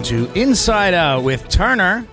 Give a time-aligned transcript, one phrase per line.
[0.00, 2.06] welcome to Inside Out with Turner.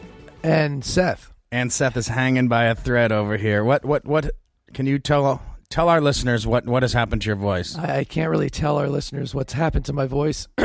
[0.43, 1.31] And Seth.
[1.53, 3.63] And Seth is hanging by a thread over here.
[3.63, 4.31] What what what
[4.73, 7.77] can you tell tell our listeners what what has happened to your voice?
[7.77, 10.47] I, I can't really tell our listeners what's happened to my voice,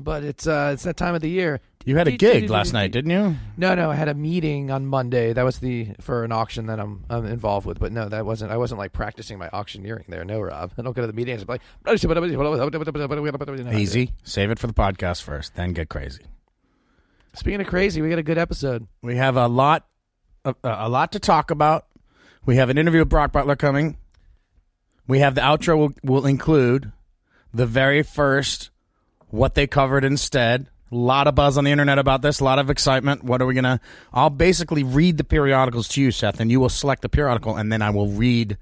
[0.00, 1.60] but it's uh, it's that time of the year.
[1.84, 3.36] You had a gig last night, didn't you?
[3.56, 5.32] No, no, I had a meeting on Monday.
[5.32, 7.80] That was the for an auction that I'm, I'm involved with.
[7.80, 8.52] But no, that wasn't.
[8.52, 10.24] I wasn't like practicing my auctioneering there.
[10.24, 10.72] No, Rob.
[10.78, 11.42] I don't go to the meetings.
[11.42, 11.62] be like
[13.80, 14.12] Easy.
[14.22, 16.26] Save it for the podcast first, then get crazy.
[17.34, 18.86] Speaking of crazy, we got a good episode.
[19.02, 19.86] We have a lot
[20.44, 21.86] a, a lot to talk about.
[22.46, 23.98] We have an interview with Brock Butler coming.
[25.06, 26.92] We have the outro will, will include
[27.52, 28.70] the very first
[29.28, 30.68] what they covered instead.
[30.92, 33.22] A lot of buzz on the internet about this, a lot of excitement.
[33.22, 33.80] What are we going to
[34.12, 37.70] I'll basically read the periodicals to you, Seth, and you will select the periodical and
[37.70, 38.56] then I will read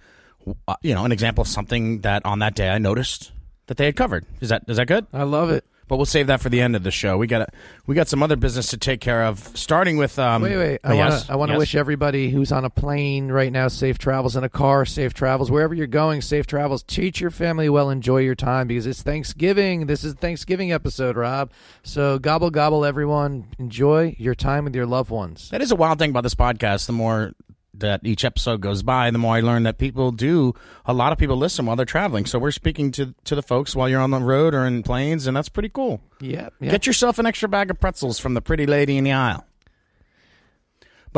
[0.66, 3.32] uh, you know, an example of something that on that day I noticed
[3.66, 4.24] that they had covered.
[4.40, 5.06] Is that is that good?
[5.12, 5.64] I love it.
[5.88, 7.16] But we'll save that for the end of the show.
[7.16, 7.52] We got
[7.86, 9.38] we got some other business to take care of.
[9.56, 10.80] Starting with um, Wait, wait.
[10.84, 11.32] I want yes, to.
[11.32, 11.58] I want to yes.
[11.58, 15.50] wish everybody who's on a plane right now safe travels, in a car safe travels,
[15.50, 16.82] wherever you're going safe travels.
[16.82, 17.90] Treat your family well.
[17.90, 19.86] Enjoy your time because it's Thanksgiving.
[19.86, 21.50] This is Thanksgiving episode, Rob.
[21.82, 23.48] So gobble gobble, everyone.
[23.58, 25.48] Enjoy your time with your loved ones.
[25.50, 26.86] That is a wild thing about this podcast.
[26.86, 27.32] The more
[27.80, 30.54] that each episode goes by, the more I learn that people do.
[30.86, 32.26] A lot of people listen while they're traveling.
[32.26, 35.26] So we're speaking to to the folks while you're on the road or in planes,
[35.26, 36.00] and that's pretty cool.
[36.20, 36.54] Yep.
[36.60, 36.70] yep.
[36.70, 39.44] Get yourself an extra bag of pretzels from the pretty lady in the aisle.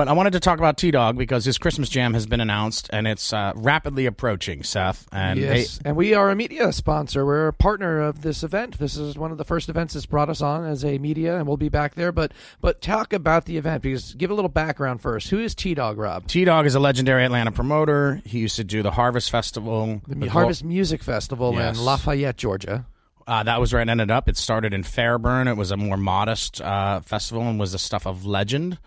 [0.00, 2.88] But I wanted to talk about T Dog because his Christmas jam has been announced
[2.91, 5.06] and it's uh, rapidly approaching, Seth.
[5.12, 7.27] And yes, they- and we are a media sponsor.
[7.27, 8.78] We're a partner of this event.
[8.78, 11.47] This is one of the first events that's brought us on as a media, and
[11.47, 12.12] we'll be back there.
[12.12, 15.28] But but talk about the event because give a little background first.
[15.28, 16.27] Who is T Dog, Rob?
[16.27, 18.22] T Dog is a legendary Atlanta promoter.
[18.25, 21.77] He used to do the Harvest Festival, The with Harvest Music Festival Yes.
[21.77, 22.87] in Lafayette, Georgia.
[23.27, 24.31] Uh, that was where it ended up.
[24.31, 25.47] It started in Fairburn.
[25.47, 28.78] It was a more modest uh, festival and was the stuff of legend.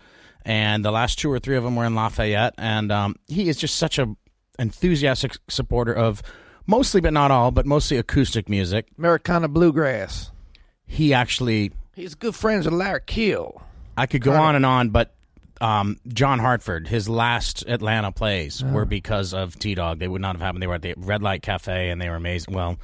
[0.44, 2.54] And the last two or three of them were in Lafayette.
[2.58, 4.14] And um, he is just such a
[4.58, 6.22] enthusiastic supporter of
[6.66, 8.86] mostly, but not all, but mostly acoustic music.
[8.98, 10.30] Americana Bluegrass.
[10.86, 13.62] He actually, He's good friends with Larry Keel.
[13.96, 15.14] I could go on and on, but
[15.60, 19.98] um, John Hartford, his last Atlanta plays were because of T Dog.
[19.98, 20.62] They would not have happened.
[20.62, 22.54] They were at the Red Light Cafe and they were amazing.
[22.54, 22.78] Well,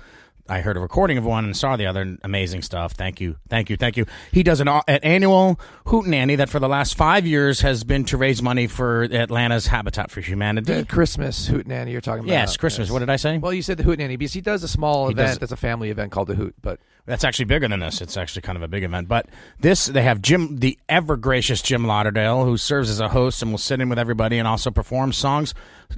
[0.51, 2.17] I heard a recording of one and saw the other.
[2.25, 2.93] Amazing stuff.
[2.93, 4.05] Thank you, thank you, thank you.
[4.33, 8.17] He does an, an annual hootenanny that for the last five years has been to
[8.17, 10.75] raise money for Atlanta's Habitat for Humanity.
[10.75, 12.33] The Christmas Hootenanny you're talking about.
[12.33, 12.91] yes, Christmas.
[12.91, 13.39] What did I say?
[13.39, 15.57] Well, you said the Hootenanny because he does a small He event does- that's a
[15.57, 16.55] family event called the Hoot.
[16.61, 16.81] But
[17.11, 18.01] That's actually bigger than this.
[18.01, 19.09] It's actually kind of a big event.
[19.09, 19.27] But
[19.59, 23.51] this, they have Jim, the ever gracious Jim Lauderdale, who serves as a host and
[23.51, 25.53] will sit in with everybody and also perform songs.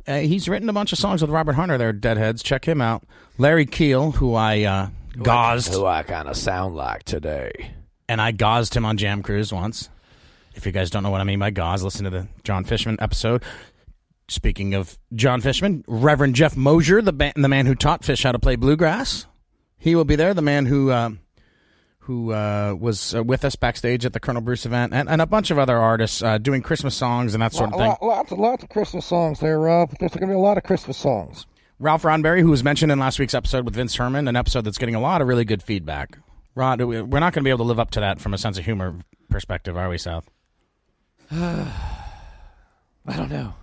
[0.08, 1.76] Uh, he's written a bunch of songs with Robert Hunter.
[1.76, 2.42] There, Deadheads.
[2.42, 3.04] Check him out.
[3.36, 4.88] Larry Keel, who I uh,
[5.18, 7.72] gauzed, That's who I kind of sound like today.
[8.08, 9.90] and I gauzed him on Jam Cruise once.
[10.54, 12.96] If you guys don't know what I mean by gauze, listen to the Jon Fishman
[13.00, 13.42] episode.
[14.28, 18.32] Speaking of Jon Fishman, Reverend Jeff Mosier, the, ba- the man who taught Phish how
[18.32, 19.26] to play bluegrass,
[19.82, 20.32] he will be there.
[20.32, 21.18] The man who um,
[21.98, 25.26] who uh, was uh, with us backstage at the Colonel Bruce event, and, and a
[25.26, 27.96] bunch of other artists uh, doing Christmas songs and that sort of thing.
[28.00, 29.90] Lots, lots of Christmas songs there, Rob.
[29.98, 31.46] There's going to be a lot of Christmas songs.
[31.80, 34.78] Ralph Roddenbery, who was mentioned in last week's episode with Vince Herman, an episode that's
[34.78, 36.16] getting a lot of really good feedback.
[36.54, 38.58] Rod, we're not going to be able to live up to that from a sense
[38.58, 38.94] of humor
[39.30, 40.30] perspective, are we, South?
[41.32, 41.66] I
[43.16, 43.54] don't know.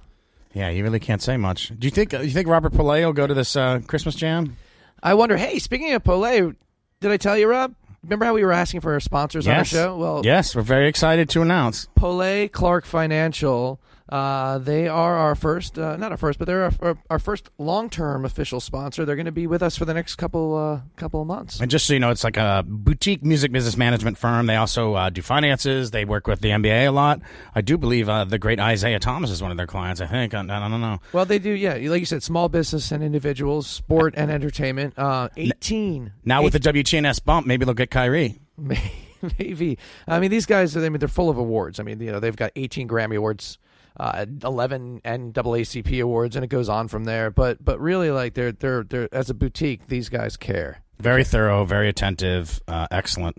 [0.54, 1.72] Yeah, you really can't say much.
[1.78, 4.58] Do you think you think Robert Pillay will go to this uh, Christmas jam?
[5.02, 5.38] I wonder.
[5.38, 6.56] Hey, speaking of Polay,
[7.00, 7.76] did I tell you, Rob?
[8.04, 9.98] Remember how we were asking for our sponsors on our show?
[9.98, 11.88] Well, yes, we're very excited to announce.
[11.98, 13.80] Polay Clark Financial.
[14.10, 17.50] Uh, they are our first, uh, not our first, but they're our, our, our first
[17.58, 19.06] long-term official sponsor.
[19.06, 21.60] They're going to be with us for the next couple uh, couple of months.
[21.60, 24.48] And just so you know, it's like a boutique music business management firm.
[24.48, 25.92] They also uh, do finances.
[25.92, 27.22] They work with the NBA a lot.
[27.54, 30.02] I do believe uh, the great Isaiah Thomas is one of their clients.
[30.02, 30.34] I think.
[30.34, 31.00] I, I don't know.
[31.14, 31.74] Well, they do, yeah.
[31.90, 34.98] Like you said, small business and individuals, sport and entertainment.
[34.98, 38.40] Uh, Eighteen Now with the WTNS bump, maybe they'll get Kyrie.
[39.40, 39.78] maybe.
[40.08, 40.76] I mean, these guys.
[40.76, 41.80] I mean, they're full of awards.
[41.80, 43.58] I mean, you know, they've got 18 Grammy awards,
[43.98, 47.32] uh, 11 NAACP awards, and it goes on from there.
[47.32, 51.66] But but really, like they're they're they're as a boutique, these guys care, Very thorough,
[51.66, 53.38] very attentive, uh, excellent,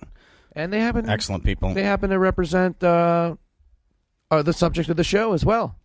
[0.55, 1.73] and they happen excellent people.
[1.75, 3.37] they happen to represent uh,
[4.31, 5.77] uh, the subject of the show as well.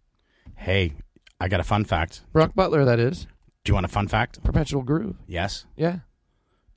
[0.56, 0.94] Hey,
[1.40, 2.22] I got a fun fact.
[2.32, 3.28] Brock Butler, that is
[3.64, 4.42] Do you want a fun fact?
[4.44, 5.16] perpetual groove.
[5.28, 5.66] Yes.
[5.76, 6.00] Yeah.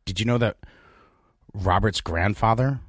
[0.05, 0.57] Did you know that
[1.53, 2.81] Robert's grandfather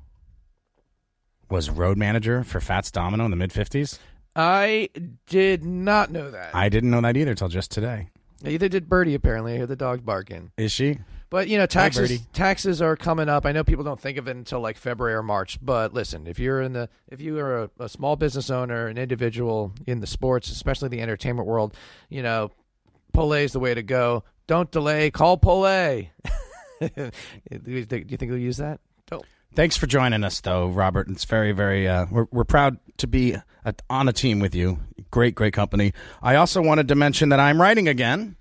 [1.50, 4.00] was road manager for Fats Domino in the mid 50s?
[4.40, 4.88] I
[5.28, 6.56] did not know that.
[6.56, 8.08] I didn't know that either till just today.
[8.46, 9.14] Either did Birdie.
[9.14, 10.54] Apparently, I hear the dog barking.
[10.56, 11.00] Is she?
[11.30, 12.24] But you know, taxes Birdie.
[12.32, 13.46] taxes are coming up.
[13.46, 15.60] I know people don't think of it until like February or March.
[15.62, 18.98] But listen, if you're in the if you are a, a small business owner, an
[18.98, 21.76] individual in the sports, especially the entertainment world,
[22.08, 22.52] you know,
[23.12, 24.24] Pole is the way to go.
[24.48, 25.12] Don't delay.
[25.12, 25.64] Call Pole.
[26.80, 27.12] do
[27.66, 28.80] you think they'll use that?
[29.56, 31.10] Thanks for joining us, though, Robert.
[31.10, 31.88] It's very, very.
[31.88, 33.36] Uh, we're we're proud to be
[33.66, 34.80] a, on a team with you.
[35.12, 35.94] Great, great company.
[36.22, 38.36] I also wanted to mention that I'm writing again.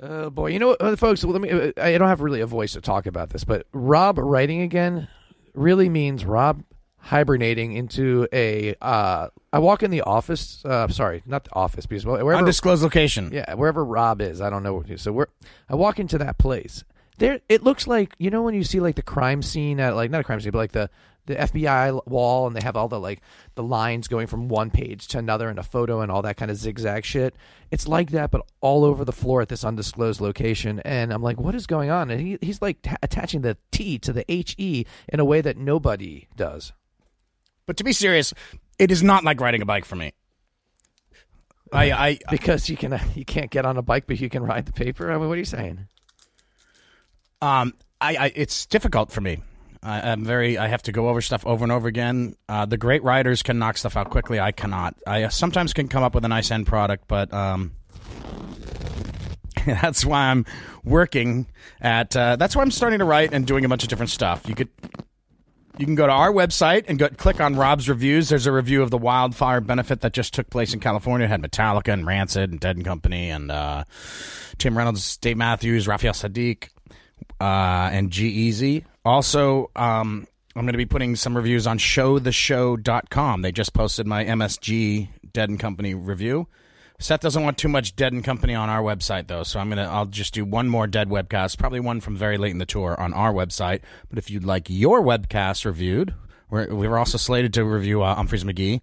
[0.00, 1.24] Oh boy, you know what, uh, folks?
[1.24, 1.50] Let me.
[1.50, 5.08] uh, I don't have really a voice to talk about this, but Rob writing again
[5.54, 6.62] really means Rob
[6.98, 8.76] hibernating into a.
[8.80, 10.64] Uh, I walk in the office.
[10.64, 12.38] Uh, sorry, not the office, because well, wherever.
[12.38, 13.30] Undisclosed location.
[13.32, 14.74] yeah, wherever Rob is, I don't know.
[14.74, 15.26] What, so we're.
[15.68, 16.84] I walk into that place.
[17.18, 20.10] There, it looks like you know when you see like the crime scene at like
[20.10, 20.90] not a crime scene, but like the
[21.28, 23.20] the FBI wall, and they have all the like
[23.54, 26.50] the lines going from one page to another and a photo and all that kind
[26.50, 27.36] of zigzag shit.
[27.70, 30.80] It's like that, but all over the floor at this undisclosed location.
[30.80, 32.10] And I'm like, what is going on?
[32.10, 35.40] And he, he's like t- attaching the T to the H E in a way
[35.40, 36.72] that nobody does.
[37.66, 38.32] But to be serious,
[38.78, 40.14] it is not like riding a bike for me.
[41.72, 44.66] I, I Because you can you can't get on a bike, but you can ride
[44.66, 45.12] the paper.
[45.12, 45.86] I mean, what are you saying?
[47.40, 49.42] Um, I, I it's difficult for me.
[49.82, 50.58] I, I'm very.
[50.58, 52.36] I have to go over stuff over and over again.
[52.48, 54.40] Uh, the great writers can knock stuff out quickly.
[54.40, 54.96] I cannot.
[55.06, 57.72] I uh, sometimes can come up with a nice end product, but um,
[59.66, 60.46] that's why I'm
[60.84, 61.46] working
[61.80, 62.16] at.
[62.16, 64.48] Uh, that's why I'm starting to write and doing a bunch of different stuff.
[64.48, 64.68] You could.
[65.78, 68.30] You can go to our website and go click on Rob's reviews.
[68.30, 71.26] There's a review of the wildfire benefit that just took place in California.
[71.26, 73.84] It had Metallica and Rancid and Dead and Company and uh,
[74.58, 76.70] Tim Reynolds, Dave Matthews, Raphael Saadiq,
[77.40, 80.26] uh, and G Also, um,
[80.56, 83.42] I'm going to be putting some reviews on showtheshow.com.
[83.42, 86.48] They just posted my MSG Dead and Company review.
[87.00, 89.88] Seth doesn't want too much Dead and Company on our website though, so I'm gonna
[89.88, 93.00] I'll just do one more Dead webcast, probably one from very late in the tour
[93.00, 93.82] on our website.
[94.08, 96.12] But if you'd like your webcast reviewed,
[96.50, 98.80] we're, we were also slated to review uh, Umphrey's McGee.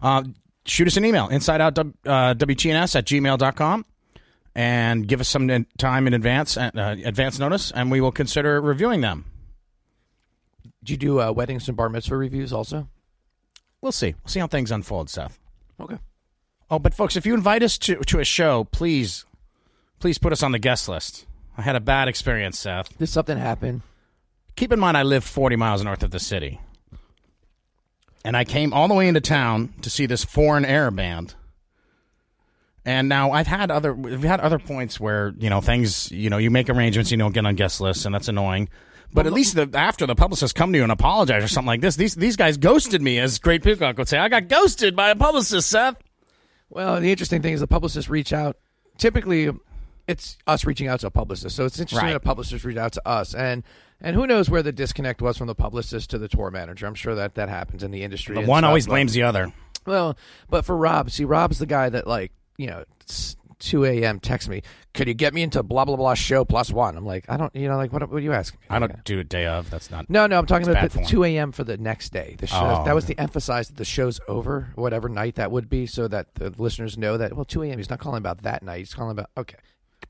[0.00, 0.24] Uh,
[0.64, 3.84] shoot us an email insideout uh, at gmail.com
[4.54, 6.70] and give us some time in advance uh,
[7.04, 9.24] advance notice, and we will consider reviewing them.
[10.84, 12.88] Do you do uh, weddings and bar mitzvah reviews also?
[13.80, 14.14] We'll see.
[14.22, 15.38] We'll see how things unfold, Seth.
[15.80, 15.98] Okay.
[16.70, 19.24] Oh, but folks, if you invite us to to a show, please,
[19.98, 21.26] please put us on the guest list.
[21.56, 22.96] I had a bad experience, Seth.
[22.96, 23.82] Did something happen?
[24.56, 26.60] Keep in mind, I live 40 miles north of the city,
[28.24, 31.34] and I came all the way into town to see this foreign air band.
[32.84, 36.38] And now I've had other we've had other points where you know things you know
[36.38, 38.68] you make arrangements you don't get on guest lists and that's annoying.
[39.14, 41.80] But at least the, after the publicist come to you and apologize or something like
[41.82, 44.18] this, these these guys ghosted me, as Great Peacock would say.
[44.18, 45.96] I got ghosted by a publicist, Seth.
[46.70, 48.56] Well, the interesting thing is the publicists reach out.
[48.96, 49.50] Typically,
[50.08, 51.54] it's us reaching out to a publicist.
[51.54, 52.12] So it's interesting Right.
[52.12, 53.62] that a publicist reach out to us, and
[54.00, 56.86] and who knows where the disconnect was from the publicist to the tour manager.
[56.86, 58.34] I'm sure that that happens in the industry.
[58.34, 59.52] The one stuff, always but- blames the other.
[59.84, 60.16] Well,
[60.48, 62.32] but for Rob, see, Rob's the guy that like
[62.62, 62.84] you know.
[63.00, 64.20] It's, 2 a.m.
[64.20, 64.62] text me.
[64.92, 66.96] Could you get me into blah blah blah show plus one?
[66.96, 68.02] I'm like, I don't, you know, like what?
[68.10, 68.60] What are you asking?
[68.60, 68.66] me?
[68.68, 69.70] I don't do a day of.
[69.70, 70.10] That's not.
[70.10, 71.52] No, no, I'm talking about the, the 2 a.m.
[71.52, 72.36] for the next day.
[72.38, 75.70] The show, Oh, that was the emphasize that the show's over, whatever night that would
[75.70, 77.78] be, so that the listeners know that, well, 2 a.m.
[77.78, 78.78] He's not calling about that night.
[78.78, 79.56] He's calling about, okay.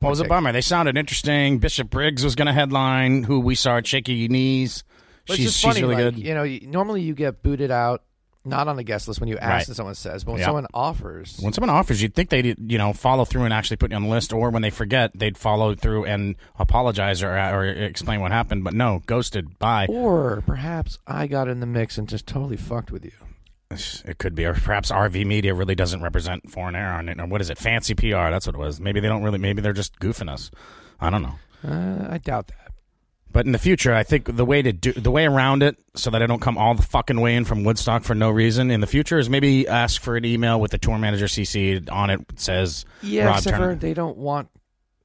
[0.01, 0.51] What was a bummer?
[0.51, 1.59] They sounded interesting.
[1.59, 3.23] Bishop Briggs was going to headline.
[3.23, 4.83] Who we saw at Shaky Knees.
[5.27, 6.25] But she's funny, she's really like, good.
[6.25, 8.03] You know, normally you get booted out,
[8.45, 9.67] not on a guest list when you ask Right.
[9.69, 10.47] and someone says, but when Yeah.
[10.47, 13.91] someone offers, When someone offers, you'd think they'd you know follow through and actually put
[13.91, 17.65] you on the list, or when they forget, they'd follow through and apologize or or
[17.67, 18.65] explain what happened.
[18.65, 19.59] But no, ghosted.
[19.59, 19.87] Bye.
[19.89, 23.13] or perhaps I got in the mix and just totally fucked with you.
[24.05, 27.27] It could be, or perhaps RV Media really doesn't represent foreign air on it, or
[27.27, 27.57] what is it?
[27.59, 28.31] Fancy PR.
[28.31, 28.81] That's what it was.
[28.81, 29.39] Maybe they don't really.
[29.39, 30.51] Maybe they're just goofing us.
[31.01, 31.35] I don't know.
[31.67, 32.72] Uh, I doubt that.
[33.33, 36.11] But in the future, I think the way to do the way around it, so
[36.11, 38.81] that I don't come all the fucking way in from Woodstock for no reason, in
[38.81, 42.21] the future is maybe ask for an email with the tour manager CC on it.
[42.29, 43.73] It says Yeah, Rob except Turner.
[43.73, 44.49] for they don't want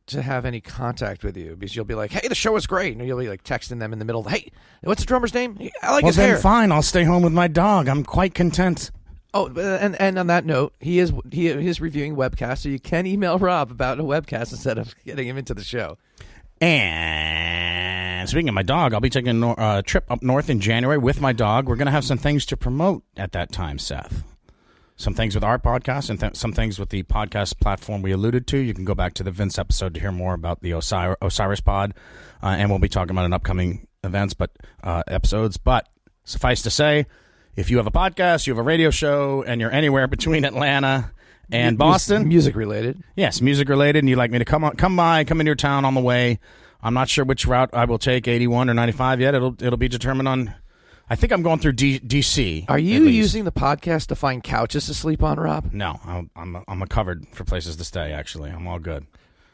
[0.08, 2.98] to have any contact with you because you'll be like, "Hey, the show was great,"
[2.98, 4.26] and you'll be like texting them in the middle.
[4.26, 4.52] Of, hey,
[4.84, 5.58] what's the drummer's name?
[5.82, 6.38] I like well, his then hair.
[6.38, 6.72] fine.
[6.72, 7.88] I'll stay home with my dog.
[7.88, 8.92] I'm quite content.
[9.34, 12.80] Oh, uh, and and on that note, he is he is reviewing webcasts, so you
[12.80, 15.98] can email Rob about a webcast instead of getting him into the show.
[16.60, 17.87] And
[18.28, 21.22] speaking of my dog, I'll be taking a uh, trip up north in January with
[21.22, 21.68] my dog.
[21.68, 24.24] We're going to have some things to promote at that time, Seth.
[24.96, 28.48] Some things with our podcast and th- some things with the podcast platform we alluded
[28.48, 28.58] to.
[28.58, 31.62] You can go back to the Vince episode to hear more about the Osir- Osiris
[31.62, 31.94] pod,
[32.42, 34.52] uh, and we'll be talking about an upcoming events, but
[34.84, 35.58] uh, episodes.
[35.58, 35.88] But
[36.24, 37.06] suffice to say,
[37.56, 41.12] if you have a podcast, you have a radio show, and you're anywhere between Atlanta
[41.52, 43.02] and Boston, music related.
[43.16, 45.56] Yes, music related, and you'd like me to come on, come by, come into your
[45.56, 46.40] town on the way.
[46.82, 49.34] I'm not sure which route I will take, 81 or 95 yet.
[49.36, 50.54] It'll it'll be determined on.
[51.10, 52.66] I think I'm going through D, DC.
[52.68, 55.72] Are you using the podcast to find couches to sleep on, Rob?
[55.74, 58.12] No, I'm I'm I'm covered for places to stay.
[58.12, 59.06] Actually, I'm all good.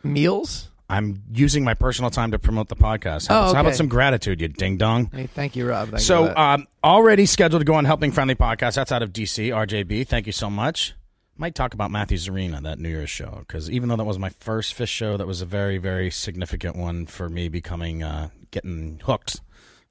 [0.04, 0.70] Meals?
[0.90, 3.30] I'm using my personal time to promote the podcast.
[3.30, 5.10] How, Oh, about, how about some gratitude, you ding dong?
[5.14, 5.90] Hey, thank you, Rob.
[5.90, 6.38] Thank So, that.
[6.38, 8.76] um, already scheduled to go on Helping Friendly podcast.
[8.76, 9.48] That's out of DC.
[9.50, 10.94] RJB, thank you so much.
[11.36, 14.30] Might talk about Matthews Arena, that New Year's show, because even though that was my
[14.30, 19.02] first Phish show, that was a very, very significant one for me becoming, uh, getting
[19.04, 19.42] hooked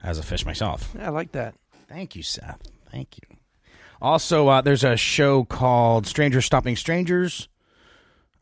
[0.03, 0.93] as a fish myself.
[0.97, 1.55] Yeah, I like that.
[1.89, 2.63] Thank you, Seth.
[2.93, 3.37] Thank you.
[4.01, 7.49] Also, uh, there's a show called Strangers Stopping Strangers.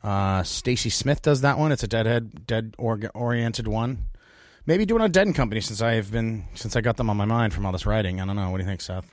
[0.03, 1.73] Uh, Stacy Smith does that one.
[1.73, 4.05] It's a deadhead, dead org- oriented one.
[4.67, 7.17] Maybe doing a Dead and Company since I have been since I got them on
[7.17, 8.21] my mind from all this writing.
[8.21, 8.51] I don't know.
[8.51, 9.07] What do you think, Seth?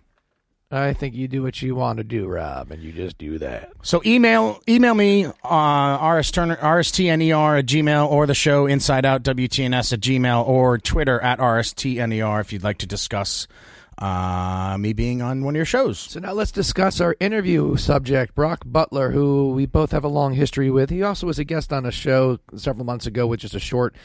[0.69, 3.71] I think you do what you want to do, Rob, and you just do that.
[3.83, 9.24] So email email me uh, rs turner rstner at gmail or the show inside out
[9.24, 13.47] wtns at gmail or Twitter at rstner if you'd like to discuss
[13.97, 16.00] uh, me being on one of your shows.
[16.00, 20.33] So now let's discuss our interview subject, Brock Butler, who we both have a long
[20.33, 20.89] history with.
[20.89, 23.95] He also was a guest on a show several months ago, which is a short,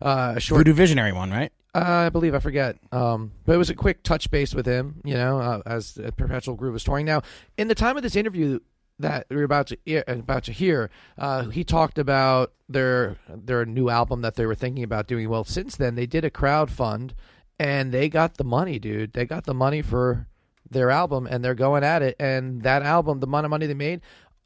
[0.00, 1.52] uh, short Voodoo Visionary one, right?
[1.74, 2.76] Uh, I believe I forget.
[2.92, 6.54] Um, but it was a quick touch base with him, you know, uh, as Perpetual
[6.54, 7.06] Groove was touring.
[7.06, 7.22] Now,
[7.56, 8.60] in the time of this interview
[8.98, 13.88] that we're about to hear, about to hear, uh, he talked about their their new
[13.88, 15.28] album that they were thinking about doing.
[15.28, 17.14] Well, since then they did a crowd fund,
[17.58, 19.14] and they got the money, dude.
[19.14, 20.28] They got the money for
[20.70, 22.16] their album, and they're going at it.
[22.18, 24.00] And that album, the amount of money they made.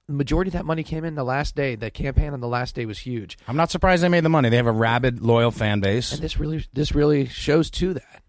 [0.09, 1.75] The majority of that money came in the last day.
[1.75, 4.49] The campaign on the last day was huge, I'm not surprised they made the money.
[4.49, 6.13] They have a rabid, loyal fan base.
[6.13, 8.23] and this really, this really shows to that.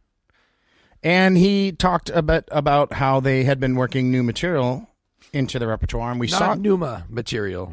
[1.04, 4.90] And he talked a bit about how they had been working new material
[5.32, 7.72] into the repertoire, and we Not saw, Numa material.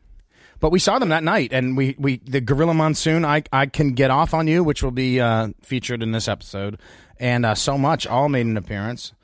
[0.60, 1.52] but we saw them that night.
[1.52, 4.90] And we, we the Gorilla Monsoon, I I can get off on you, which will
[4.90, 6.78] be uh, featured in this episode,
[7.18, 9.14] and uh, so much all made an appearance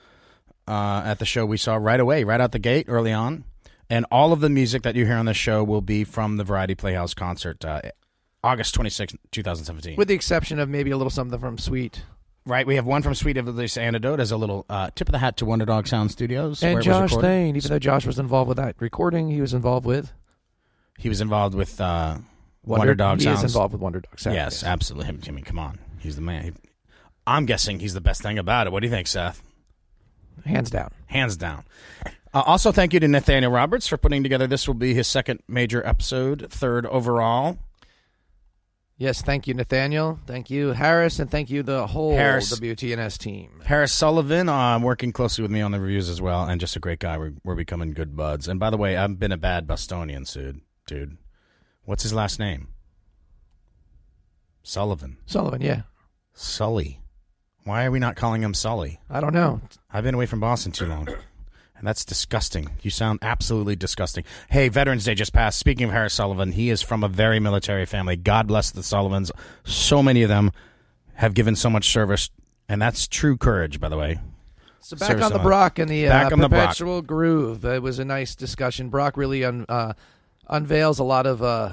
[0.66, 1.44] uh, at the show.
[1.44, 3.44] We saw right away, right out the gate, early on,
[3.90, 6.44] and all of the music that you hear on the show will be from the
[6.44, 7.80] Variety Playhouse concert, uh,
[8.42, 9.96] August twenty sixth, two thousand seventeen.
[9.96, 12.02] with the exception of maybe a little something from Sweet
[12.46, 15.18] Right, we have one from Sweet Oblivious Antidote as a little uh, tip of the
[15.18, 16.60] hat to Wonder Dog Sound Studios.
[16.60, 17.16] where and Josh.
[17.16, 17.56] Thane.
[17.56, 20.12] Even though Josh was involved with that recording, he was involved with
[20.98, 22.18] He was involved with uh,
[22.62, 23.38] Wonder, Dog He Sounds.
[23.44, 24.36] is involved with Wonder Dog Sound.
[24.36, 25.18] yes, absolutely.
[25.26, 26.42] I mean, come on, he's the man.
[26.44, 26.52] He-
[27.26, 28.74] I'm guessing he's the best thing about it.
[28.74, 29.40] What do you think, Seth?
[30.44, 30.90] hands down.
[31.06, 31.64] Hands down.
[32.34, 34.48] Uh, also, thank you to Nathaniel Roberts for putting together.
[34.48, 37.58] This will be his second major episode, third overall.
[38.96, 40.18] Yes, thank you, Nathaniel.
[40.26, 42.56] Thank you, Harris, and thank you the whole Harris.
[42.58, 43.60] WTNS team.
[43.64, 46.80] Harris Sullivan, uh, working closely with me on the reviews as well, and just a
[46.80, 47.18] great guy.
[47.18, 48.48] We're, we're becoming good buds.
[48.48, 50.60] And by the way, I've been a bad Bostonian, dude.
[50.86, 51.16] Dude,
[51.84, 52.68] what's his last name?
[54.62, 55.18] Sullivan.
[55.26, 55.82] Sullivan, yeah.
[56.32, 57.00] Sully.
[57.64, 59.00] Why are we not calling him Sully?
[59.08, 59.60] I don't know.
[59.92, 61.08] I've been away from Boston too long.
[61.84, 62.70] That's disgusting.
[62.82, 64.24] You sound absolutely disgusting.
[64.48, 65.58] Hey, Veterans Day just passed.
[65.58, 68.16] Speaking of Harris Sullivan, he is from a very military family.
[68.16, 69.30] God bless the Sullivans.
[69.64, 70.52] So many of them
[71.14, 72.30] have given so much service,
[72.68, 74.18] and that's true courage, by the way.
[74.80, 77.64] So back Service on the Brock and the uh, on the perpetual groove.
[77.64, 78.90] It was a nice discussion.
[78.90, 79.94] Brock really un, uh,
[80.48, 81.72] unveils a lot of uh,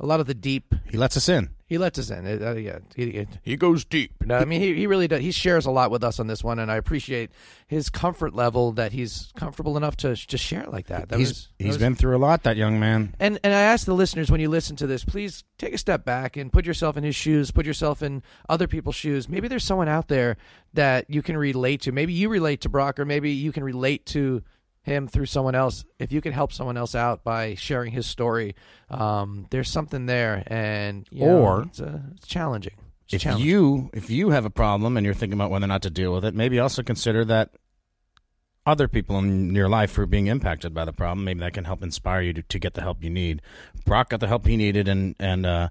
[0.00, 0.74] a lot of the deep.
[0.90, 1.50] He lets us in.
[1.72, 2.26] He lets us in.
[2.26, 4.12] It, uh, yeah, he, he goes deep.
[4.26, 5.22] No, I mean he, he really does.
[5.22, 7.30] He shares a lot with us on this one, and I appreciate
[7.66, 11.08] his comfort level that he's comfortable enough to just share it like that.
[11.08, 13.14] that he's was, he's was- been through a lot, that young man.
[13.18, 16.04] And and I ask the listeners when you listen to this, please take a step
[16.04, 19.26] back and put yourself in his shoes, put yourself in other people's shoes.
[19.26, 20.36] Maybe there's someone out there
[20.74, 21.92] that you can relate to.
[21.92, 24.42] Maybe you relate to Brock, or maybe you can relate to
[24.82, 25.84] him through someone else.
[25.98, 28.54] If you can help someone else out by sharing his story,
[28.90, 32.74] um, there's something there, and you know, Or- it's, uh, it's challenging.
[33.06, 33.48] It's If challenging.
[33.48, 36.12] you if you have a problem and you're thinking about whether or not to deal
[36.14, 37.50] with it, maybe also consider that
[38.64, 41.64] other people in your life who are being impacted by the problem, maybe that can
[41.64, 43.42] help inspire you to, to get the help you need.
[43.84, 45.68] Brock got the help he needed, and and uh,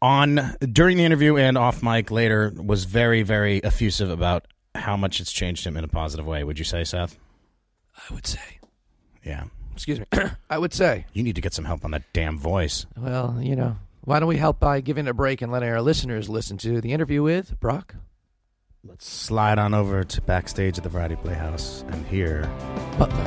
[0.00, 5.20] on during the interview and off mic later was very very effusive about how much
[5.20, 6.44] it's changed him in a positive way.
[6.44, 7.18] Would you say, Seth?
[7.98, 8.40] I would say,
[9.24, 10.06] Yeah, excuse me,
[10.50, 12.86] I would say, you need to get some help on that damn voice.
[12.96, 15.82] well, you know, why don't we help by giving it a break and letting our
[15.82, 17.94] listeners listen to the interview with Brock?
[18.84, 22.42] Let's slide on over to backstage at the Variety Playhouse and hear
[22.96, 23.24] Butler.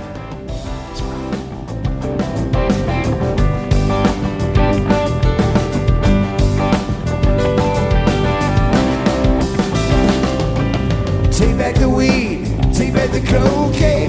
[11.32, 12.41] Take back the weed,
[12.82, 13.22] Take the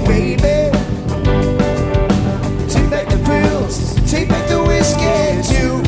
[0.07, 0.71] baby.
[3.03, 3.93] The pills.
[4.09, 5.83] Take back the whiskey, too.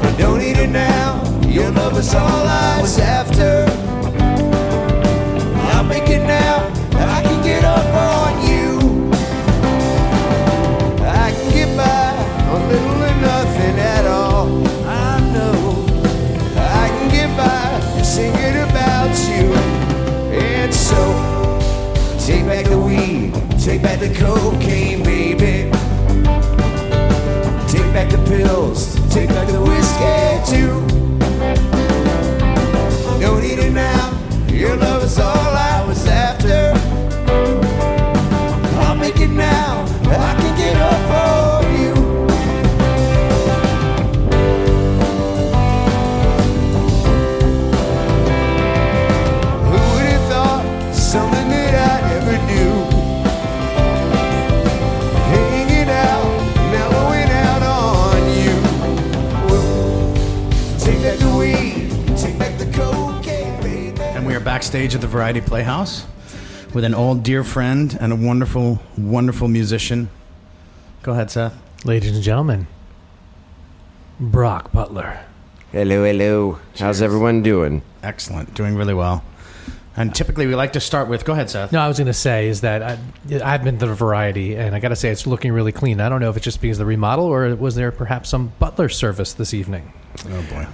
[0.00, 1.22] But don't eat it now.
[1.46, 3.71] Your love all I was after.
[24.02, 25.70] the cocaine, baby.
[27.70, 30.91] Take back the pills, take back the whiskey too.
[64.62, 66.06] Backstage at the Variety Playhouse
[66.72, 70.08] with an old dear friend and a wonderful, wonderful musician.
[71.02, 71.60] Go ahead, Seth.
[71.84, 72.68] Ladies and gentlemen,
[74.20, 75.18] Brock Butler.
[75.72, 76.60] Hello, hello.
[76.78, 77.82] How's everyone doing?
[78.04, 78.54] Excellent.
[78.54, 79.24] Doing really well.
[79.96, 81.24] And typically we like to start with.
[81.24, 81.72] Go ahead, Seth.
[81.72, 82.98] No, I was going to say is that I,
[83.42, 86.00] I've been to the variety, and I got to say it's looking really clean.
[86.00, 88.52] I don't know if it's just because of the remodel, or was there perhaps some
[88.60, 89.92] butler service this evening?
[90.24, 90.68] Oh, boy.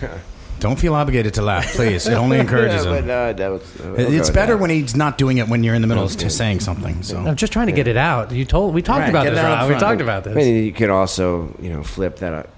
[0.60, 2.06] Don't feel obligated to laugh, please.
[2.06, 3.06] It only encourages yeah, him.
[3.06, 4.60] but, uh, that was, uh, It's better that.
[4.60, 7.02] when he's not doing it when you're in the middle of saying something.
[7.02, 8.30] So I'm just trying to get it out.
[8.32, 9.38] You told we talked Right, about this.
[9.38, 9.68] it Rob.
[9.68, 10.36] We talked about I this.
[10.36, 12.48] mean, you could also, you know, flip that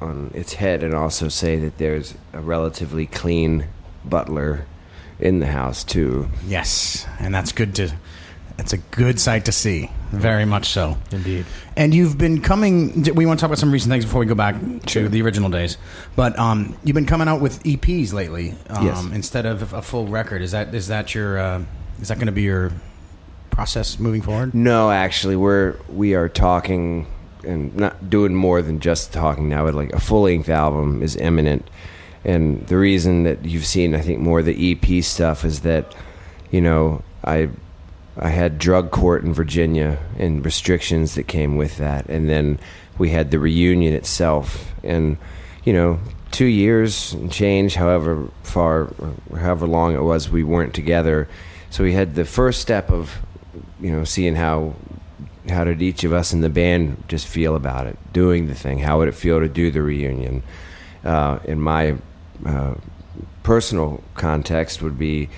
[0.00, 3.66] on its head and also say that there's a relatively clean
[4.04, 4.66] butler
[5.18, 6.28] in the house too.
[6.46, 7.90] yes, and that's good to.
[8.58, 9.90] It's a good sight to see.
[10.12, 10.96] Very much so.
[11.12, 11.44] Indeed.
[11.76, 13.02] And you've been coming.
[13.14, 15.50] We want to talk about some recent things before we go back to the original
[15.50, 15.76] days.
[16.16, 19.04] But um, you've been coming out with EPs lately um, Yes.
[19.12, 20.40] instead of a full record.
[20.42, 21.62] Is that is that your uh,
[22.00, 22.72] is that going to be your
[23.50, 24.54] process moving forward?
[24.54, 27.06] No, actually, we're we are talking
[27.46, 29.64] and not doing more than just talking now.
[29.66, 31.68] But like a full length album is imminent,
[32.24, 35.94] and the reason that you've seen, I think, more of the EP stuff is that,
[36.50, 37.50] you know, I
[38.18, 42.58] I had drug court in Virginia and restrictions that came with that, and then
[42.98, 45.18] we had the reunion itself, and
[45.64, 45.98] you know,
[46.30, 48.88] two years and change, however far,
[49.32, 51.28] however long it was, we weren't together.
[51.70, 53.18] So we had the first step of,
[53.80, 54.74] you know, seeing how
[55.48, 58.78] how did each of us in the band just feel about it, doing the thing.
[58.78, 60.42] How would it feel to do the reunion?
[61.04, 61.96] Uh, in my
[62.44, 62.74] uh,
[63.42, 65.28] personal context, would be,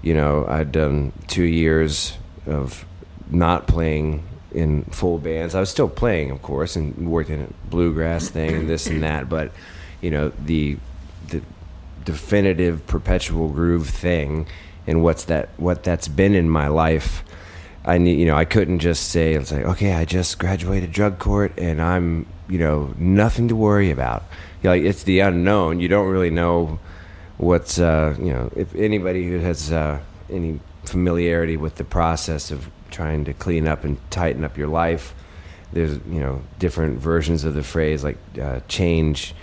[0.00, 2.16] you know, I'd done two years
[2.48, 2.84] of
[3.30, 5.54] not playing in full bands.
[5.54, 9.02] I was still playing, of course, and worked in a bluegrass thing and this and
[9.02, 9.28] that.
[9.28, 9.52] But
[10.00, 10.78] you know, the
[11.28, 11.42] the
[12.04, 14.46] definitive perpetual groove thing,
[14.86, 15.50] and what's that?
[15.56, 17.22] What that's been in my life.
[17.84, 21.18] I need, you know, I couldn't just say it's like, okay, I just graduated drug
[21.18, 24.24] court and I'm, you know, nothing to worry about.
[24.62, 25.80] You know, like it's the unknown.
[25.80, 26.80] You don't really know
[27.38, 32.68] what's, uh, you know, if anybody who has uh, any familiarity with the process of
[32.90, 35.14] trying to clean up and tighten up your life,
[35.72, 39.34] there's, you know, different versions of the phrase like uh, change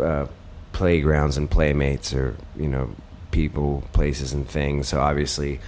[0.00, 0.26] uh,
[0.72, 2.90] playgrounds and playmates or, you know,
[3.30, 4.88] people, places, and things.
[4.88, 5.60] So obviously,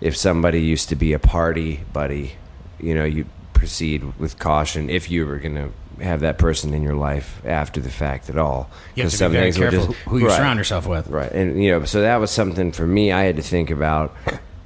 [0.00, 2.32] if somebody used to be a party buddy,
[2.80, 5.70] you know, you proceed with caution if you were going to
[6.04, 8.70] have that person in your life after the fact at all.
[8.94, 10.36] You have to be very careful just- who you Right.
[10.36, 11.08] surround yourself with.
[11.08, 11.30] Right.
[11.32, 14.14] And, you know, so that was something for me I had to think about.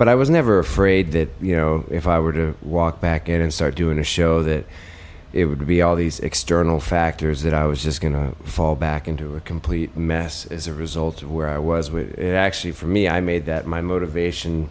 [0.02, 3.40] But I was never afraid that, you know, if I were to walk back in
[3.40, 4.64] and start doing a show, that
[5.32, 9.06] it would be all these external factors that I was just going to fall back
[9.06, 11.94] into a complete mess as a result of where I was.
[11.94, 14.70] It actually, for me, I made that my motivation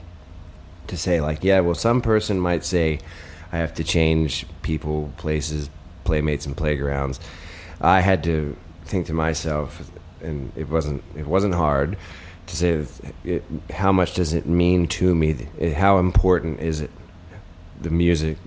[0.88, 3.00] to say, like, yeah, well, some person might say
[3.54, 5.70] I have to change people, places,
[6.04, 7.22] playmates, and playgrounds.
[7.80, 9.92] I had to think to myself,
[10.22, 11.96] and it wasn't it wasn't hard
[12.52, 12.86] to say
[13.24, 15.34] it, how much does it mean to me?
[15.76, 16.92] How important is it?
[17.82, 18.38] The music,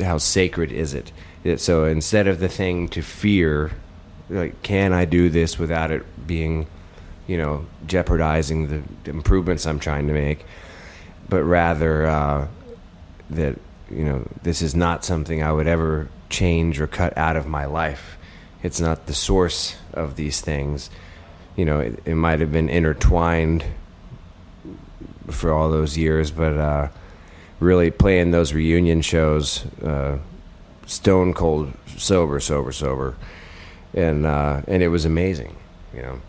[0.00, 1.12] how sacred is it?
[1.44, 3.70] It- So instead of the thing to fear,
[4.28, 6.66] like, can I do this without it being,
[7.26, 10.44] you know, jeopardizing the improvements I'm trying to make?
[11.28, 12.46] but rather uh,
[13.30, 13.58] that
[13.90, 17.64] you know this is not something I would ever change or cut out of my
[17.64, 18.18] life.
[18.62, 20.90] It's not the source of these things.
[21.56, 23.64] You know, it, it might have been intertwined
[25.30, 26.88] for all those years, but uh,
[27.60, 30.18] really playing those reunion shows, uh,
[30.86, 33.16] stone cold, sober, sober, sober,
[33.94, 35.56] and uh, and it was amazing.
[35.94, 36.20] You know,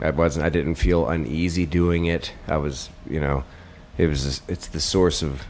[0.00, 0.46] I wasn't.
[0.46, 2.32] I didn't feel uneasy doing it.
[2.48, 3.44] I was, you know,
[3.98, 4.42] it was.
[4.48, 5.44] It's the source of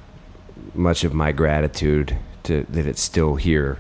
[0.74, 3.78] much of my gratitude to that it's still here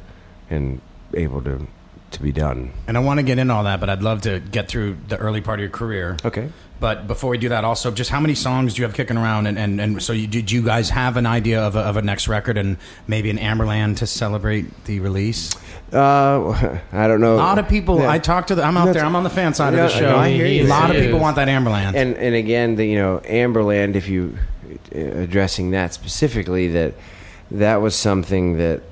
[0.48, 0.80] and
[1.14, 1.66] able to
[2.12, 2.72] to be done.
[2.86, 5.16] And I want to get into all that, but I'd love to get through the
[5.18, 6.16] early part of your career.
[6.24, 6.50] Okay.
[6.80, 9.46] But before we do that, also, just how many songs do you have kicking around?
[9.46, 12.02] And, and, and so, you, did you guys have an idea of a, of a
[12.02, 15.54] next record and maybe an Amberland to celebrate the release?
[15.92, 17.34] Uh, I don't know.
[17.34, 18.10] A lot of people, Yeah.
[18.10, 19.92] I talk to, the, I'm out That's- there, I'm on the fan side No, of
[19.92, 20.10] the show.
[20.10, 20.64] no, I hear you.
[20.64, 21.94] A lot of people want that Amberland.
[21.94, 23.94] and and again, the, you know, Amberland.
[23.94, 24.36] If you
[24.92, 26.94] uh, addressing that specifically, that
[27.52, 28.82] that was something that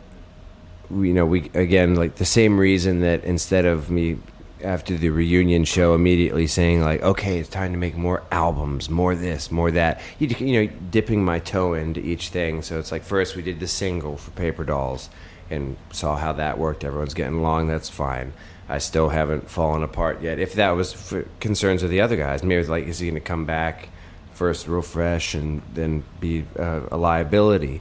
[0.91, 4.19] you know, we again like the same reason that instead of me
[4.63, 9.15] after the reunion show immediately saying like, okay, it's time to make more albums, more
[9.15, 10.01] this, more that.
[10.19, 12.63] You, you know, dipping my toe into each thing.
[12.63, 15.09] So it's like first we did the single for Paper Dolls
[15.49, 16.85] and saw how that worked.
[16.85, 17.69] Everyone's getting along.
[17.69, 18.33] That's fine.
[18.69, 20.39] I still haven't fallen apart yet.
[20.39, 23.21] If that was for concerns of the other guys, maybe it's like, is he going
[23.21, 23.89] to come back
[24.33, 27.81] first real fresh and then be uh, a liability?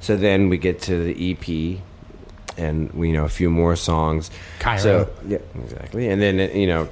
[0.00, 1.80] So then we get to the EP,
[2.56, 4.30] and we you know a few more songs.
[4.58, 4.78] Cairo.
[4.78, 6.08] So yeah, exactly.
[6.08, 6.88] And then you know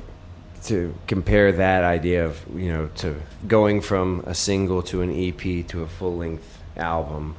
[0.65, 5.67] to compare that idea of you know to going from a single to an EP
[5.69, 7.37] to a full length album,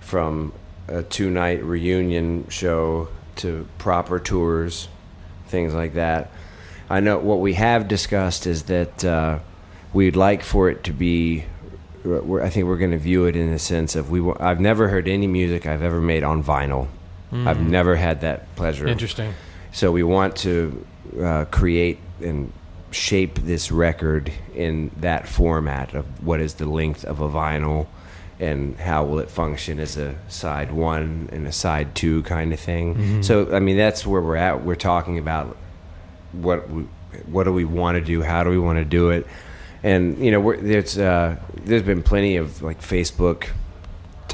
[0.00, 0.52] from
[0.88, 4.88] a two night reunion show to proper tours,
[5.48, 6.30] things like that.
[6.90, 9.38] I know what we have discussed is that uh,
[9.92, 11.44] we'd like for it to be.
[12.04, 14.20] We're, I think we're going to view it in the sense of we.
[14.38, 16.88] I've never heard any music I've ever made on vinyl.
[17.34, 18.86] I've never had that pleasure.
[18.86, 19.34] Interesting.
[19.72, 20.86] So we want to
[21.20, 22.52] uh, create and
[22.92, 27.88] shape this record in that format of what is the length of a vinyl
[28.38, 32.60] and how will it function as a side one and a side two kind of
[32.60, 33.22] thing.
[33.22, 34.64] So I mean that's where we're at.
[34.64, 35.56] We're talking about
[36.32, 36.82] what we,
[37.26, 38.22] what do we want to do?
[38.22, 39.26] How do we want to do it?
[39.82, 43.48] And you know, we're, there's uh, there's been plenty of like Facebook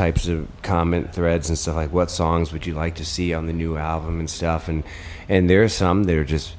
[0.00, 3.46] types of comment threads and stuff like what songs would you like to see on
[3.46, 4.82] the new album and stuff and
[5.28, 6.54] and there are some that are just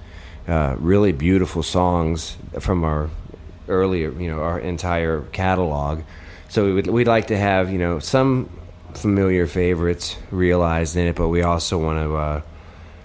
[0.47, 3.09] uh, really beautiful songs from our
[3.67, 6.03] earlier you know our entire catalog
[6.49, 8.47] so we would we'd like to have you know some
[8.93, 12.41] familiar favorites realized in it but we also want to uh,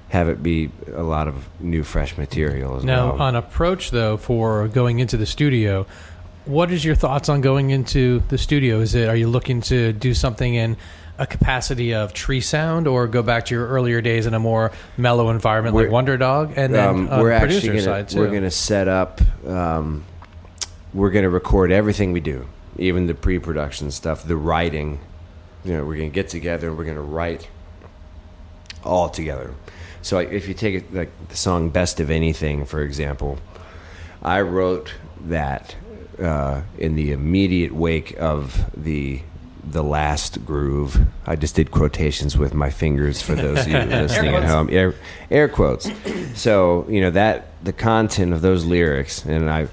[0.08, 2.96] have it be a lot of new fresh material as well.
[2.96, 5.86] Now, well on approach though, for going into the studio,
[6.46, 8.80] what is your thoughts on going into the studio?
[8.80, 10.76] Is it are you looking to do something in
[11.18, 14.70] a capacity of tree sound, or go back to your earlier days in a more
[14.96, 16.52] mellow environment like We're- Wonder Dog?
[16.56, 18.18] And then um, we're the actually gonna side too.
[18.18, 19.20] we're gonna set up.
[19.46, 20.04] Um,
[20.94, 22.46] we're gonna record everything we do,
[22.78, 25.00] even the pre-production stuff, the writing.
[25.64, 27.48] You know, we're gonna get together and we're gonna write
[28.84, 29.52] all together.
[30.02, 33.38] So, if you take it like the song "Best of Anything," for example,
[34.22, 34.92] I wrote
[35.24, 35.74] that
[36.20, 39.20] uh, in the immediate wake of the
[39.68, 41.00] the last groove.
[41.26, 44.68] I just did quotations with my fingers for those of you listening at home.
[44.70, 44.94] Air,
[45.28, 45.90] air quotes.
[46.34, 49.68] So you know that the content of those lyrics, and I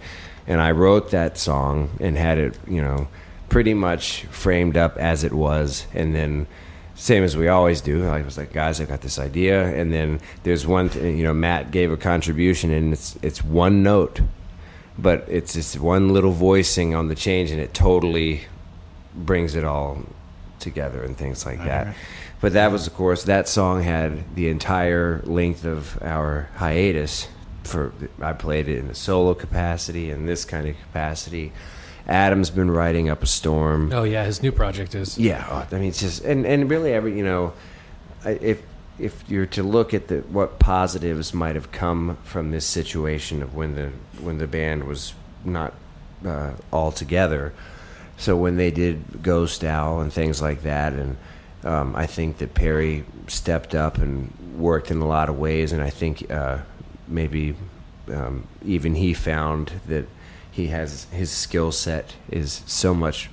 [0.48, 3.08] and I wrote that song and had it, you know,
[3.50, 6.48] pretty much framed up as it was, and then
[6.96, 8.08] same as we always do.
[8.08, 11.34] I was like, guys, I got this idea, and then there's one, th- you know,
[11.34, 14.22] Matt gave a contribution, and it's it's one note,
[14.98, 18.42] but it's just one little voicing on the change, and it totally
[19.16, 20.04] brings it all
[20.60, 21.96] together and things like that.
[22.42, 27.28] But that was, of course, that song had the entire length of our hiatus.
[27.64, 31.54] For I played it in a solo capacity and this kind of capacity.
[32.06, 33.92] Adam's been writing up a storm.
[33.94, 35.18] oh yeah, his new project is.
[35.18, 37.54] Yeah, I mean, it's just and and really every you know,
[38.26, 38.62] if
[39.00, 43.56] if you're to look at the what positives might have come from this situation of
[43.56, 45.74] when the when the band was not
[46.26, 47.54] uh, all together.
[48.18, 51.18] So when they did Ghost Owl and things like that, and
[51.64, 55.82] um, I think that Perry stepped up and worked in a lot of ways, and
[55.82, 56.60] I think uh,
[57.08, 57.56] maybe
[58.12, 60.06] um, even he found that
[60.52, 63.30] he has his skill set is so much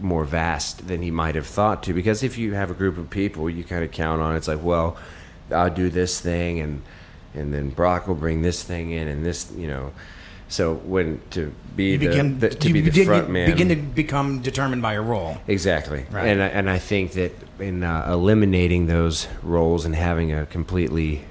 [0.00, 1.92] more vast than he might have thought to.
[1.94, 4.62] Because if you have a group of people, you kind of count on it's like,
[4.62, 4.96] well,
[5.50, 6.82] I'll do this thing, and
[7.34, 9.92] and then Brock will bring this thing in, and this, you know.
[10.48, 13.48] So when to be you the, begin, the- to you be the begin, front man,
[13.50, 15.38] begin to become determined by your role.
[15.46, 16.26] Exactly, Right.
[16.26, 21.24] and I, and I think that in uh, eliminating those roles and having a completely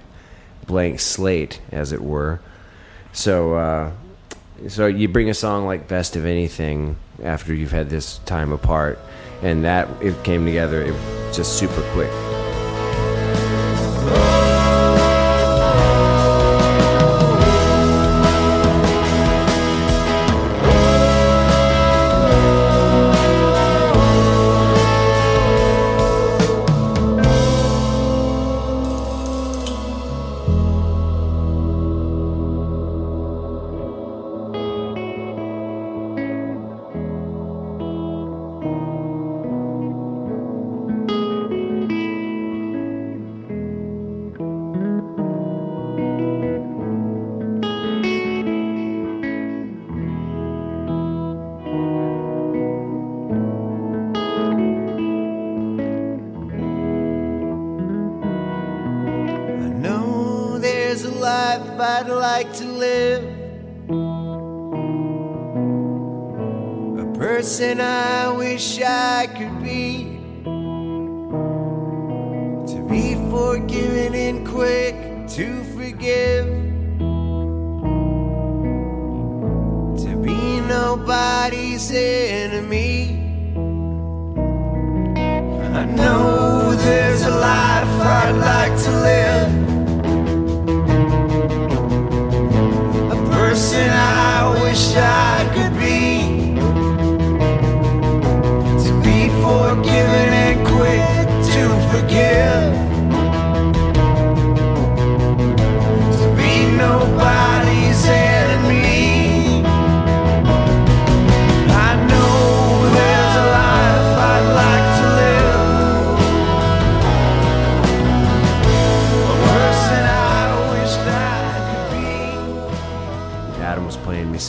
[0.67, 2.39] blank slate, as it were,
[3.11, 3.91] so uh,
[4.67, 8.99] so you bring a song like "Best of Anything" after you've had this time apart,
[9.41, 10.93] and that it came together it,
[11.33, 12.38] just super quick.
[67.19, 70.21] Person I wish I could be.
[72.71, 74.95] To be forgiven and quick
[75.35, 76.47] to forgive.
[80.03, 83.19] To be nobody's enemy.
[85.75, 89.51] I know there's a life I'd like to live.
[93.11, 95.38] A person I wish I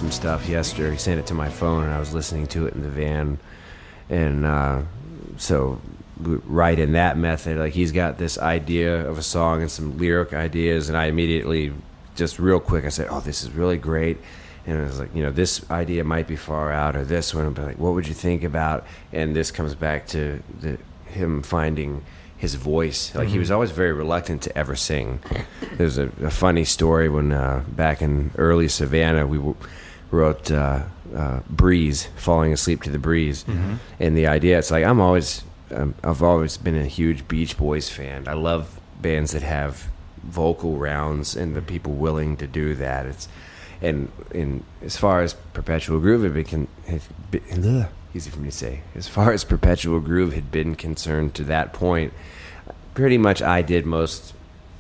[0.01, 0.93] some stuff yesterday.
[0.93, 3.39] He sent it to my phone, and I was listening to it in the van.
[4.09, 4.83] And uh,
[5.37, 5.79] so,
[6.21, 10.33] right in that method, like he's got this idea of a song and some lyric
[10.33, 11.73] ideas, and I immediately,
[12.17, 14.19] just real quick, I said, "Oh, this is really great."
[14.67, 17.53] And I was like, you know, this idea might be far out, or this one.
[17.55, 18.87] But like, what would you think about?
[19.13, 22.05] And this comes back to the, him finding
[22.37, 23.15] his voice.
[23.15, 25.21] Like he was always very reluctant to ever sing.
[25.79, 29.57] There's a, a funny story when uh, back in early Savannah, we w-
[30.11, 30.83] wrote uh,
[31.17, 33.45] uh, "Breeze," falling asleep to the breeze,
[33.99, 34.59] and the idea.
[34.59, 38.29] It's like I'm always, um, I've always been a huge Beach Boys fan.
[38.29, 39.89] I love bands that have
[40.23, 43.07] vocal rounds and the people willing to do that.
[43.07, 43.29] It's
[43.83, 46.69] and in as far as perpetual groove had been,
[47.31, 48.81] been easy for me to say.
[48.95, 52.13] As far as perpetual groove had been concerned to that point,
[52.95, 54.35] pretty much I did most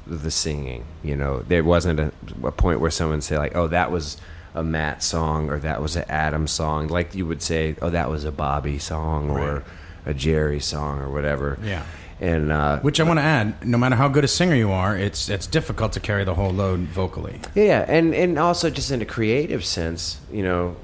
[0.07, 0.85] of the singing.
[1.03, 4.19] You know, there wasn't a, a point where someone say like, "Oh, that was
[4.55, 8.11] a Matt song," or "That was an Adam song." Like you would say, "Oh, that
[8.11, 9.65] was a Bobby song," or
[10.07, 11.59] a Jerry song, or whatever.
[11.63, 11.85] Yeah.
[12.21, 14.95] And uh, Which I want to add, no matter how good a singer you are,
[14.97, 17.41] it's it's difficult to carry the whole load vocally.
[17.55, 20.77] Yeah, and and also just in a creative sense, you know,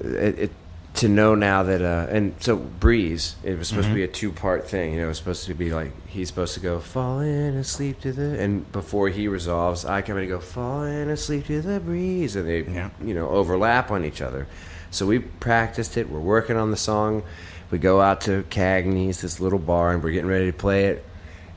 [0.00, 0.50] it, it
[0.96, 4.30] to know now that uh, and so breeze it was supposed to be a two
[4.30, 4.92] part thing.
[4.92, 8.12] You know, it was supposed to be like he's supposed to go falling asleep to
[8.12, 12.36] the and before he resolves, I come in and go falling asleep to the breeze,
[12.36, 12.90] and they Yeah.
[13.02, 14.46] you know overlap on each other.
[14.90, 16.10] So we practiced it.
[16.10, 17.22] We're working on the song.
[17.72, 21.04] We go out to Cagney's, this little bar, and we're getting ready to play it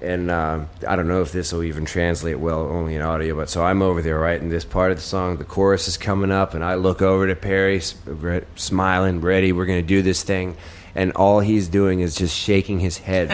[0.01, 3.49] and uh, I don't know if this will even translate well only in audio, but
[3.49, 5.37] so I'm over there writing this part of the song.
[5.37, 7.81] The chorus is coming up, and I look over to Perry,
[8.55, 9.51] smiling, ready.
[9.51, 10.57] We're gonna do this thing,
[10.95, 13.29] and all he's doing is just shaking his head,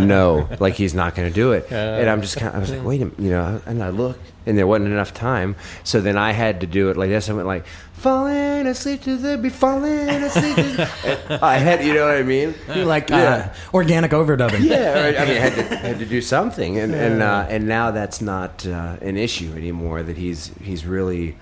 [0.06, 1.70] no, like he's not gonna do it.
[1.70, 3.90] and I'm just kind, of, I was like, wait a minute, you know, and I
[3.90, 7.28] look, and there wasn't enough time, so then I had to do it like this.
[7.28, 7.64] I went like.
[7.94, 10.56] Falling asleep to the be falling asleep.
[10.56, 12.54] To the, I had, you know what I mean?
[12.74, 14.62] You like uh, organic overdubbing.
[14.62, 15.16] Yeah, right.
[15.16, 18.20] I mean, I had to, had to do something, and and uh, and now that's
[18.20, 20.02] not uh, an issue anymore.
[20.02, 21.38] That he's he's really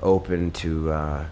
[0.00, 1.24] open to uh,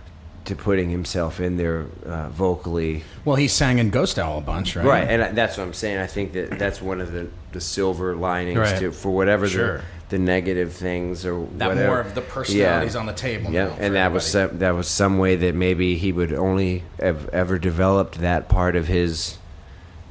[0.44, 3.02] to putting himself in there uh, vocally.
[3.24, 4.84] Well, he sang in Ghost Owl a bunch, right?
[4.86, 5.98] Right, and that's what I'm saying.
[5.98, 8.78] I think that that's one of the, the silver linings Right.
[8.80, 9.78] to for whatever Sure.
[9.78, 11.86] the the negative things or That whatever.
[11.88, 15.18] more of the personalities on the table Yeah, and that was some, that was some
[15.18, 19.38] way that maybe he would only have ever developed that part of his.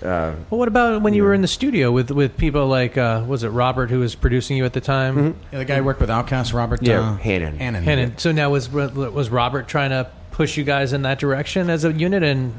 [0.01, 3.23] Uh, Well, what about when you were in the studio with with people like uh,
[3.25, 5.35] was it Robert who was producing you at the time?
[5.53, 7.57] Yeah, the guy who worked with OutKast, Robert Yeah, uh, Hannon.
[7.57, 7.87] Hannon.
[7.99, 11.85] And so now was was Robert trying to push you guys in that direction as
[11.85, 12.53] a unit and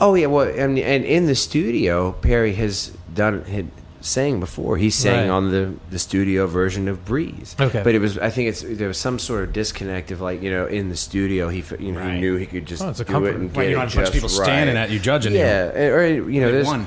[0.00, 3.68] Oh yeah, well, and, and in the studio, Perry has done had
[4.00, 4.76] sang before.
[4.76, 5.34] He sang Right.
[5.34, 7.56] on the the studio version of Breeze.
[7.60, 7.82] Okay.
[7.82, 10.50] but it was I think it's there was some sort of disconnect of like you
[10.52, 12.14] know in the studio he you know Right.
[12.14, 13.30] he knew he could just Oh, it's a do comfort.
[13.30, 14.90] it and Right, get you it don't have a bunch of just people standing at
[14.90, 15.40] you judging you.
[15.40, 15.64] Yeah,
[15.96, 16.86] or you know Big there's one.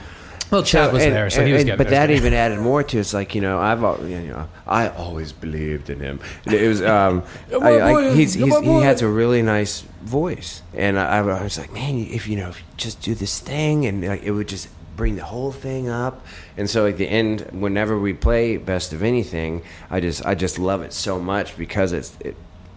[0.52, 2.16] Well Chad was and- there so and- he was and- getting but that it.
[2.18, 3.00] even added more to it.
[3.00, 6.20] It's like you know I've you know I always believed in him.
[6.46, 7.24] It was um
[7.62, 8.82] I, I, he's, he's, he boy.
[8.82, 12.60] has a really nice voice, and I, I was like man if you know if
[12.60, 16.24] you just do this thing and like it would just bring the whole thing up.
[16.58, 20.60] And so at the end, whenever we play best of anything, I just I just
[20.60, 22.36] love it so much because it's it,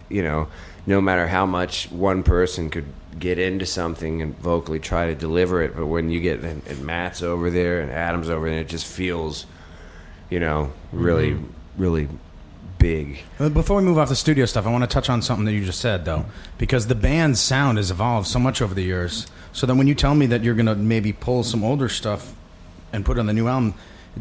[0.09, 0.47] you know
[0.85, 2.85] no matter how much one person could
[3.17, 6.85] get into something and vocally try to deliver it, but when you get and, and
[6.85, 9.45] Matt's over there and Adam's over there, it just feels
[10.29, 11.37] you know really
[11.77, 12.07] really
[12.77, 13.19] big.
[13.39, 15.53] Uh, Before we move off the studio stuff, I want to touch on something that
[15.53, 16.25] you just said, though,
[16.57, 19.27] because the band's sound has evolved so much over the years.
[19.53, 22.35] So then, when you tell me that you're going to maybe pull some older stuff
[22.91, 23.73] and put it on the new album,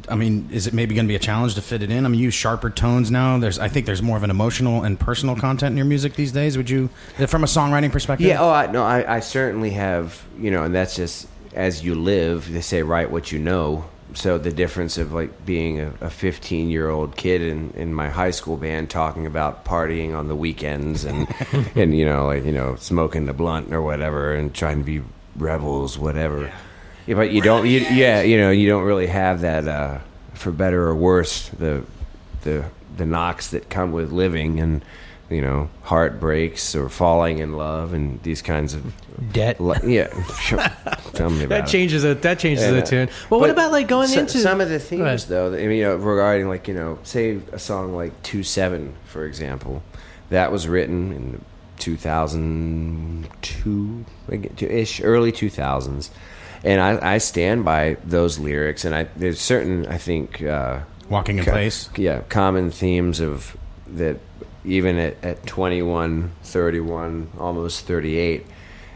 [0.09, 2.05] I mean, is it maybe going to be a challenge to fit it in?
[2.05, 3.39] I mean, you use sharper tones now.
[3.39, 6.33] There's, I think, there's more of an emotional and personal content in your music these
[6.33, 6.57] days.
[6.57, 6.89] Would you,
[7.29, 8.27] from a songwriting perspective?
[8.27, 8.43] Yeah.
[8.43, 10.23] Oh, I, no, I, I certainly have.
[10.39, 12.53] You know, and that's just as you live.
[12.53, 13.85] They say write what you know.
[14.15, 18.11] So the difference of like being a, a 15 year old kid in, in my
[18.11, 21.27] high school band talking about partying on the weekends and
[21.75, 25.03] and you know like you know smoking the blunt or whatever and trying to be
[25.37, 26.43] rebels whatever.
[26.43, 26.57] Yeah,
[27.07, 27.67] but you don't.
[27.67, 29.67] You, yeah, you know you don't really have that.
[29.69, 29.99] Uh,
[30.35, 31.85] for better or worse, the
[32.43, 32.65] the
[32.97, 34.85] the knocks that come with living and
[35.31, 38.93] you know heartbreaks or falling in love and these kinds of
[39.33, 39.61] Debt.
[39.61, 40.59] Li- yeah, sure.
[41.13, 42.23] Tell me about That changes it.
[42.23, 43.09] That changes And, the tune.
[43.31, 45.55] Well, what about like going so- into some of the Go themes though?
[45.55, 49.25] I mean, you know, regarding like you know, say a song like Two Seven, for
[49.25, 49.83] example,
[50.31, 51.45] that was written in
[51.79, 54.05] two thousand two
[54.61, 56.11] ish, early two thousands,
[56.65, 58.85] and I, I stand by those lyrics.
[58.85, 61.89] And I there's certain I think uh, Walking in co- place.
[61.97, 64.17] yeah, common themes of that
[64.65, 68.47] even at, at 21, 31, almost 38,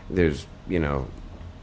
[0.09, 1.07] there's, you know,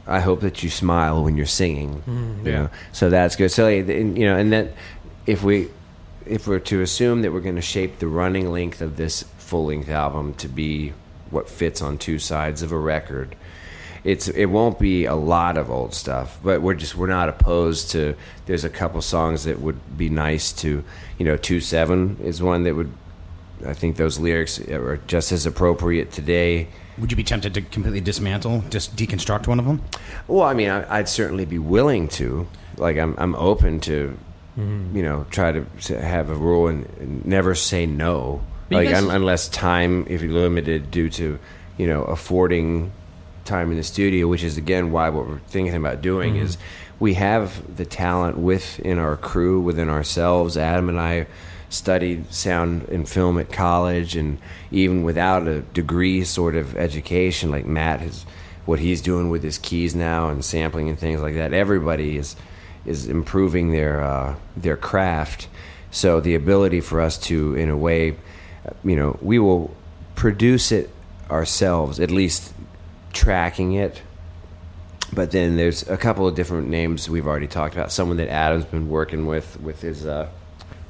[0.06, 2.02] I hope that you smile when you're singing.
[2.06, 2.58] you yeah.
[2.58, 2.70] know.
[2.92, 3.50] So that's good.
[3.50, 4.72] So, and, you know, and then
[5.26, 5.68] if we,
[6.24, 9.66] if we're to assume that we're going to shape the running length of this full
[9.66, 10.92] length album to be
[11.30, 13.34] what fits on two sides of a record,
[14.06, 17.90] it's it won't be a lot of old stuff, but we're just we're not opposed
[17.90, 18.14] to.
[18.46, 20.84] There's a couple songs that would be nice to,
[21.18, 22.92] you know, two seven is one that would.
[23.66, 26.68] I think those lyrics are just as appropriate today.
[26.98, 29.82] Would you be tempted to completely dismantle, just deconstruct one of them?
[30.28, 32.46] Well, I mean, I, I'd certainly be willing to.
[32.76, 34.16] Like, I'm I'm open to,
[34.58, 34.96] Mm-hmm.
[34.96, 38.40] you know, try to s- have a rule and, and never say no.
[38.70, 41.38] But Like, guys- un, unless time, if you're limited due to,
[41.76, 42.90] you know, affording
[43.46, 46.44] time in the studio, which is again why what we're thinking about doing Mm-hmm.
[46.44, 46.58] is
[46.98, 50.56] we have the talent within our crew, within ourselves.
[50.56, 51.26] Adam and I
[51.68, 54.38] studied sound and film at college, and
[54.70, 58.24] even without a degree sort of education, like Matt has,
[58.64, 61.52] what he's doing with his keys now and sampling and things like that.
[61.52, 62.36] Everybody is
[62.84, 65.48] is improving their uh, their craft.
[65.90, 68.16] So the ability for us to, in a way,
[68.84, 69.74] you know, we will
[70.14, 70.90] produce it
[71.30, 72.52] ourselves, at least
[73.16, 74.02] tracking it.
[75.12, 77.92] But then there's a couple of different names we've already talked about.
[77.92, 80.28] Someone that Adam's been working with with his, uh,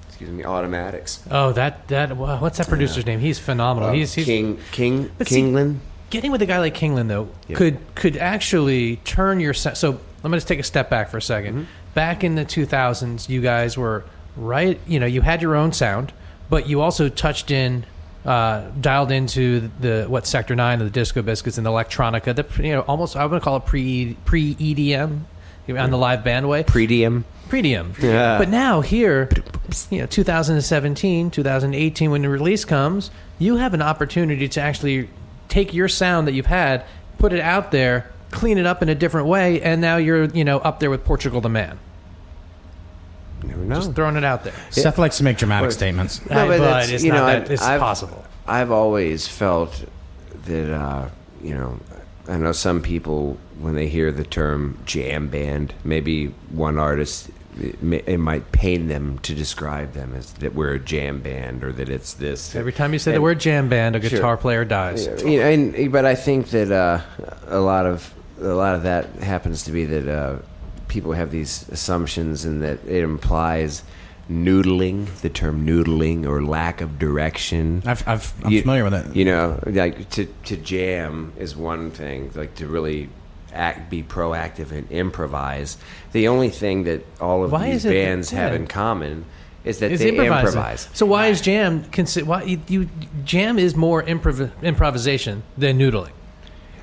[0.09, 1.23] excuse me, automatics.
[1.31, 3.21] Oh, that that wow, what's that producer's name?
[3.21, 3.91] He's phenomenal.
[3.91, 5.79] Uh, he's, he's King King But see- Kingland.
[6.11, 7.57] getting with a guy like Kingland though Yeah.
[7.57, 11.21] could could actually turn your so let me just take a step back for a
[11.21, 11.63] 2nd Mm-hmm.
[11.95, 14.05] back in the 2000s you guys were
[14.37, 16.13] right you know you had your own sound
[16.49, 17.85] but you also touched in
[18.27, 22.63] uh, dialed into the what sector 9 of the disco biscuits and the electronica the
[22.63, 25.21] you know almost i would call it pre pre edm
[25.69, 27.25] on the live bandway Predium.
[27.49, 27.95] Predium.
[28.03, 28.39] Yeah.
[28.39, 29.29] But now here,
[29.91, 35.09] you know, 2017, 2018, when the release comes, you have an opportunity to actually
[35.49, 36.85] take your sound that you've had,
[37.19, 40.45] put it out there, clean it up in a different way, and now you're, you
[40.45, 41.79] know, up there with Portugal the Man.
[43.47, 43.75] You never know.
[43.77, 44.53] Just throwing it out there.
[44.71, 46.21] Seth likes to make dramatic Well, statements.
[46.31, 48.25] I- but that's- it's you not know, that it's I've- possible.
[48.49, 49.85] I've always felt
[50.47, 51.09] that uh,
[51.43, 51.79] you know,
[52.29, 57.31] I know some people when they hear the term jam band, maybe one artist
[57.61, 61.65] it, may, it might pain them to describe them as that we're a jam band
[61.65, 62.55] or that it's this.
[62.55, 64.11] Every time you say the And- word jam band, a Sure.
[64.11, 65.07] guitar player dies.
[65.25, 67.01] you know, and, but I think that uh,
[67.49, 70.37] a lot of a lot of that happens to be that uh,
[70.89, 73.83] people have these assumptions and that it implies
[74.31, 77.83] noodling, the term noodling or lack of direction.
[77.87, 79.15] I've, I've, I'm You- familiar with it.
[79.17, 83.09] You know, like to to jam is one thing, like to really
[83.53, 85.79] act, be proactive and improvise.
[86.13, 88.59] The only thing that all of Why these that- bands have yeah.
[88.59, 89.25] in common
[89.65, 90.89] is that It's they improvise.
[90.93, 91.83] So why is jam?
[91.85, 92.89] Consi- why you, you
[93.25, 96.13] jam is more improv- improvisation than noodling.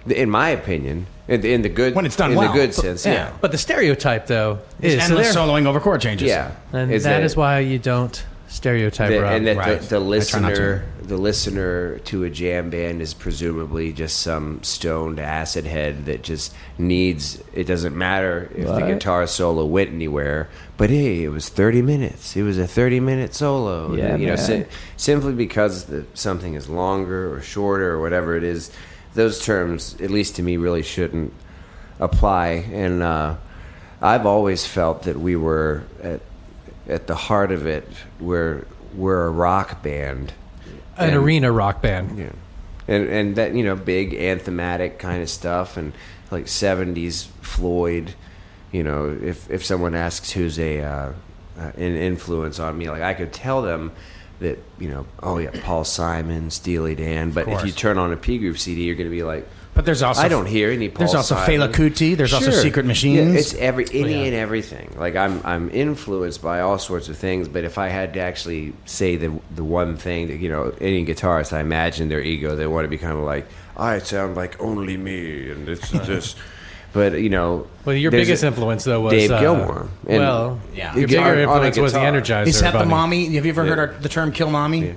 [0.08, 2.52] In my opinion, in the, in the good When it's done in well.
[2.52, 3.32] the good sense, yeah.
[3.40, 6.28] But the stereotype, though, is It's so endless there- soloing over chord changes.
[6.28, 9.34] Yeah, and Is that that- is why you don't stereotype the- Rob.
[9.34, 9.80] and that Right.
[9.82, 10.10] the, the I try not
[10.52, 16.22] listener, the listener to a jam band is presumably just some stoned acid head that
[16.24, 17.42] just needs.
[17.54, 22.36] It doesn't matter if the guitar solo went anywhere, but hey, it was thirty minutes.
[22.36, 23.96] It was a thirty-minute solo.
[23.96, 24.38] Yeah, you know, man.
[24.38, 24.66] si-
[24.98, 28.70] simply because the, something is longer or shorter or whatever it is.
[29.14, 31.34] Those terms, at least to me, really shouldn't
[32.00, 32.48] apply.
[32.72, 33.36] And uh,
[34.02, 36.22] I've always felt that we were at
[36.88, 37.88] at the heart of it.
[38.20, 40.34] We're we're a rock band,
[40.98, 42.18] an And- arena rock band.
[42.18, 42.30] yeah,
[42.88, 45.94] and and that you know big anthematic kind of stuff and
[46.32, 48.14] like '70s Floyd.
[48.72, 51.12] You know, if if someone asks who's a uh,
[51.60, 52.90] uh, an influence on me.
[52.90, 53.92] Like I could tell them
[54.40, 57.32] that you know, oh yeah, Paul Simon, Steely Dan.
[57.32, 59.86] But if you turn on a P Groove CD, you're going to be like, But
[59.86, 60.90] there's also I don't hear any.
[60.90, 61.70] Paul There's also Simon.
[61.70, 62.18] Fela Kuti.
[62.18, 62.62] There's also Sure.
[62.62, 63.36] Secret Yeah, Machines.
[63.36, 64.94] it's every oh, any and everything.
[64.98, 67.48] Like I'm I'm influenced by all sorts of things.
[67.48, 71.06] But if I had to actually say the the one thing that you know, any
[71.06, 74.60] guitarist, I imagine their ego, they want to be kind of like I sound like
[74.62, 76.38] only me, and it's just.
[76.94, 79.88] But you know, Well, your there's biggest a- influence though was Dave uh, Gilmour.
[80.08, 80.94] And well, Yeah.
[80.94, 82.12] your you get bigger on a influence was the guitar.
[82.22, 82.48] Energizer.
[82.48, 82.90] Is that the Bunny.
[82.92, 83.36] mommy?
[83.36, 84.94] Have you ever heard our, the term "kill mommy"?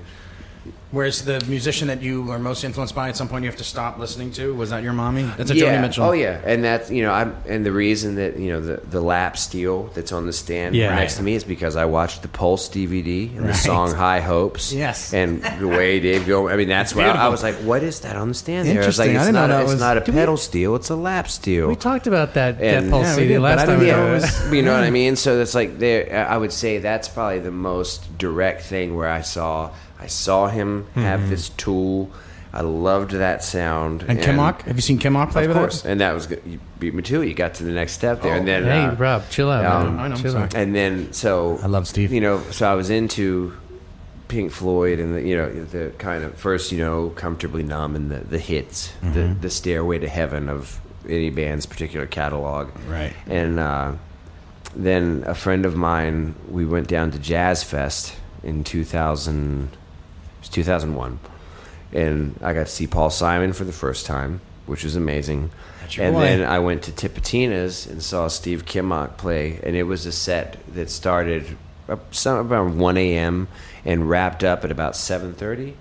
[0.93, 0.97] Yeah.
[0.97, 3.09] Where's the musician that you are most influenced by?
[3.09, 4.55] At some point, you have to stop listening to.
[4.55, 5.23] Was that your mommy?
[5.37, 5.77] That's a yeah.
[5.77, 6.05] Joni Mitchell.
[6.07, 9.01] Oh yeah, and that's you know I'm and the reason that you know the the
[9.01, 10.95] lap steel that's on the stand Yeah.
[10.95, 11.19] next Right.
[11.19, 14.73] to me is because I watched the Pulse DVD and the song High Hopes.
[14.73, 15.13] Yes.
[15.13, 16.49] and the way Dave go.
[16.49, 17.31] I mean, that's why I, beautiful.
[17.33, 18.83] was like, what is that on the stand there?
[18.83, 20.77] I was like, I it's not a, it's was- not a Did we- pedal steel,
[20.77, 21.69] it's a lap steel.
[21.69, 23.81] We talked about that that Pulse Yeah, CD did, last time.
[23.81, 25.17] didn't we know were- it was- you know what I mean?
[25.17, 26.27] So it's like there.
[26.31, 29.71] I would say that's probably the most direct thing where I saw
[30.07, 32.11] I saw him have this tool.
[32.53, 34.05] I loved that sound.
[34.09, 34.63] And Kimock?
[34.63, 35.91] Have you seen Kimock play Of with course, it?
[35.91, 36.41] and that was good.
[36.47, 37.29] You beat me to it.
[37.29, 39.97] You got to the next step there, and then Hey, uh, Rob, chill out, um,
[39.97, 40.05] man.
[40.05, 40.55] I know, I'm chill out.
[40.55, 42.13] and then so I love Steve.
[42.13, 43.53] You know, so I was into
[44.29, 48.11] Pink Floyd and the you know the kind of first you know comfortably numb and
[48.11, 49.41] the the hits, the Mm-hmm.
[49.41, 53.13] the stairway to heaven of any band's particular catalog, Right.
[53.27, 53.93] And uh,
[54.75, 59.77] then a friend of mine, we went down to Jazz Fest in 2000, it
[60.47, 61.19] was 2001,
[61.93, 65.51] and I got to see Paul Simon for the first time, which was amazing.
[65.99, 66.21] And boy.
[66.21, 70.59] then I went to Tipitina's and saw Steve Kimock play, and it was a set
[70.75, 71.57] that started
[71.89, 73.49] up some around 1 a.m.
[73.85, 75.75] and wrapped up at about 7:30.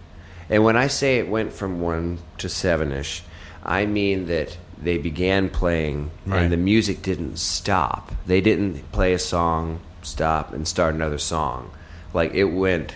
[0.49, 3.23] And when I say it went from one to seven ish,
[3.63, 6.43] I mean that they began playing Right.
[6.43, 8.11] and the music didn't stop.
[8.27, 11.71] They didn't play a song, stop, and start another song.
[12.13, 12.95] Like it went.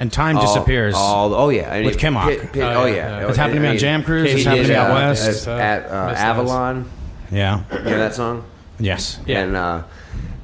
[0.00, 0.94] And time all- disappears.
[0.96, 2.26] All, oh yeah, and With it- Kimock.
[2.28, 3.28] pit- pit- Oh, oh yeah, yeah, yeah.
[3.28, 5.48] It's happened to me on Jam Cruise, it's happened to me out uh, west.
[5.48, 6.88] at- At uh, Avalon,
[7.30, 7.62] yeah.
[7.72, 8.44] you know that song?
[8.78, 9.18] Yes.
[9.26, 9.40] Yeah.
[9.40, 9.82] and uh,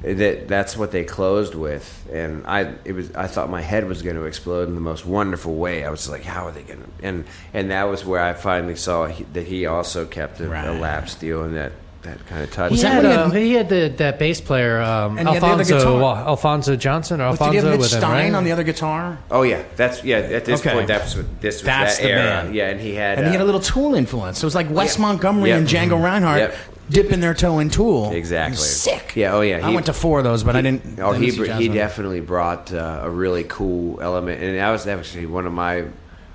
[0.03, 2.07] that that's what they closed with.
[2.13, 5.05] And I it was I thought my head was going to explode in the most
[5.05, 5.83] wonderful way.
[5.85, 7.07] I was like, how are they going to?
[7.07, 10.73] And and that was where I finally saw he, that he also kept a, a
[10.77, 11.71] lap steel, and that
[12.05, 12.75] that kind of touched.
[12.75, 15.27] He that had, when he uh, had- he had the, that bass player, um, And
[15.27, 16.27] he had the other Alfonso, guitar.
[16.27, 18.37] Alphonso Johnson or Did you Alfonso have Mitch with him, Stein right?
[18.37, 19.17] on the other guitar?
[19.29, 20.17] Oh yeah, that's yeah.
[20.17, 20.71] At this Okay.
[20.73, 22.23] point, that's what this was That's that the era.
[22.43, 22.55] band.
[22.55, 24.39] Yeah, and he had And he uh, had a little Tool influence.
[24.39, 25.01] So it was like Wes Yeah.
[25.01, 25.57] Montgomery Yep.
[25.59, 26.55] and Django Reinhardt Yep.
[26.89, 28.11] dipping their toe in Tool.
[28.11, 29.13] exactly Sick.
[29.15, 29.33] Yeah.
[29.33, 29.65] Oh yeah.
[29.65, 30.99] I went to four of those, but I didn't.
[30.99, 35.25] Oh, he br- he definitely brought uh, a really cool element, and that was actually
[35.25, 35.85] one of my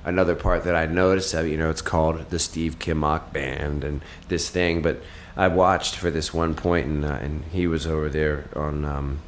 [0.05, 1.35] another part that I noticed.
[1.35, 5.03] Of, you know, it's called the Steve Kimock Band and this thing, but
[5.41, 9.21] I watched for this one point, and uh, and he was over there on, um,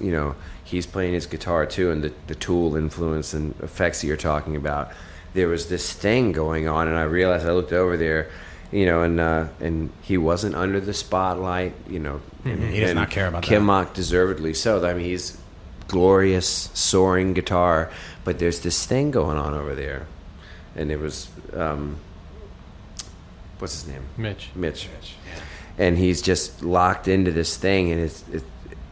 [0.00, 0.34] you know,
[0.64, 4.56] he's playing his guitar too, and the the Tool influence and effects that you're talking
[4.56, 4.90] about.
[5.34, 8.30] There was this thing going on, and I realized I looked over there.
[8.72, 11.72] You know, and uh, and he wasn't under the spotlight.
[11.88, 13.48] You know, and, He does not care about that.
[13.48, 14.84] Kimock deservedly so.
[14.84, 15.38] I mean, he's
[15.86, 17.92] glorious, soaring guitar,
[18.24, 20.08] but there's this thing going on over there,
[20.74, 22.00] and it was um,
[23.60, 24.02] what's his name?
[24.16, 24.50] Mitch.
[24.56, 24.88] Mitch.
[24.92, 25.14] Mitch.
[25.78, 28.42] And he's just locked into this thing, and it's it,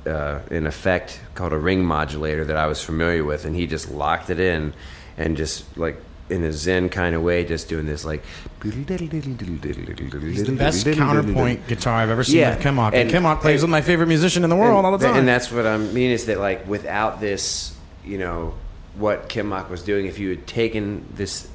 [0.07, 3.91] uh, an effect called a ring modulator that I was familiar with, and he just
[3.91, 4.73] locked it in,
[5.19, 8.23] and just like in a zen kind of way, just doing this like.
[8.63, 12.57] He's the best counterpoint guitar I've ever seen Yeah.
[12.57, 12.67] with.
[12.95, 15.17] And, And- plays with my favorite musician in the world all the time.
[15.17, 17.75] And that's what I mean is that like without this,
[18.05, 18.55] you know,
[18.97, 21.47] what Kimock was doing, if you had taken this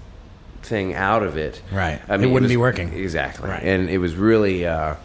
[0.63, 1.99] thing out of it, Right.
[2.07, 2.93] I It wouldn't was- be working.
[2.93, 3.49] exactly.
[3.49, 3.63] Right.
[3.63, 4.95] And it was really, uh,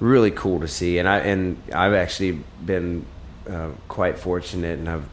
[0.00, 0.98] really cool to see.
[0.98, 3.04] And I and I've actually been
[3.48, 5.04] uh, quite fortunate, and I've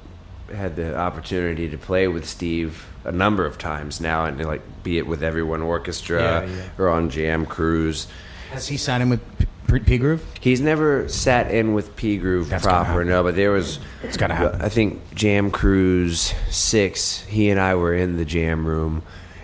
[0.55, 4.97] had the opportunity to play with Steve a number of times now, and like be
[4.97, 6.69] it with Everyone Orchestra Yeah, yeah.
[6.77, 8.07] or on Jam Cruise.
[8.51, 9.21] Has he sat in with
[9.67, 10.23] P- P Groove?
[10.39, 13.79] He's never sat in with P Groove proper, no, but there was.
[14.03, 14.61] It's gotta happen.
[14.61, 17.21] I think Jam Cruise six.
[17.23, 19.01] He and I were in the jam room,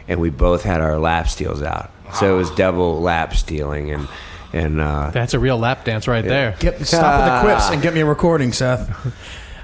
[0.07, 4.07] and we both had our lap steels out, so it was double lap stealing, and
[4.53, 6.55] and uh, That's a real lap dance right there.
[6.59, 8.89] Get, stop with the quips and get me a recording, Seth.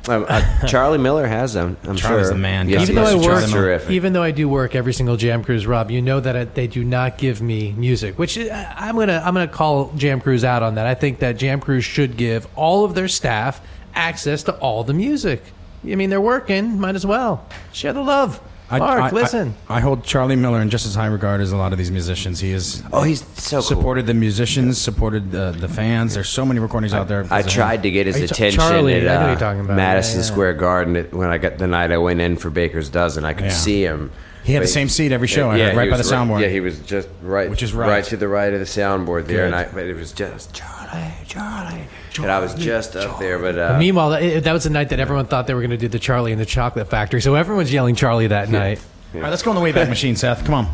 [0.07, 1.75] uh, uh, Charlie Miller has them.
[1.83, 2.33] I'm Charlie's sure.
[2.33, 2.69] the man.
[2.69, 3.89] Yes, even he though I work, terrific.
[3.91, 6.67] even though I do work every single Jam Cruise, Rob, you know that I, they
[6.67, 10.63] do not give me music, which I- I'm gonna I'm gonna call Jam Cruise out
[10.63, 10.85] on that.
[10.85, 13.59] I think that Jam Cruise should give all of their staff
[13.93, 15.43] access to all the music.
[15.85, 18.39] I mean, they're working, might as well share the love.
[18.70, 19.55] I, Mark, I- I- listen.
[19.70, 22.39] I, hold Charlie Miller in just as high regard as a lot of these musicians.
[22.41, 23.61] He is Oh, he's so cool.
[23.61, 26.13] supported the musicians, supported the, the fans.
[26.15, 27.26] There's so many recordings out there.
[27.32, 29.78] I tried to get his Are you ta- attention Charlie, at uh, talking about.
[29.78, 30.32] Madison Yeah, yeah.
[30.32, 33.24] Square Garden when I got the night I went in for Baker's Dozen.
[33.26, 33.51] I could Yeah.
[33.51, 34.11] see him.
[34.43, 35.51] He had the same seat every show.
[35.51, 36.41] Yeah, heard, right by the was soundboard.
[36.41, 38.01] Yeah, he was just right, Which is right.
[38.05, 39.45] to the right of the soundboard there, Good.
[39.47, 39.65] and I.
[39.65, 40.76] But it was just Charlie,
[41.27, 41.83] Charlie,
[42.17, 43.39] and I was just up there.
[43.39, 45.77] But uh, Meanwhile, that, that was the night that everyone thought they were going to
[45.77, 47.21] do the Charlie and the Chocolate Factory.
[47.21, 48.79] So everyone's yelling Charlie that night.
[49.13, 50.43] All right, let's go on the Wayback Machine, Seth.
[50.45, 50.67] Come on.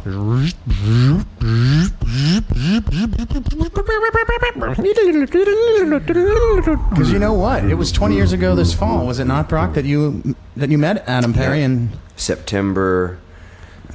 [6.90, 7.64] Because you know what?
[7.66, 10.78] It was 20 years ago this fall, was it not, Brock, that you that you
[10.78, 13.20] met Adam Perry and September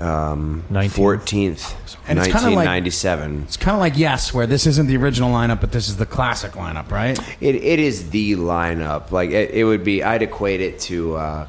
[0.01, 0.91] um, 19th.
[0.91, 1.75] 14th,
[2.09, 3.43] And it's kinda like- 1997.
[3.47, 6.07] it's kind of like Yes, where this isn't the original lineup, but this is the
[6.07, 7.19] classic lineup, right?
[7.41, 9.11] It, it is the lineup.
[9.11, 10.03] Like it, it would be.
[10.03, 11.47] I'd equate it to uh,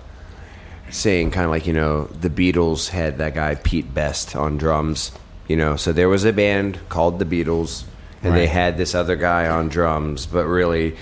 [0.89, 5.12] saying kind of like you know the Beatles had that guy Pete Best on drums.
[5.47, 7.84] You know, so there was a band called the Beatles,
[8.24, 8.50] and they Right.
[8.50, 10.26] had this other guy on drums.
[10.28, 10.95] But really,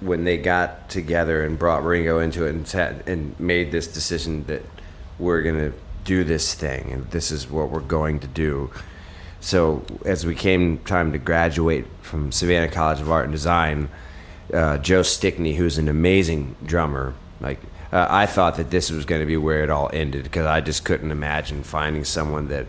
[0.00, 4.44] when they got together and brought Ringo into it and sat and made this decision
[4.48, 4.62] that
[5.18, 5.72] we're gonna
[6.06, 8.70] do this thing and this is what we're going to do.
[9.40, 13.88] So as we came time to graduate from Savannah College of Art and Design,
[14.54, 17.60] uh, Joe Stickney, who's an amazing drummer, like
[17.92, 20.60] uh, I thought that this was going to be where it all ended because I
[20.60, 22.66] just couldn't imagine finding someone that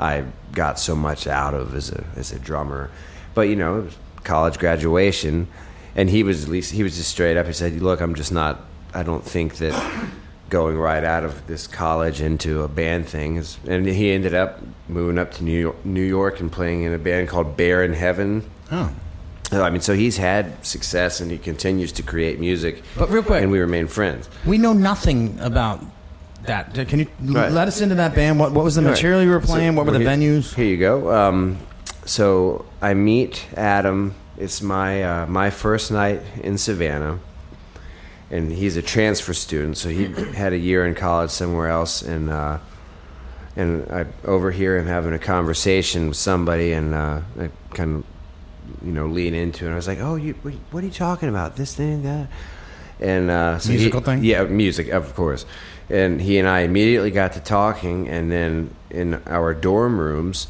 [0.00, 2.90] I got so much out of as a as a drummer.
[3.34, 3.88] But you know,
[4.24, 5.48] college graduation,
[5.94, 7.46] and he was at least he was just straight up.
[7.46, 8.60] He said, "Look, I'm just not.
[8.94, 9.74] I don't think that."
[10.50, 15.18] Going right out of this college into a band thing and he ended up moving
[15.18, 18.48] up to New York, New York and playing in a band called Bear in Heaven.
[18.72, 18.90] Oh.
[19.52, 22.82] I mean, so he's had success and he continues to create music.
[22.96, 24.28] But real quick- and we remain friends.
[24.46, 25.82] We know nothing about
[26.44, 26.74] that.
[26.88, 27.50] Can you Right.
[27.52, 28.38] let us into that band?
[28.38, 29.72] What, what was the material you were playing?
[29.72, 30.54] So, what were the here- venues?
[30.54, 31.12] Here you go.
[31.14, 31.58] Um,
[32.04, 34.14] so I meet Adam.
[34.38, 37.18] It's my uh, my first night in Savannah,
[38.30, 39.76] and he's a transfer student.
[39.78, 42.58] So he had a year in college somewhere else, and uh,
[43.56, 48.92] and I overhear him having a conversation with somebody, and uh, I kind of you
[48.92, 49.68] know lean into it.
[49.68, 50.34] And I was like, "Oh, you
[50.70, 51.56] what are you talking about?
[51.56, 52.28] This thing, that?"
[53.00, 54.24] And uh, so he- Musical thing?
[54.24, 55.46] Yeah, music, of course.
[55.90, 60.48] And he and I immediately got to talking, and then in our dorm rooms,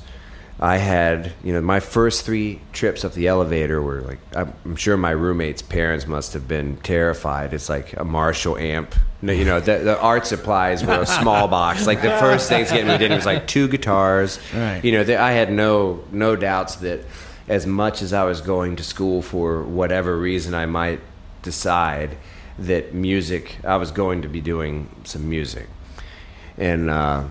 [0.60, 4.96] I had, you know, my first three trips up the elevator were like, I'm sure
[4.96, 7.54] my roommate's parents must have been terrified.
[7.54, 8.94] It's like a Marshall amp.
[9.22, 11.86] You know, the, the art supplies were a small box.
[11.86, 14.40] Like the first Thanksgiving we did was like two guitars.
[14.52, 14.84] Right.
[14.84, 17.04] You know, the, I had no no doubts that
[17.48, 21.00] as much as I was going to school for whatever reason I might
[21.42, 22.16] decide
[22.58, 25.68] that music, I was going to be doing some music
[26.58, 27.24] and uh,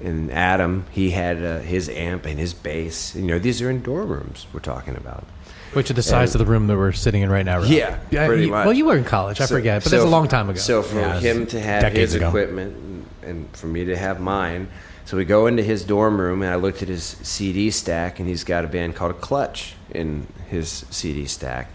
[0.00, 3.14] and Adam he had uh, his amp and his bass.
[3.14, 5.24] You know, these are in dorm rooms we're talking about.
[5.72, 7.58] Which are the size of the room that we're sitting in right now.
[7.60, 7.68] Rob.
[7.68, 8.64] Yeah, pretty you- much.
[8.66, 9.40] Well, you were in college.
[9.40, 10.58] I So- forget, but so that's a long time ago.
[10.58, 12.26] So for Yeah, him to have his ago.
[12.28, 14.66] equipment and, and for me to have mine,
[15.04, 18.28] so we go into his dorm room and I looked at his CD stack and
[18.28, 21.68] he's got a band called Clutch in his CD stack.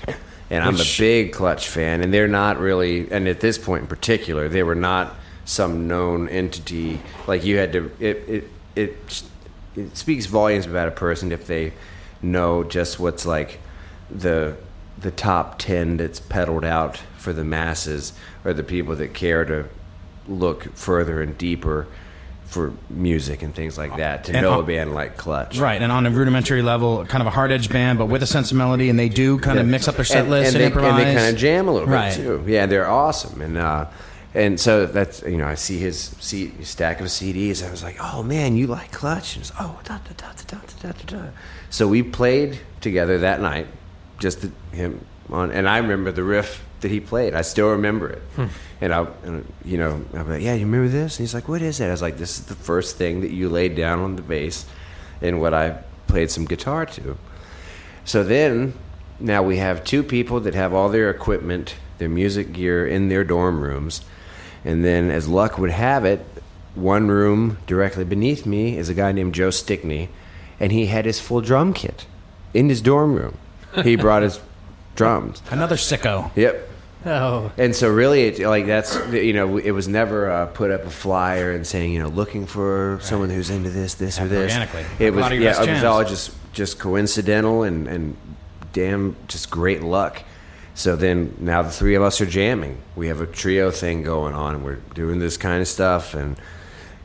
[0.50, 3.88] And I'm a big Clutch fan, and they're not really, and at this point in
[3.88, 5.16] particular, they were not
[5.46, 7.00] some known entity.
[7.28, 9.24] Like you had to, it, it, it,
[9.76, 11.72] it speaks volumes about a person if they
[12.22, 13.60] know just what's like
[14.10, 14.56] the
[14.98, 18.14] the top 10 that's peddled out for the masses
[18.46, 19.66] or the people that care to
[20.28, 21.86] look further and deeper
[22.46, 25.58] for music and things like that to And know on- a band like Clutch.
[25.60, 28.28] Right, and on a rudimentary level, kind of a hard edge band, but with a
[28.28, 30.68] sense of melody, and they do kind of mix up their set list and, they,
[30.68, 30.92] improvise.
[30.92, 32.16] And they kind of jam a little Right.
[32.16, 32.44] bit too.
[32.48, 33.42] Yeah, they're awesome.
[33.42, 33.88] And uh,
[34.36, 36.14] and so that's you know I see his
[36.62, 37.66] stack of CDs.
[37.66, 39.36] I was like, oh man, you like Clutch?
[39.36, 41.30] And was, oh, da, da, da, da, da, da, da.
[41.70, 43.68] So we played together that night,
[44.20, 47.34] just the, him on, and I remember the riff that he played.
[47.34, 48.22] I still remember it.
[48.36, 48.46] Hmm.
[48.82, 51.18] And I, and, you know, I'm like, yeah, you remember this?
[51.18, 51.88] And he's like, what is that?
[51.88, 54.66] I was like, this is the first thing that you laid down on the bass,
[55.22, 57.18] and what I played some guitar to.
[58.04, 58.74] So then,
[59.18, 63.24] now we have two people that have all their equipment, their music gear in their
[63.24, 64.02] dorm rooms
[64.66, 66.26] and then, as luck would have it,
[66.74, 70.10] one room directly beneath me is a guy named Joe Stickney,
[70.60, 72.06] and he had his full drum kit
[72.54, 73.38] in his dorm room.
[73.84, 74.42] He brought his
[74.96, 75.42] drums.
[75.52, 76.32] Another sicko.
[76.36, 76.70] Yep.
[77.06, 80.84] oh, And so, really, it, like that's you know, it was never uh, put up
[80.84, 84.52] a flyer and saying you know looking for someone who's into this, this, or this.
[84.52, 85.06] organically.
[85.06, 88.18] It was lot of your yeah, it was all just just coincidental and and
[88.74, 90.24] damn just great luck.
[90.76, 92.78] So then now the three of us are jamming.
[92.98, 96.38] We have a trio thing going on, and we're doing this kind of stuff, and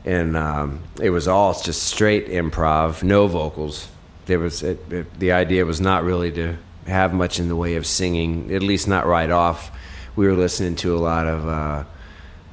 [0.03, 3.87] and um, it was all just straight improv, no vocals.
[4.25, 7.75] There was it, it, the idea was not really to have much in the way
[7.75, 9.71] of singing, at least not right off.
[10.17, 11.83] We were listening to a lot of uh,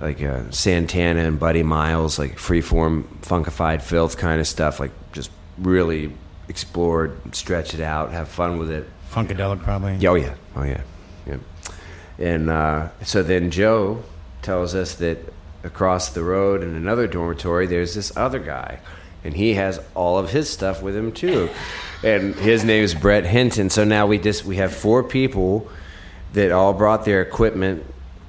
[0.00, 5.32] like uh, Santana and Buddy Miles, like freeform, funkified filth kind of stuff, like just
[5.58, 6.12] really
[6.48, 8.88] explore, stretch it out, have fun with it.
[9.10, 10.06] Funkadelic, probably.
[10.06, 10.82] Oh yeah, oh yeah, yeah.
[12.18, 14.02] And uh, so then Joe
[14.42, 18.80] tells us that across the road in another dormitory, there's this other guy,
[19.24, 21.48] and he has all of his stuff with him too.
[22.02, 23.70] And his name is Brett Hinton.
[23.70, 25.68] So now we just we have four people
[26.32, 27.84] that all brought their equipment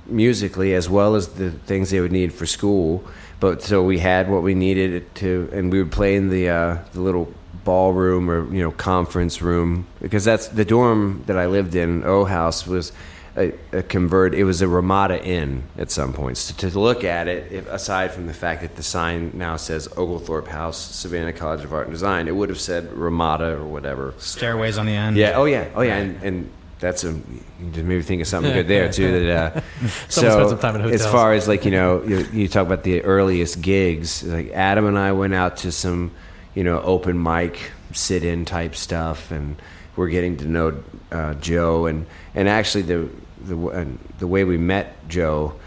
[0.07, 3.03] musically as well as the things they would need for school.
[3.39, 6.77] But so we had what we needed to, and we would play in the uh,
[6.93, 7.33] the little
[7.63, 12.03] ballroom or you know conference room because that's the dorm that I lived in.
[12.03, 12.91] O House was
[13.39, 14.35] a, a convert.
[14.35, 16.51] It was a Ramada Inn at some points.
[16.51, 19.87] To, to look at it, if, aside from the fact that the sign now says
[19.97, 24.13] Oglethorpe House, Savannah College of Art and Design, it would have said Ramada or whatever.
[24.17, 25.15] Stairways on the end.
[25.15, 25.37] Yeah.
[25.37, 25.69] Oh yeah.
[25.73, 25.97] Oh yeah.
[25.97, 29.25] And, and that's a you just maybe think of something good there too.
[29.25, 29.61] That uh,
[30.09, 33.01] so some time in as far as like you know you, you talk about the
[33.01, 34.23] earliest gigs.
[34.23, 36.11] Like Adam and I went out to some
[36.55, 39.61] you know open mic sit in type stuff, and
[39.95, 43.09] we're getting to know uh, Joe and and actually the
[43.41, 45.59] the and the way we met Joe.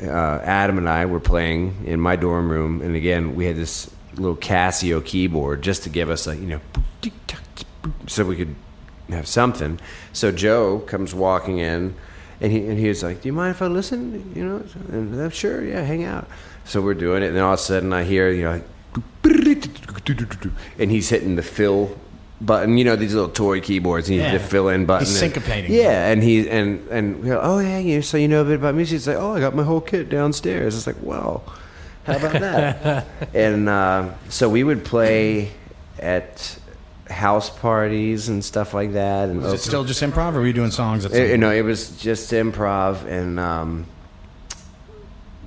[0.00, 3.88] Uh, Adam and I were playing in my dorm room, and again we had this
[4.16, 6.60] little Casio keyboard just to give us a you know
[8.06, 8.54] so we could
[9.10, 9.80] have something.
[10.12, 11.94] So Joe comes walking in,
[12.40, 15.20] and he and he was like, "Do you mind if I listen?" You know, and
[15.20, 16.28] I'm sure, yeah, hang out.
[16.64, 18.62] So we're doing it, and then all of a sudden I hear, you know,
[20.78, 21.96] and he's hitting the fill
[22.44, 22.76] button.
[22.78, 24.08] You know, these little toy keyboards.
[24.08, 24.32] And Yeah.
[24.32, 25.06] the fill in button.
[25.06, 25.68] He's and- syncopating.
[25.68, 28.54] Yeah, and he and and we go, oh yeah, you so you know a bit
[28.56, 28.94] about music.
[28.96, 30.76] He's like, oh, I got my whole kit downstairs.
[30.76, 31.42] It's like, well,
[32.04, 33.06] how about that?
[33.34, 35.52] and uh, so we would play
[35.98, 36.58] at
[37.08, 39.28] house parties and stuff like that.
[39.28, 41.04] And Is it still just improv, or were you doing songs?
[41.04, 43.86] At you know, it was just improv, and um,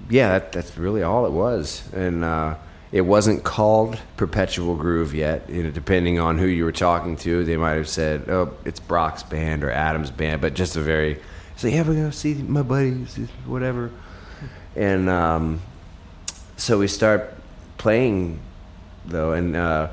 [0.10, 1.84] yeah, that, that's really all it was.
[1.94, 2.56] And uh,
[2.96, 5.50] it wasn't called Perpetual Groove yet.
[5.50, 8.80] You know, depending on who you were talking to, they might have said, "Oh, it's
[8.80, 11.20] Brock's band or Adam's band," but just a very,
[11.58, 13.92] so yeah, we're gonna see my buddies, whatever.
[14.78, 15.62] And um,
[16.56, 17.34] so we start
[17.78, 18.40] playing
[19.06, 19.90] though, and uh,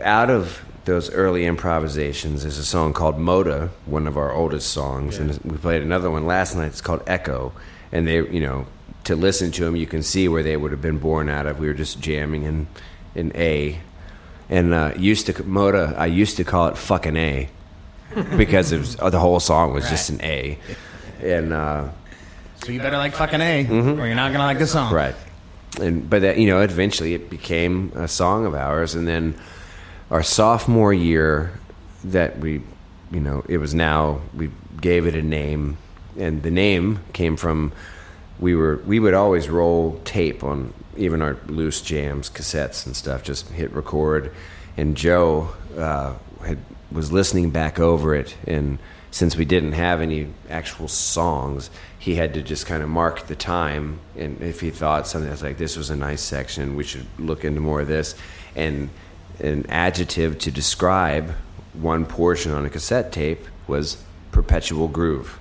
[0.00, 5.18] out of those early improvisations is a song called Moda, one of our oldest songs,
[5.18, 6.68] and we played another one last night.
[6.68, 7.52] It's called Echo,
[7.92, 8.64] and they, you know,
[9.06, 11.58] to listen to them, you can see where they would have been born out of.
[11.58, 12.66] We were just jamming in
[13.14, 13.80] in A,
[14.48, 15.96] and uh, used to Moda.
[15.96, 17.48] I used to call it fucking A
[18.36, 20.58] because it was, uh, the whole song was just an A,
[21.22, 21.52] and.
[21.52, 21.88] Uh,
[22.64, 24.92] So you better like fucking A, or you're not gonna like the song.
[24.92, 25.14] Right.
[25.80, 29.34] And but that you know, eventually it became a song of ours, and then
[30.10, 31.50] our sophomore year,
[32.04, 32.62] that we,
[33.12, 34.50] you know, it was now we
[34.80, 35.76] gave it a name,
[36.18, 37.72] and the name came from
[38.38, 43.22] we were we would always roll tape on even our loose jams, cassettes and stuff.
[43.22, 44.32] Just hit record,
[44.76, 46.14] and Joe uh,
[46.44, 46.58] had
[46.90, 48.78] was listening back over it, and
[49.10, 53.36] since we didn't have any actual songs, he had to just kind of mark the
[53.36, 57.06] time, and if he thought something was like this was a nice section, we should
[57.18, 58.14] look into more of this,
[58.54, 58.90] and
[59.40, 61.30] an adjective to describe
[61.72, 65.38] one portion on a cassette tape was perpetual groove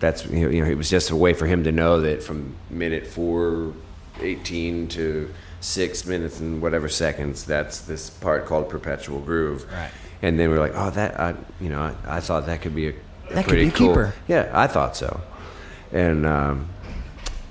[0.00, 2.22] that's you know, you know it was just a way for him to know that
[2.22, 3.72] from minute four
[4.20, 9.90] eighteen to six minutes and whatever seconds that's this part called perpetual groove Right.
[10.22, 12.74] and then we are like oh that I you know I, I thought that could
[12.74, 12.94] be a, a
[13.34, 14.14] That could pretty be a cool keeper.
[14.28, 15.20] yeah I thought so
[15.92, 16.68] and um,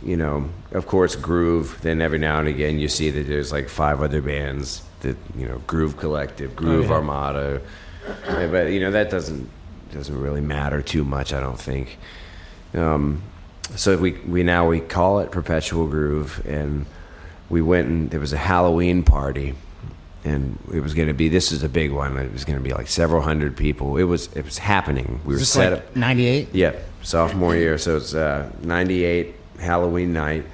[0.04, 3.70] you know of course groove then every now and again you see that there's like
[3.70, 6.94] five other bands that you know groove collective groove yeah.
[6.94, 7.62] armada
[8.28, 9.50] but you know that doesn't
[9.92, 11.98] doesn't really matter too much I don't think
[12.76, 13.22] um,
[13.76, 16.86] so we we now we call it Perpetual Groove, and
[17.50, 19.56] we went and there was a Halloween party,
[20.24, 22.18] and it was going to be this is a big one.
[22.18, 23.98] It was going to be like several hundred people.
[23.98, 25.22] It was it was happening.
[25.26, 25.96] We were this set like up.
[25.96, 26.50] '98?
[26.54, 27.78] Yeah, sophomore year.
[27.78, 30.46] So it's uh, 98 Halloween night.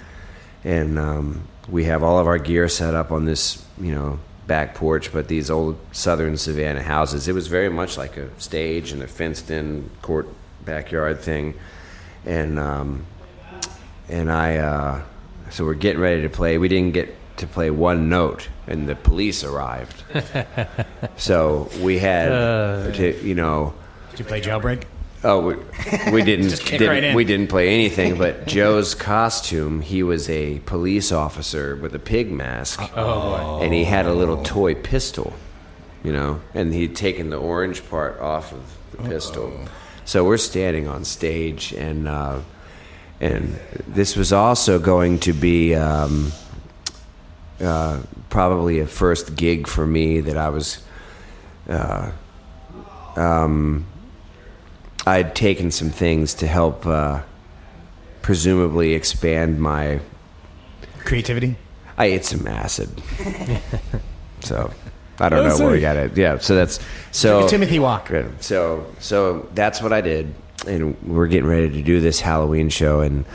[0.64, 4.76] And um, we have all of our gear set up on this, you know, back
[4.76, 7.28] porch, but these old southern Savannah houses.
[7.28, 10.28] It was very much like a stage and a fenced in court
[10.66, 11.56] backyard thing.
[12.26, 13.06] And, um,
[14.10, 15.02] and I, uh,
[15.50, 16.58] so we're getting ready to play.
[16.58, 20.04] We didn't get to play one note, and the police arrived.
[21.18, 22.92] so we had Uh.
[22.94, 23.74] to, you know,
[24.12, 24.84] Did you play Jailbreak?
[25.24, 25.56] Oh, we,
[26.12, 26.50] we didn't.
[26.50, 27.16] Just kick didn't- right in.
[27.16, 28.18] We didn't play anything.
[28.18, 32.82] But Joe's costume, he was a police officer with a pig mask.
[32.96, 33.60] Oh!
[33.62, 35.34] And he had a little toy pistol,
[36.04, 38.62] you know, and he'd taken the orange part off of
[38.92, 39.54] the pistol.
[40.06, 42.42] So we're standing on stage, and uh,
[43.20, 45.76] and this was also going to be.
[45.76, 46.32] Um,
[47.62, 50.84] uh, probably a first gig for me that I was
[55.06, 57.22] I'd taken some things to help uh,
[58.22, 60.00] presumably expand my.
[61.06, 61.56] Creativity.
[61.98, 62.90] I ate some acid,
[64.40, 64.74] so
[65.22, 66.18] I don't know where we got it.
[66.18, 66.80] Yeah, so that's
[67.12, 68.12] so Timothy Walk.
[68.40, 70.34] So so that's what I did,
[70.68, 73.26] and we're getting ready to do this Halloween show, and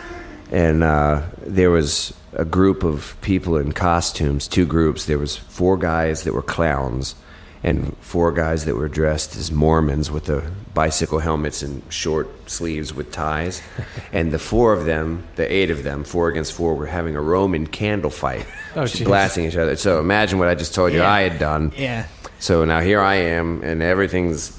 [0.51, 5.07] and uh, there was a group of people in costumes, two groups.
[5.07, 7.15] There was four guys that were clowns,
[7.63, 12.93] and four guys that were dressed as Mormons with the bicycle helmets and short sleeves
[12.93, 13.63] with ties,
[14.13, 17.23] and the four of them, the eight of them, four against four, were having a
[17.23, 18.47] Roman candle fight,
[18.77, 19.05] Oh, jeez.
[19.05, 19.75] blasting each other.
[19.77, 21.11] So imagine what I just told you Yeah.
[21.11, 21.73] I had done.
[21.77, 22.07] Yeah.
[22.39, 24.57] So now here I am, and everything's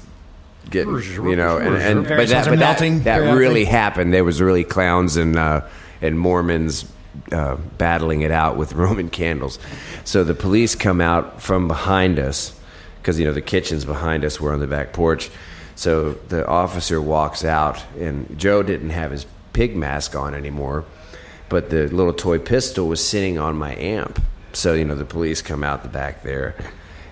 [0.70, 4.12] getting, you know, and, and but that, but that, that really happened.
[4.12, 5.62] There was really clowns and uh,
[6.02, 6.84] and Mormons
[7.32, 9.58] uh, battling it out with Roman candles.
[10.04, 12.58] So the police come out from behind us
[13.00, 14.40] because you know the kitchen's behind us.
[14.40, 15.30] We're on the back porch.
[15.76, 20.84] So the officer walks out, and Joe didn't have his pig mask on anymore,
[21.48, 24.22] but the little toy pistol was sitting on my amp.
[24.52, 26.54] So you know the police come out the back there,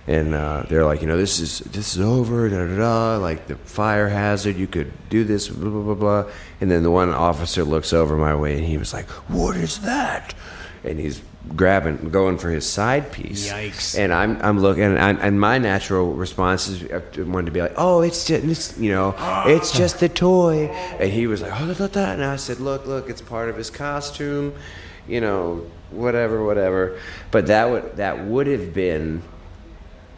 [0.06, 3.46] and uh, they're like, you know, this is this is over, da da da, like
[3.46, 4.56] the fire hazard.
[4.56, 6.32] You could do this, blah blah blah blah.
[6.60, 9.80] And then the one officer looks over my way, and he was like, "What is
[9.80, 10.34] that?"
[10.82, 11.20] And he's
[11.54, 13.50] grabbing, going for his side piece.
[13.50, 13.98] Yikes.
[13.98, 17.60] And I'm I'm looking, and, and my natural response is uh, I wanted to be
[17.60, 19.14] like, "Oh, it's just it's, you know,
[19.46, 20.66] it's just a toy."
[20.98, 23.48] And he was like, "Oh, da, da, da." and I said, "Look, look, it's part
[23.48, 24.54] of his costume,
[25.06, 26.98] you know, whatever, whatever."
[27.30, 29.22] But that would that would have been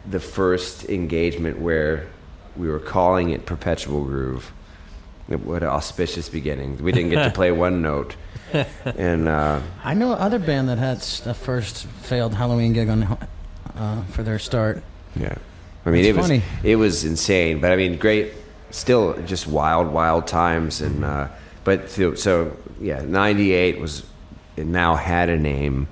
[0.09, 2.07] the first engagement where
[2.55, 4.51] we were calling it Perpetual Groove.
[5.27, 6.81] What an auspicious beginning.
[6.83, 8.15] We didn't get to play one note.
[8.97, 13.17] And uh, I know other band that had s- a first failed Halloween gig on
[13.75, 14.83] uh, for their start.
[15.15, 15.35] yeah.
[15.85, 16.41] I mean, It's it was funny.
[16.63, 18.33] it was insane, but I mean, great,
[18.69, 21.29] still just wild, wild times, and uh,
[21.63, 24.03] but so, so yeah, '98 was
[24.57, 25.87] it now had a name,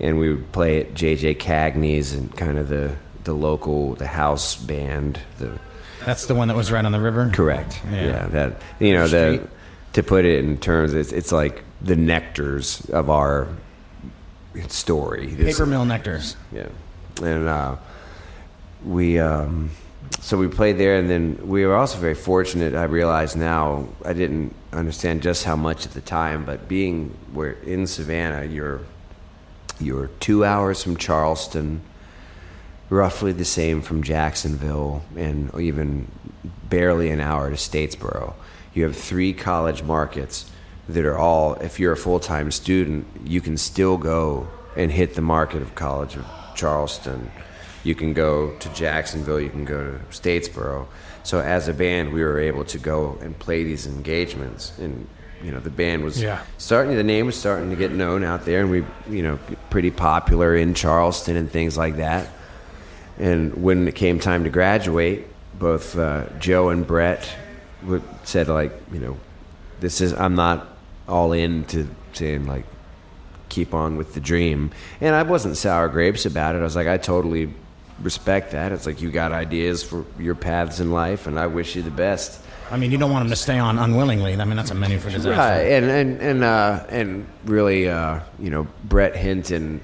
[0.00, 4.56] and we would play at JJ Cagney's and kind of the the local the house
[4.56, 5.58] band the
[6.06, 7.30] That's the one that was right on the river.
[7.34, 7.80] Correct.
[7.92, 8.06] Yeah.
[8.06, 8.26] Yeah.
[8.28, 9.46] that you know the
[9.92, 13.48] to put it in terms, it's, it's like the nectars of our
[14.68, 15.26] story.
[15.26, 16.36] This- Paper Mill Nectars.
[16.52, 16.68] Yeah,
[17.22, 17.76] and uh,
[18.84, 19.70] we um,
[20.20, 22.74] so we played there, and then we were also very fortunate.
[22.74, 27.52] I realize now I didn't understand just how much at the time, but being we're
[27.52, 28.80] in Savannah, you're
[29.78, 31.82] you're two hours from Charleston,
[32.88, 36.10] roughly the same from Jacksonville, and even
[36.64, 38.34] barely an hour to Statesboro.
[38.74, 40.50] You have three college markets
[40.88, 45.14] that are all, if you're a full time student, you can still go and hit
[45.14, 46.24] the market of College of
[46.54, 47.30] Charleston.
[47.82, 50.86] You can go to Jacksonville, you can go to Statesboro.
[51.22, 54.76] So as a band, we were able to go and play these engagements.
[54.78, 55.08] And,
[55.42, 56.40] you know, the band was Yeah.
[56.58, 59.38] starting, the name was starting to get known out there, and we, you know,
[59.70, 62.28] pretty popular in Charleston and things like that.
[63.18, 65.26] And when it came time to graduate,
[65.58, 67.28] both uh, Joe and Brett
[67.82, 69.16] would, said, like, you know,
[69.80, 70.75] this is, I'm not
[71.08, 72.64] all in to saying, like,
[73.48, 74.70] keep on with the dream.
[75.00, 76.58] And I wasn't sour grapes about it.
[76.58, 77.52] I was like, I totally
[78.02, 78.72] respect that.
[78.72, 81.90] It's like, you got ideas for your paths in life, and I wish you the
[81.90, 82.42] best.
[82.70, 84.34] I mean, you don't want them to stay on unwillingly.
[84.34, 85.38] I mean, that's a menu for disaster.
[85.38, 89.80] Right, and and and uh, and really, uh, you know, Brett Hinton,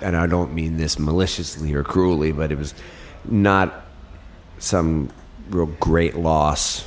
[0.00, 2.74] and I don't mean this maliciously or cruelly, but it was
[3.24, 3.84] not
[4.58, 5.10] some
[5.48, 6.84] real great loss.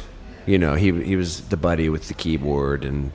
[0.49, 3.11] You know, he he was the buddy with the keyboard, and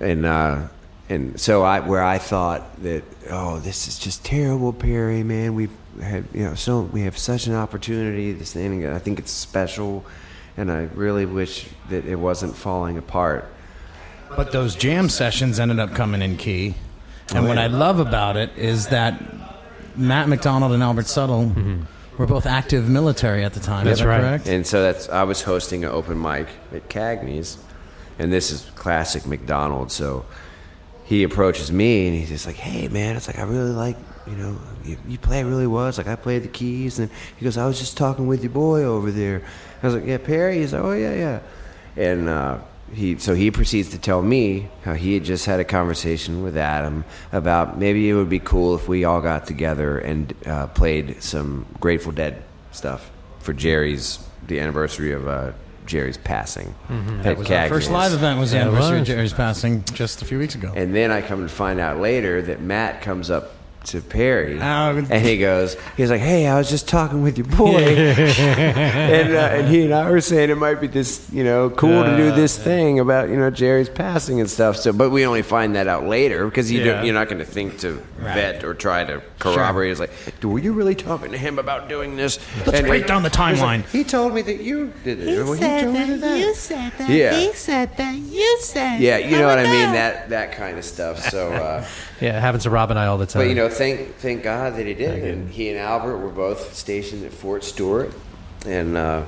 [0.00, 0.66] and uh,
[1.08, 5.54] and so I where I thought that oh this is just terrible, Perry man.
[5.54, 5.70] We've
[6.02, 8.32] had you know so we have such an opportunity.
[8.32, 10.04] This thing, I think it's special,
[10.56, 13.48] and I really wish that it wasn't falling apart.
[14.36, 16.74] But those jam sessions ended up coming in key.
[17.36, 19.22] And what I love about it is that
[19.96, 21.86] Matt McDonald and Albert Suttle
[22.18, 23.86] were both active military at the time.
[23.86, 24.20] That's that right.
[24.20, 24.48] correct?
[24.48, 27.58] And so that's I was hosting an open mic at Cagney's,
[28.18, 29.90] and this is classic McDonald.
[29.90, 30.26] So
[31.04, 33.96] he approaches me and he's just like, "Hey, man, it's like I really like
[34.26, 37.44] you know you, you play really well." It's like I played the keys, and he
[37.44, 39.42] goes, "I was just talking with your boy over there."
[39.82, 41.40] I was like, "Yeah, Perry." He's like, "Oh yeah, yeah."
[41.98, 42.58] and uh,
[42.92, 46.56] he so he proceeds to tell me how he had just had a conversation with
[46.56, 51.22] Adam about maybe it would be cool if we all got together and uh, played
[51.22, 53.10] some Grateful Dead stuff
[53.40, 55.52] for Jerry's the anniversary of uh,
[55.86, 56.74] Jerry's passing.
[56.88, 57.22] Mm-hmm.
[57.22, 59.06] That was our first live event was the anniversary of.
[59.06, 60.72] Jerry's passing just a few weeks ago.
[60.74, 63.52] And then I come to find out later that Matt comes up
[63.88, 65.04] to Perry Oh.
[65.10, 67.76] and he goes, he's like, "Hey, I was just talking with your boy,
[68.38, 72.04] and uh, and he and I were saying it might be this, you know, cool
[72.04, 74.76] to do this thing about you know Jerry's passing and stuff.
[74.76, 76.94] So, but we only find that out later because you Yeah.
[76.94, 79.90] don't, you're not going to think to vet or try to corroborate.
[79.90, 80.10] It's like,
[80.42, 82.38] were you really talking to him about doing this?
[82.66, 83.90] Let's break down the he's like, timeline.
[83.90, 85.28] he told me that you did it.
[85.28, 86.38] He Well, said told me that, that.
[86.38, 87.36] you said that, Yeah.
[87.36, 89.92] he said that, you said Yeah, you know what I mean.
[89.92, 91.20] That that kind of stuff.
[91.30, 91.52] So.
[91.52, 91.86] Uh,
[92.20, 93.42] Yeah, it happens to Rob and I all the time.
[93.42, 95.24] But you know, thank thank God that he did.
[95.24, 98.12] And he and Albert were both stationed at Fort Stewart,
[98.66, 99.24] and uh,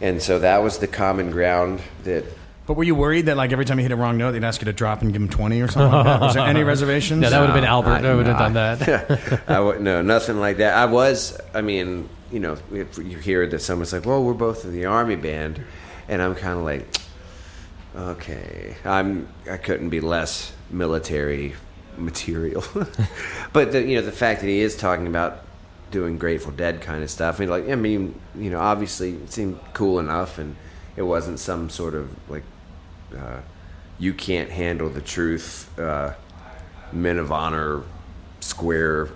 [0.00, 2.24] and so that was the common ground that.
[2.64, 4.60] But were you worried that like every time you hit a wrong note, they'd ask
[4.60, 6.20] you to drop and give him twenty or something like that?
[6.20, 7.22] Was there any reservations?
[7.22, 7.90] yeah, that would have been Albert.
[7.90, 9.42] I- that would have no, done that.
[9.48, 10.76] I would no nothing like that.
[10.76, 11.38] I was.
[11.54, 14.84] I mean, you know, if you hear that someone's like, "Well, we're both in the
[14.86, 15.60] army band,"
[16.08, 16.86] and I'm kind of like,
[17.96, 19.28] okay, I'm.
[19.50, 21.54] I couldn't be less military
[21.98, 22.64] material.
[23.52, 25.44] but the, you know, the fact that he is talking about
[25.90, 29.32] doing Grateful Dead kind of stuff, I mean, like, I mean, you know, obviously it
[29.32, 30.56] seemed cool enough, and
[30.96, 32.44] it wasn't some sort of like,
[33.16, 33.40] uh,
[33.98, 36.14] you can't handle the truth, uh,
[36.92, 37.82] men of honor,
[38.40, 39.08] square.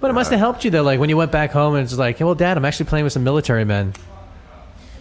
[0.00, 0.82] But it must have helped you though.
[0.82, 3.04] Like when you went back home and it's like, hey, well, Dad, I'm actually playing
[3.04, 3.94] with some military men.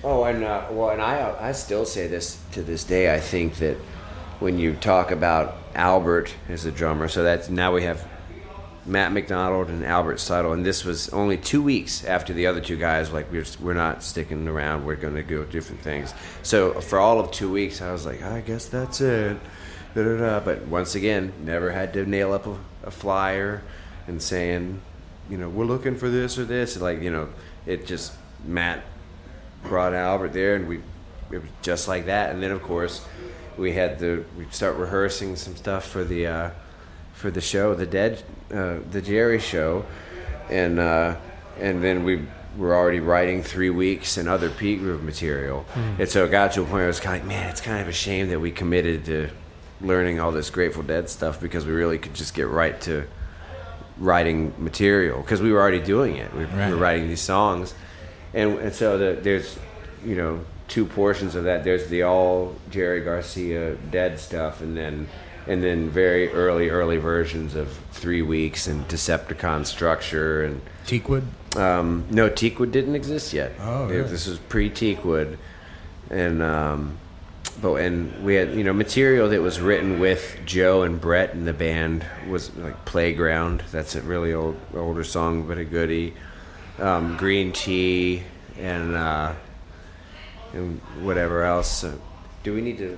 [0.03, 3.13] Oh, and uh, well, and I I still say this to this day.
[3.13, 3.78] I think that
[4.39, 8.07] when you talk about Albert as a drummer, so that's now we have
[8.86, 12.78] Matt McDonald and Albert Suttle, and this was only two weeks after the other two
[12.78, 13.11] guys.
[13.11, 14.86] Like we're we're not sticking around.
[14.86, 16.13] We're going to go different things.
[16.43, 19.38] So for all of two weeks, I was like, I guess that's it.
[19.95, 20.41] Da-da-da.
[20.41, 23.63] But once again, never had to nail up a, a flyer
[24.07, 24.82] and saying,
[25.30, 26.80] you know, we're looking for this or this.
[26.80, 27.30] Like you know,
[27.65, 28.13] it just
[28.45, 28.84] Matt
[29.63, 30.78] brought Albert there, and we
[31.32, 32.32] it was just like that.
[32.32, 33.03] And then of course
[33.58, 36.49] we had the we start rehearsing some stuff for the uh,
[37.14, 39.86] for the show, the Dead, uh, the Jerry show,
[40.49, 41.16] and uh,
[41.60, 42.26] and then we
[42.58, 45.66] were already writing three weeks and other P Groove material,
[45.99, 47.62] and so it got to a point where I was kind of like, man, it's
[47.62, 49.30] kind of a shame that we committed to
[49.82, 53.06] learning all this Grateful Dead stuff because we really could just get right to
[53.97, 56.34] writing material because we were already doing it.
[56.34, 56.70] We Right.
[56.72, 57.74] were writing these songs,
[58.34, 59.58] and and so the, there's
[60.06, 61.63] you know two portions of that.
[61.63, 65.07] There's the all Jerry Garcia dead stuff, and then
[65.47, 71.24] and then very early early versions of Three Weeks and Decepticon Structure and Teakwood.
[71.55, 73.53] um, no, Teakwood didn't exist yet.
[73.59, 74.09] Oh, really?
[74.09, 75.38] This was pre Teakwood,
[76.09, 76.97] and um,
[77.61, 81.45] but and we had you know material that was written with Joe and Brett in
[81.45, 83.63] the band was like Playground.
[83.72, 86.13] That's a really old older song, but a goodie.
[86.78, 88.24] Um, Green Tea
[88.59, 89.34] and uh,
[90.53, 91.69] and whatever else.
[91.69, 91.99] So,
[92.43, 92.97] do we need to?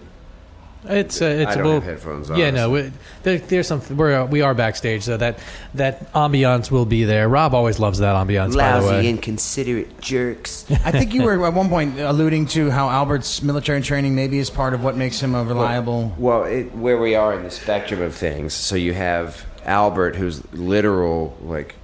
[0.86, 2.92] It's uh, it's I don't well, have headphones on, Yeah, no, so- we,
[3.24, 3.82] there, there's some.
[3.96, 5.40] We're we are backstage, so that
[5.74, 7.28] that ambiance will be there.
[7.28, 8.56] Rob always loves that ambiance.
[8.56, 10.66] by the way, Lousy, inconsiderate jerks.
[10.86, 14.50] I think you were at one point alluding to how Albert's military training maybe is
[14.50, 16.14] part of what makes him a reliable.
[16.18, 20.42] Well, it, where we are in the spectrum of things, so you have Albert, who's
[20.54, 21.76] literal like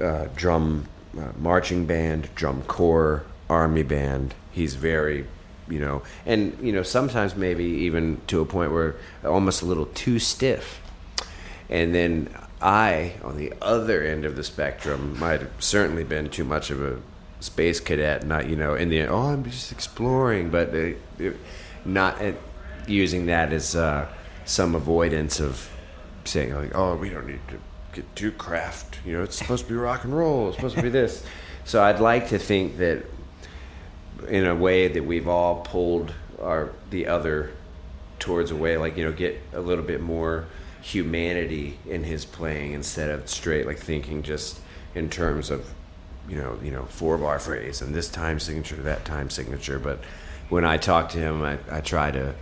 [0.00, 0.86] uh, drum
[1.18, 4.34] uh, marching band, drum corps, army band.
[4.58, 5.26] He's very,
[5.68, 9.86] you know, and you know sometimes maybe even to a point where almost a little
[9.86, 10.80] too stiff.
[11.70, 16.44] And then I, on the other end of the spectrum, might have certainly been too
[16.44, 16.98] much of a
[17.40, 18.26] space cadet.
[18.26, 20.74] Not, you know, in the oh, I'm just exploring, but
[21.84, 22.32] not uh,
[22.86, 24.08] using that as uh,
[24.44, 25.70] some avoidance of
[26.24, 27.58] saying like, oh, we don't need to
[27.92, 28.98] get too craft.
[29.04, 30.48] You know, it's supposed to be rock and roll.
[30.48, 31.24] It's supposed to be this.
[31.64, 33.04] So I'd like to think that
[34.26, 37.50] in a way that we've all pulled our the other
[38.18, 40.46] towards a way like you know get a little bit more
[40.80, 44.60] humanity in his playing instead of straight like thinking just
[44.94, 45.72] in terms of
[46.28, 49.78] you know you know four bar phrase and this time signature to that time signature.
[49.78, 50.00] But
[50.48, 52.34] when I talk to him I, I try to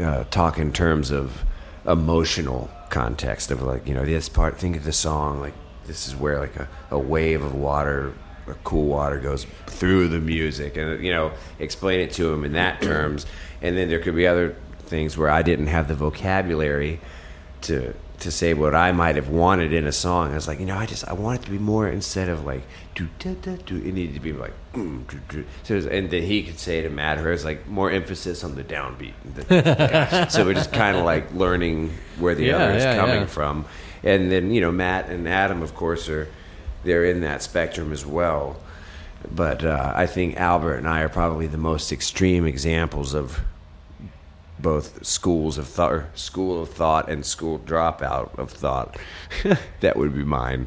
[0.00, 1.44] uh, talk in terms of
[1.86, 5.54] emotional context of like you know this part think of the song like
[5.86, 8.12] this is where like a, a wave of water
[8.50, 12.52] or cool water goes through the music and you know explain it to him in
[12.52, 13.26] that terms
[13.62, 17.00] and then there could be other things where i didn't have the vocabulary
[17.60, 20.32] to to say what I might have wanted in a song.
[20.32, 22.44] I was like, you know, I just I want it to be more instead of
[22.44, 22.62] like
[22.94, 23.76] do da da do.
[23.76, 25.44] It needed to be like mm, do, do.
[25.62, 25.74] so.
[25.74, 29.14] Was, and then he could say to Matt Hurst like more emphasis on the downbeat.
[30.30, 33.26] so we're just kind of like learning where the Yeah, other is yeah, coming yeah.
[33.26, 33.64] from,
[34.02, 36.28] and then you know Matt and Adam, of course, are
[36.84, 38.56] they're in that spectrum as well.
[39.30, 43.40] But uh, I think Albert and I are probably the most extreme examples of
[44.58, 48.96] both schools of thought, school of thought, and school dropout of thought.
[49.80, 50.66] that would be mine.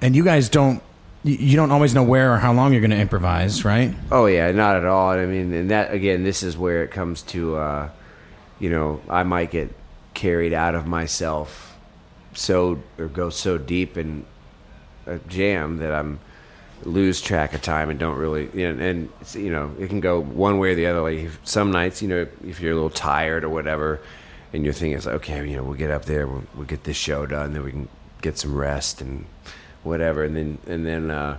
[0.00, 0.82] And you guys don't
[1.24, 3.94] you- you don't always know where or how long you're going to improvise, right?
[4.10, 5.10] Oh yeah, not at all.
[5.10, 7.88] I mean, and that again, this is where it comes to, uh,
[8.58, 9.72] you know, I might get
[10.14, 11.76] carried out of myself,
[12.34, 14.24] so or go so deep in
[15.06, 16.20] a jam that I'm
[16.84, 20.20] lose track of time and don't really, you know, and you know, it can go
[20.20, 21.00] one way or the other.
[21.00, 24.00] Like some nights, you know, if you're a little tired or whatever,
[24.52, 26.84] and you're thinking, it's like, okay, you know, we'll get up there, we'll, we'll get
[26.84, 27.88] this show done, then we can
[28.20, 29.24] get some rest and
[29.82, 31.10] whatever, and then and then.
[31.10, 31.38] uh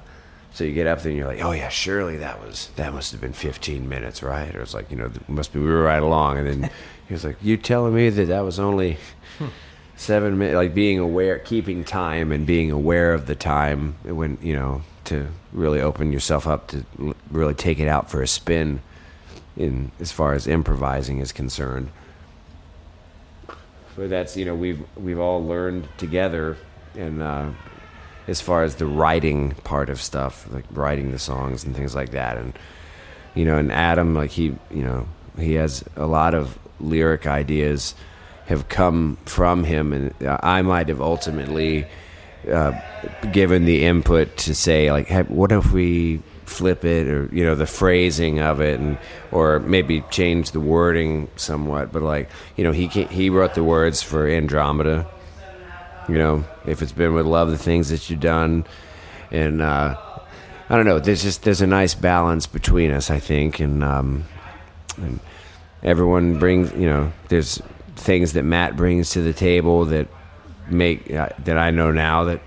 [0.53, 3.11] so you get up there and you're like, oh yeah, surely that was that must
[3.11, 4.55] have been 15 minutes, right?
[4.55, 6.37] Or it's like, you know, must be we were right along.
[6.37, 6.69] And then
[7.07, 8.97] he was like, you telling me that that was only
[9.95, 10.55] seven minutes?
[10.55, 15.27] Like being aware, keeping time, and being aware of the time when you know to
[15.51, 16.85] really open yourself up to
[17.31, 18.81] really take it out for a spin.
[19.55, 21.91] In as far as improvising is concerned,
[23.95, 26.57] but that's you know we've we've all learned together
[26.95, 27.49] and uh,
[28.27, 32.11] as far as the writing part of stuff like writing the songs and things like
[32.11, 32.53] that and
[33.35, 37.95] you know and adam like he you know he has a lot of lyric ideas
[38.45, 41.85] have come from him and i might have ultimately
[42.51, 42.73] uh,
[43.31, 47.55] given the input to say like hey, what if we flip it or you know
[47.55, 48.97] the phrasing of it and
[49.31, 54.01] or maybe change the wording somewhat but like you know he he wrote the words
[54.01, 55.07] for andromeda
[56.07, 58.65] you know if it's been with love the things that you've done
[59.31, 59.95] and uh
[60.69, 64.25] i don't know there's just there's a nice balance between us i think and um
[64.97, 65.19] and
[65.81, 67.61] everyone brings you know there's
[67.95, 70.07] things that matt brings to the table that
[70.69, 72.41] make uh, that i know now that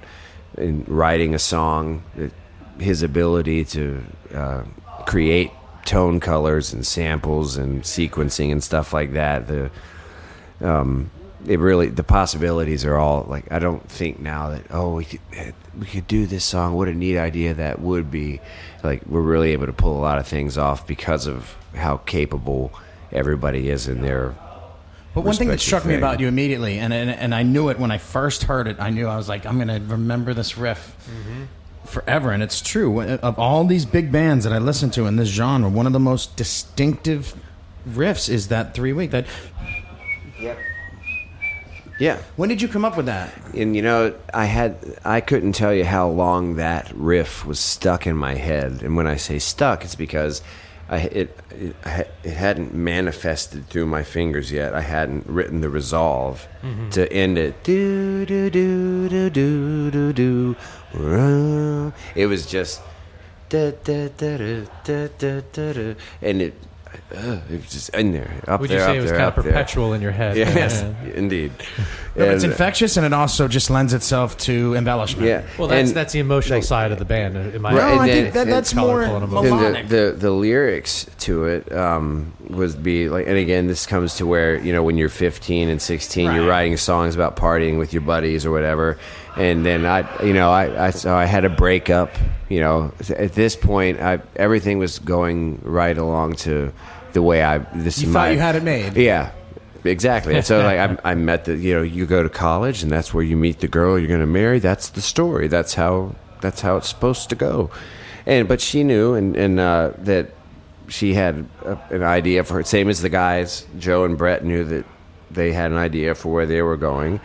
[0.57, 2.32] in writing a song that
[2.78, 4.62] his ability to uh,
[5.07, 5.51] create
[5.84, 9.70] tone colors and samples and sequencing and stuff like that the
[10.61, 11.11] um,
[11.47, 15.20] it really the possibilities are all like I don't think now that oh we could
[15.78, 16.74] we could do this song.
[16.74, 18.40] What a neat idea that would be.
[18.82, 22.72] Like we're really able to pull a lot of things off because of how capable
[23.12, 24.34] everybody is in their
[25.16, 27.70] But one thing that respective struck me about you immediately, and, and and I knew
[27.70, 28.76] it when I first heard it.
[28.78, 31.44] I knew I was like, I'm going to remember this riff mm-hmm.
[31.86, 33.00] forever, and it's true.
[33.00, 35.94] Uh, of all these big bands that I listen to in this genre, one of
[35.94, 37.34] the most distinctive
[37.88, 39.10] riffs is that three week.
[39.12, 39.24] That
[40.38, 40.58] yep.
[41.98, 43.32] yeah when did you come up with that?
[43.54, 48.06] and you know i had i couldn't tell you how long that riff was stuck
[48.06, 50.42] in my head and when i say stuck it's because
[50.89, 51.76] I, it, it
[52.22, 54.72] it hadn't manifested through my fingers yet.
[54.72, 56.91] I hadn't written the resolve mm-hmm.
[56.91, 57.64] to end it.
[57.64, 61.93] Do do do do do do do.
[62.14, 62.82] It was just
[63.49, 65.95] da da da da da da da, da.
[66.22, 66.55] and it
[67.14, 69.18] uh, it was just in there up Would there you say up it was there,
[69.18, 69.53] kind of up there.
[69.53, 70.36] perpetual in your head?
[70.36, 71.12] Yes, Yeah.
[71.14, 71.53] indeed.
[72.14, 75.28] But it's And- infectious, and it also just lends itself to embellishment.
[75.28, 75.42] Yeah.
[75.59, 77.36] Well, that's And- that's the emotional like- side of the band.
[77.36, 79.53] In my Right, No, and I then- think that, and that's more colorful and emotional.
[79.59, 79.88] And melodic.
[79.88, 84.26] the, the the lyrics to it um, was be like, and again, this comes to
[84.26, 86.49] where you know when you're 15 and 16, you're Right.
[86.49, 88.97] writing songs about partying with your buddies or whatever,
[89.37, 92.11] and then I, you know, I, I so I had a breakup.
[92.49, 96.72] You know, at this point, I everything was going right along to
[97.12, 98.97] the way I this you is thought my, you had it made.
[98.97, 99.32] yeah,
[99.84, 100.34] exactly.
[100.37, 103.12] And so like I, I met the you know you go to college and that's
[103.12, 104.59] where you meet the girl you're going to marry.
[104.59, 105.49] That's the story.
[105.49, 107.70] That's how that's how it's supposed to go.
[108.26, 110.30] And but she knew and and uh, that
[110.89, 112.66] she had a, an idea for it.
[112.66, 114.84] Same as the guys, Joe and Brett knew that
[115.30, 117.20] they had an idea for where they were going,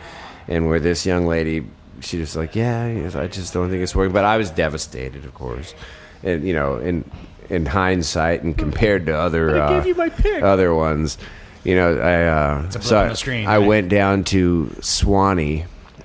[0.48, 1.66] and where this young lady,
[2.02, 4.12] she was like, yeah, I just don't think it's working.
[4.12, 5.74] But I was devastated, of course,
[6.22, 7.04] and you know, in
[7.48, 10.42] in hindsight and compared to other uh, gave you my pick.
[10.42, 11.18] other ones,
[11.64, 13.66] you know, I uh, a so on I, the screen, I right?
[13.66, 15.64] went down to Suwannee,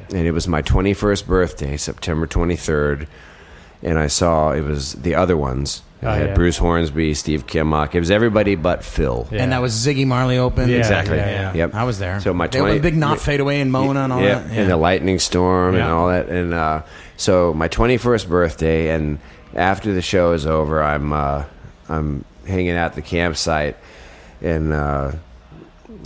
[0.09, 3.07] and it was my 21st birthday, September 23rd,
[3.81, 5.81] and I saw it was the other ones.
[6.03, 6.33] Oh, had yeah.
[6.35, 7.95] Bruce Hornsby, Steve Kimock.
[7.95, 9.27] It was everybody but Phil.
[9.31, 9.41] Yeah.
[9.41, 10.69] And that was Ziggy Marley open.
[10.69, 11.17] Yeah, Exactly.
[11.17, 11.53] yeah, yeah.
[11.55, 11.73] Yep.
[11.75, 12.19] I was there.
[12.21, 14.51] So my They were 20 big Not fade away and Mona and all yeah, that.
[14.57, 16.29] and the lightning storm and all that.
[16.29, 16.83] And uh,
[17.17, 19.17] so my 21st birthday, and
[19.55, 21.45] after the show is over, I'm uh,
[21.89, 23.75] I'm hanging out at the campsite,
[24.41, 25.13] and uh,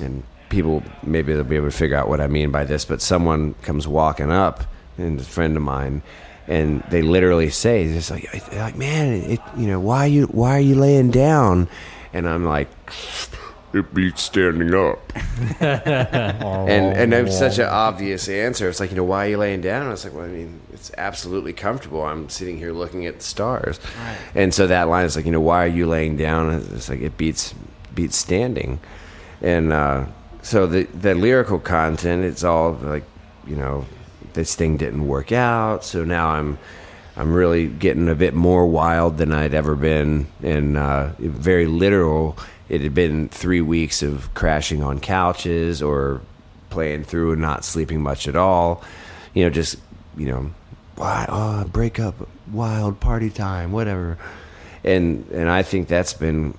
[0.01, 2.85] and people maybe they'll be able to figure out what I mean by this.
[2.85, 4.63] But someone comes walking up,
[4.97, 6.01] and a friend of mine,
[6.47, 10.61] and they literally say, "It's like, like, man, it, you know, why you why are
[10.61, 11.67] you laying down?"
[12.13, 12.69] And I'm like,
[13.73, 14.99] "It beats standing up."
[15.61, 18.69] and and it's such an obvious answer.
[18.69, 19.87] It's like, you know, why are you laying down?
[19.87, 22.03] I was like, well, I mean, it's absolutely comfortable.
[22.03, 23.79] I'm sitting here looking at the stars.
[24.33, 26.53] And so that line is like, you know, why are you laying down?
[26.73, 27.53] It's like it beats
[27.93, 28.79] beats standing.
[29.41, 30.05] And uh,
[30.41, 33.03] so the the lyrical content, it's all like,
[33.45, 33.85] you know,
[34.33, 35.83] this thing didn't work out.
[35.83, 36.57] So now I'm
[37.17, 42.37] I'm really getting a bit more wild than I'd ever been, and uh, very literal.
[42.69, 46.21] It had been three weeks of crashing on couches or
[46.69, 48.81] playing through and not sleeping much at all.
[49.33, 49.77] You know, just
[50.15, 50.51] you know,
[50.95, 54.17] why oh, break up, wild party time, whatever.
[54.83, 56.57] And and I think that's been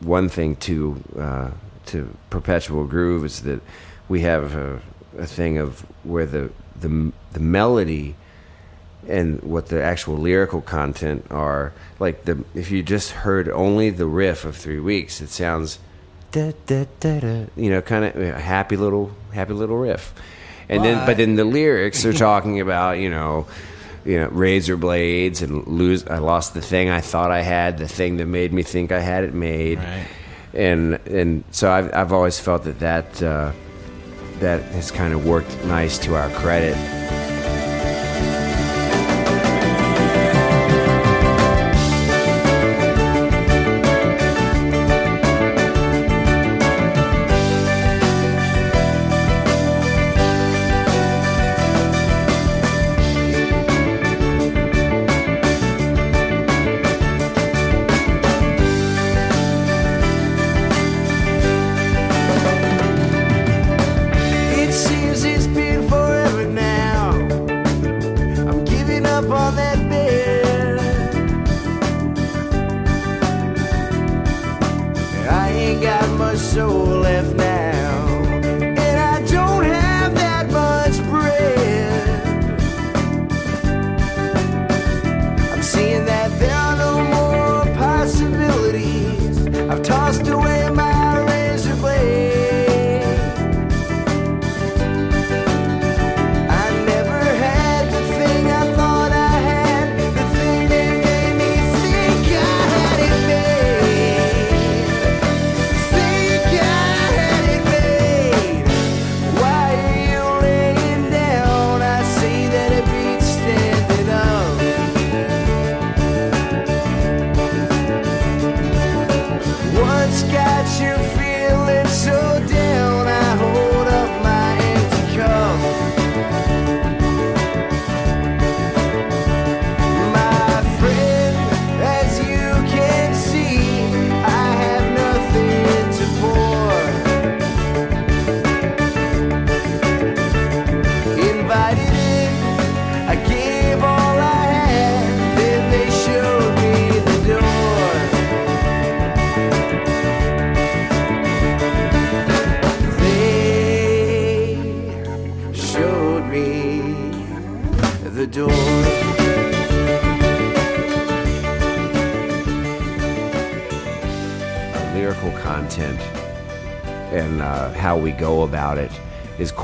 [0.00, 1.50] one thing to uh,
[1.86, 3.60] to perpetual groove is that
[4.08, 4.80] we have a,
[5.18, 6.50] a thing of where the
[6.80, 8.14] the the melody
[9.08, 11.72] and what the actual lyrical content are.
[11.98, 15.78] Like the if you just heard only the riff of three weeks it sounds
[16.32, 20.14] da, da, da, da, you know kind of a happy little happy little riff.
[20.68, 23.46] And then but then the lyrics are talking about you know
[24.04, 27.88] you know razor blades and lose i lost the thing i thought i had the
[27.88, 29.78] thing that made me think i had it made.
[29.78, 30.06] Right.
[30.54, 33.52] and and so i've, I've always felt that that uh,
[34.40, 36.76] that has kind of worked nice to our credit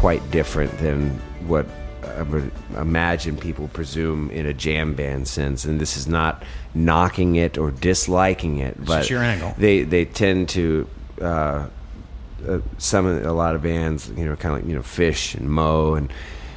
[0.07, 1.11] quite different than
[1.49, 1.67] what
[2.05, 5.65] I would imagine people presume in a jam band sense.
[5.65, 9.53] And this is not knocking it or disliking it, but just your angle.
[9.59, 10.89] they they tend to.
[11.21, 11.67] Uh,
[12.47, 15.51] uh, some a lot of bands, you know, kind of like you know, Phish and
[15.51, 16.13] moe, and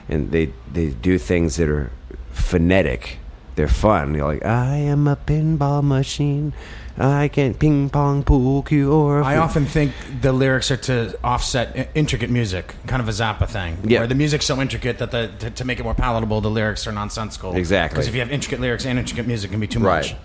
[0.10, 1.90] and they they do things that are
[2.32, 3.18] phonetic.
[3.56, 4.14] They're fun.
[4.14, 6.54] You're like, I am a pinball machine.
[7.00, 9.24] I can ping pong pool cue or.
[9.24, 13.78] I often think the lyrics are to offset intricate music, kind of a Zappa thing.
[13.86, 14.00] Yeah.
[14.00, 16.86] Where the music's so intricate that the to, to make it more palatable, the lyrics
[16.88, 17.56] are nonsensical.
[17.56, 17.96] Exactly.
[17.96, 20.02] Because if you have intricate lyrics and intricate music, it can be too right.
[20.02, 20.16] much.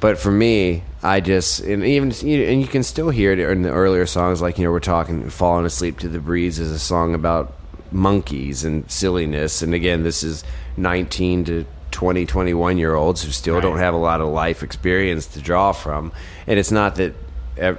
[0.00, 3.70] But for me, I just and even and you can still hear it in the
[3.70, 7.14] earlier songs, like you know we're talking "Falling Asleep to the Breeze" is a song
[7.14, 7.54] about
[7.92, 10.42] monkeys and silliness, and again, this is
[10.76, 15.26] 19 to 20, 21 year olds who still don't have a lot of life experience
[15.28, 16.12] to draw from,
[16.46, 17.14] and it's not that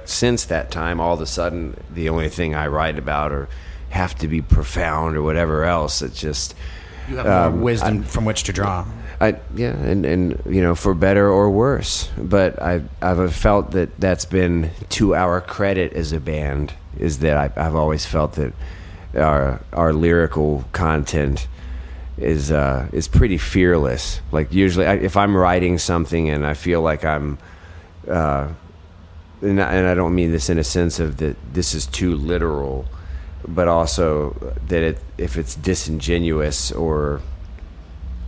[0.08, 3.48] since that time all of a sudden the only thing I write about or
[3.90, 6.02] have to be profound or whatever else.
[6.02, 6.54] It's just
[7.08, 8.84] You have more Um, wisdom from which to draw.
[9.20, 12.10] I yeah, and and you know for better or worse.
[12.18, 17.36] But I I've felt that that's been to our credit as a band is that
[17.36, 18.52] I, I've always felt that
[19.16, 21.48] our our lyrical content
[22.18, 24.20] is uh, is pretty fearless.
[24.32, 27.38] Like usually, I, if I'm writing something and I feel like I'm.
[28.08, 28.48] Uh,
[29.42, 32.16] and I, and I don't mean this in a sense of that this is too
[32.16, 32.86] literal,
[33.46, 34.32] but also
[34.68, 37.20] that it, if it's disingenuous or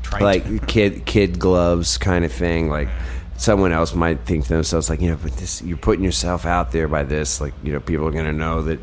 [0.02, 0.22] Trite.
[0.22, 2.88] like kid kid gloves kind of thing like
[3.36, 6.72] someone else might think to themselves like you know but this you're putting yourself out
[6.72, 8.80] there by this like you know people are going to know that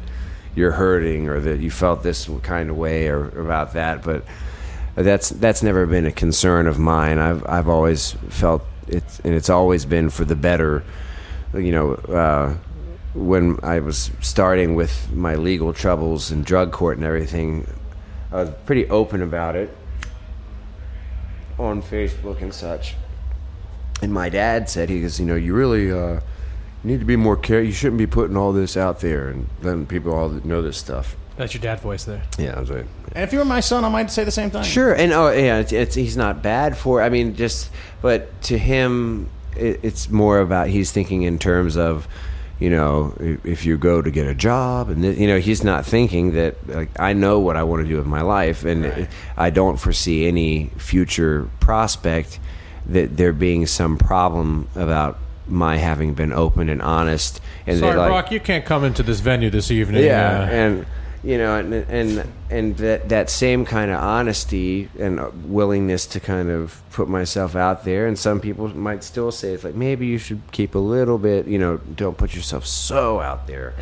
[0.56, 4.24] you're hurting or that you felt this kind of way or about that but
[4.96, 9.50] that's that's never been a concern of mine i've i've always felt it's and it's
[9.50, 10.84] always been for the better
[11.54, 12.56] you know uh
[13.16, 17.68] when I was starting with my legal troubles and drug court and everything,
[18.32, 19.76] I was pretty open about it
[21.58, 22.96] on Facebook and such.
[24.02, 26.20] And my dad said, he goes, you know, you really uh,
[26.84, 27.66] need to be more careful.
[27.66, 31.16] You shouldn't be putting all this out there and letting people all know this stuff.
[31.38, 32.24] That's your dad voice there.
[32.38, 34.50] Yeah, I was like, and if you were my son, I might say the same
[34.50, 34.64] thing.
[34.64, 37.02] Sure, and oh yeah, it's, it's he's not bad for.
[37.02, 37.70] I mean, just
[38.02, 42.08] but to him, it, it's more about he's thinking in terms of,
[42.60, 43.14] you know,
[43.44, 46.90] if, you go to get a job, and you know, he's not thinking that like
[47.00, 49.08] I know what I want to do with my life, and
[49.38, 52.40] I don't foresee any future prospect
[52.88, 55.18] that there being some problem about
[55.48, 57.42] my having been open and honest.
[57.68, 60.04] And Sorry, like, Brock, you can't come into this venue this evening.
[60.04, 60.86] yeah, Uh, and
[61.26, 65.20] you know, and and and that that same kind of honesty and
[65.52, 68.08] willingness to kind of put myself out there.
[68.08, 71.48] And some people might still say it's like maybe you should keep a little bit.
[71.48, 73.74] You know, don't put yourself so out there.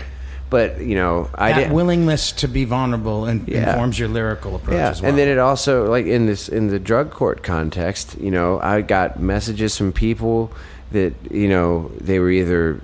[0.49, 1.73] But you know, I that didn't.
[1.73, 3.71] willingness to be vulnerable and Yeah.
[3.71, 5.09] informs your lyrical approach Yeah, as well.
[5.09, 8.81] and then it also like in this in the drug court context, you know, I
[8.81, 10.51] got messages from people
[10.91, 12.79] that you know they were either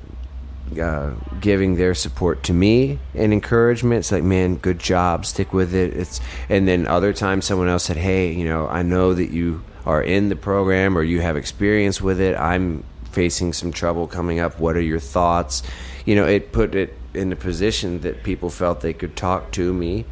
[0.77, 3.99] uh, giving their support to me and encouragement.
[3.99, 5.93] It's like, man, good job, stick with it.
[5.93, 6.19] It's
[6.49, 10.01] and then other times someone else said, hey, you know, I know that you are
[10.01, 12.35] in the program or you have experience with it.
[12.35, 14.59] I'm facing some trouble coming up.
[14.59, 15.63] What are your thoughts?
[16.05, 19.73] You know, it put it in a position that people felt they could talk to
[19.73, 20.05] me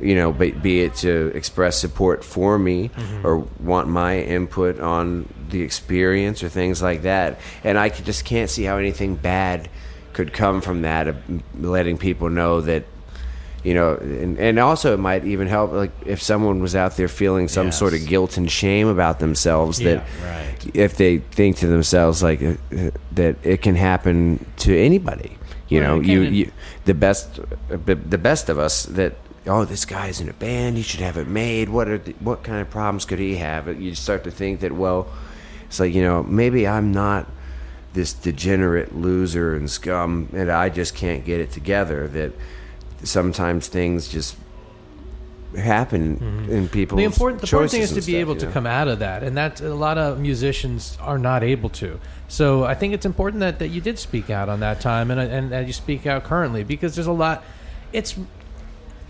[0.00, 2.90] you know, be, be it to express support for me
[3.22, 7.38] or want my input on the experience or things like that.
[7.62, 9.68] And I just can't see how anything bad
[10.12, 11.16] could come from that, of
[11.60, 12.84] letting people know that,
[13.62, 17.08] you know, and, and also it might even help, like, if someone was out there
[17.08, 17.78] feeling some Yes.
[17.78, 20.70] sort of guilt and shame about themselves, that right.
[20.74, 22.54] if they think to themselves, like, uh,
[23.12, 25.38] that it can happen to anybody.
[25.68, 26.52] You Right, know, you, you
[26.84, 27.40] the best
[27.86, 29.14] the the best of us that
[29.46, 32.42] oh this guy's in a band he should have it made what are the, what
[32.44, 35.06] kind of problems could he have you start to think that well
[35.74, 37.26] it's like you know maybe I'm not
[37.94, 42.32] this degenerate loser and scum and I just can't get it together that
[43.02, 44.36] sometimes things just
[45.56, 46.52] happen mm-hmm.
[46.52, 48.52] in people's the important the important thing is to be able to you know?
[48.52, 51.98] come out of that, and that a lot of musicians are not able to.
[52.28, 55.20] So I think it's important that, that you did speak out on that time, and
[55.20, 57.42] and that you speak out currently because there's a lot.
[57.92, 58.16] It's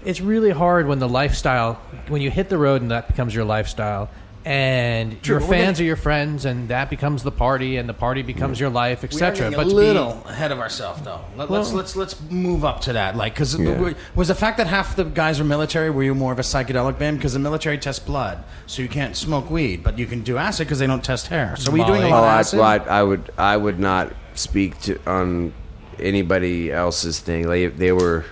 [0.02, 1.74] it's really hard when the lifestyle
[2.08, 4.08] when you hit the road and that becomes your lifestyle.
[4.46, 7.88] And True, your but we're fans are your friends, and that becomes the party, and
[7.88, 9.50] the party becomes your life, etc.
[9.50, 11.20] But a to be- little ahead of ourselves, though.
[11.34, 13.16] Let, let's Well- let's let's move up to that.
[13.16, 13.94] Like, because Yeah.
[14.14, 15.88] was the fact that half the guys were military?
[15.88, 17.16] Were you more of a psychedelic band?
[17.18, 20.66] Because the military tests blood, so you can't smoke weed, but you can do acid
[20.66, 21.54] because they don't test hair.
[21.58, 22.12] So were you doing a Molly.
[22.12, 22.58] lot Oh, of I, acid?
[22.58, 25.54] well, I, I would I would not speak to on
[25.98, 27.48] anybody else's thing.
[27.48, 28.26] They they were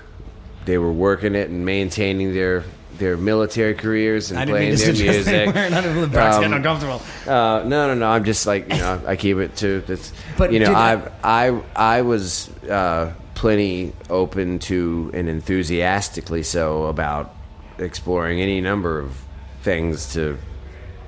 [0.66, 2.64] they were working it and maintaining their
[3.02, 5.34] their military careers and I didn't mean playing to their suggest music.
[5.48, 5.70] anywhere.
[5.70, 7.02] None of the Brock's getting uncomfortable.
[7.26, 8.06] Uh, no, no, no.
[8.08, 9.02] I'm just like you know.
[9.06, 10.12] I keep it to this.
[10.38, 16.42] But you know, did I that- I I was uh, plenty open to and enthusiastically
[16.44, 17.34] so about
[17.78, 19.16] exploring any number of
[19.62, 20.38] things to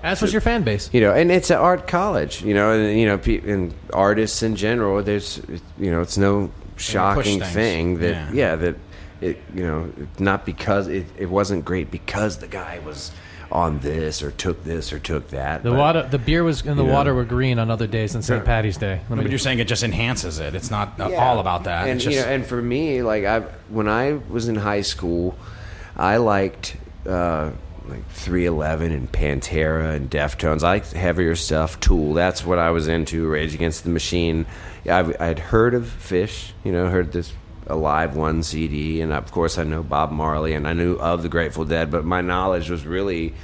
[0.02, 0.90] as was your fan base.
[0.92, 4.42] you know, and it's an art college, you know, and you know, pe- and artists
[4.42, 5.02] in general.
[5.02, 5.40] There's,
[5.78, 8.30] you know, it's no shocking thing that, Yeah.
[8.32, 8.56] yeah.
[8.56, 8.76] that
[9.24, 13.10] it, you know, not because it, it wasn't great because the guy was
[13.52, 15.62] on this or took this or took that.
[15.62, 16.94] The but- water, the beer was and the you know.
[16.94, 18.40] water were green on other days than St.
[18.40, 18.44] Yeah.
[18.46, 19.00] Patty's Day.
[19.08, 20.54] Let But me- you're saying it just enhances it.
[20.54, 21.24] It's not uh, Yeah.
[21.24, 21.82] all about that.
[21.86, 24.80] And it's just, you know, and for me, like I, when I was in high
[24.82, 25.36] school,
[25.96, 26.76] I liked
[27.06, 27.50] uh,
[27.86, 30.64] like 311 and Pantera and Deftones.
[30.64, 31.78] I liked heavier stuff.
[31.80, 32.14] Tool.
[32.14, 33.28] That's what I was into.
[33.28, 34.46] Rage Against the Machine.
[34.90, 36.50] I've, I'd heard of Phish.
[36.64, 37.32] You know, heard this
[37.66, 41.22] A Live One CD, and of course I know Bob Marley, and I knew of
[41.22, 41.90] the Grateful Dead.
[41.90, 43.34] But my knowledge was really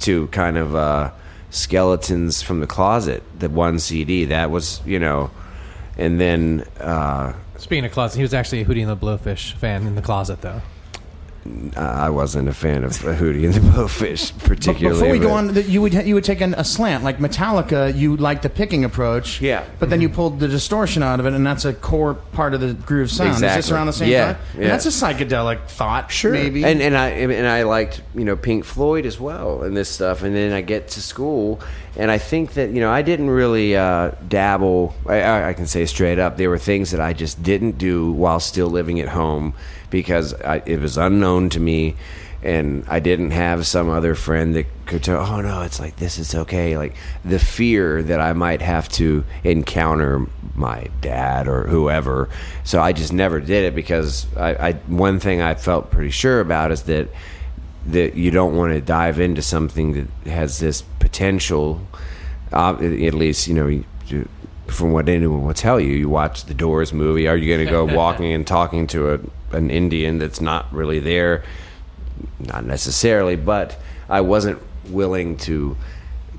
[0.00, 1.10] to kind of uh,
[1.50, 3.22] skeletons from the closet.
[3.38, 5.30] The one CD that was you know,
[5.96, 9.86] and then uh, Speaking of closet, he was actually a Hootie and the Blowfish fan
[9.86, 10.62] in the closet, though.
[11.76, 14.98] I wasn't a fan of Hootie and the Blowfish particularly.
[14.98, 17.96] before we go on, you would you would take an, a slant like Metallica.
[17.96, 19.64] You like the picking approach, Yeah.
[19.78, 22.60] But then you pulled the distortion out of it, and that's a core part of
[22.60, 23.30] the groove sound.
[23.30, 23.74] Is this Exactly.
[23.76, 24.36] around the same Yeah, time?
[24.54, 24.60] yeah.
[24.62, 26.32] And that's a psychedelic thought, sure.
[26.32, 26.64] Maybe.
[26.64, 30.22] And and I and I liked you know Pink Floyd as well and this stuff.
[30.22, 31.60] And then I get to school,
[31.96, 34.94] and I think that you know I didn't really uh, dabble.
[35.06, 38.40] I, I can say straight up, there were things that I just didn't do while
[38.40, 39.54] still living at home
[39.90, 41.96] because I, it was unknown to me.
[42.40, 46.20] And I didn't have some other friend that could tell, oh no, it's like this,
[46.20, 46.78] it's okay.
[46.78, 46.94] Like
[47.24, 50.24] the fear that I might have to encounter
[50.54, 52.28] my dad or whoever.
[52.62, 56.40] So I just never did it because I, I one thing I felt pretty sure
[56.40, 57.08] about is that
[57.86, 61.80] that you don't want to dive into something that has this potential.
[62.52, 64.24] Uh, at least you know.
[64.68, 67.26] From what anyone will tell you, you watch the Doors movie.
[67.26, 70.98] Are you going to go walking and talking to a, an Indian that's not really
[71.00, 71.42] there?
[72.38, 73.76] Not necessarily, but
[74.08, 75.76] I wasn't willing to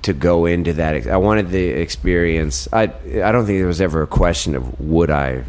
[0.01, 1.07] to go into that.
[1.07, 2.68] I wanted the experience.
[2.72, 5.43] I I don't think there was ever a question of would I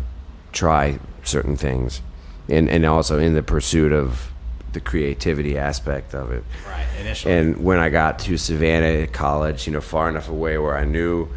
[0.52, 2.00] try certain things,
[2.48, 4.30] and and also in the pursuit of
[4.72, 6.44] the creativity aspect of it.
[6.68, 7.34] right, initially.
[7.34, 10.84] And when I got to Savannah at college, you know, far enough away where I
[10.84, 11.28] knew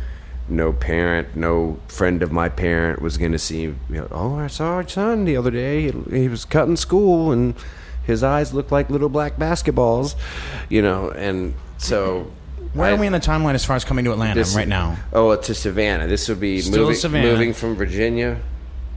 [0.49, 4.48] no parent, no friend of my parent was going to see, you know, oh, I
[4.48, 5.91] saw our son the other day.
[6.11, 7.56] He was cutting school and
[8.06, 10.15] his eyes looked like little black basketballs,
[10.70, 12.32] you know, and so.
[12.74, 14.68] Where I- are we in the timeline as far as coming to Atlanta this- right
[14.68, 14.98] now?
[15.14, 16.07] Oh, uh, to Savannah.
[16.07, 17.32] This would be Still moving, Savannah.
[17.32, 18.38] moving from Virginia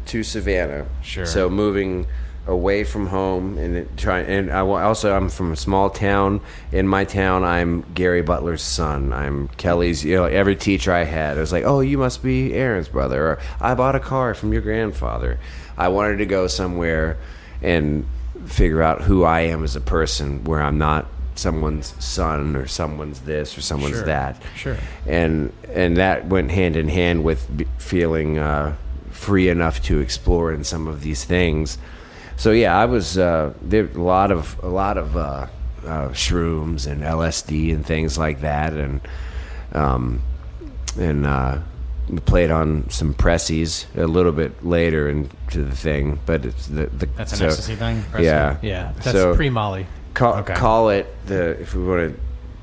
[0.06, 0.86] to Savannah.
[1.02, 1.26] Sure.
[1.26, 2.06] So moving
[2.46, 6.40] away from home and try and I also I'm from a small town.
[6.72, 9.12] In my town, I'm Gary Butler's son.
[9.12, 10.04] I'm Kelly's.
[10.04, 13.26] You know, every teacher I had, it was like, "Oh, you must be Aaron's brother,"
[13.26, 15.38] or "I bought a car from your grandfather."
[15.76, 17.18] I wanted to go somewhere
[17.62, 18.06] and
[18.46, 23.20] figure out who I am as a person, where I'm not someone's son or someone's
[23.20, 24.76] this or someone's that Sure.
[25.06, 27.46] and and that went hand in hand with
[27.76, 28.74] feeling uh,
[29.10, 31.76] free enough to explore in some of these things.
[32.36, 35.46] So yeah, I was uh, there a lot of a lot of uh,
[35.84, 39.00] uh, shrooms and LSD and things like that, and
[39.72, 40.22] um,
[40.98, 41.58] and uh,
[42.08, 46.86] we played on some pressies a little bit later into the thing, but it's the,
[46.86, 48.04] the That's an so- ecstasy thing.
[48.18, 49.86] Yeah, Yeah, that's So- pre Molly.
[50.14, 50.54] call, Okay.
[50.54, 52.20] call it the if we want to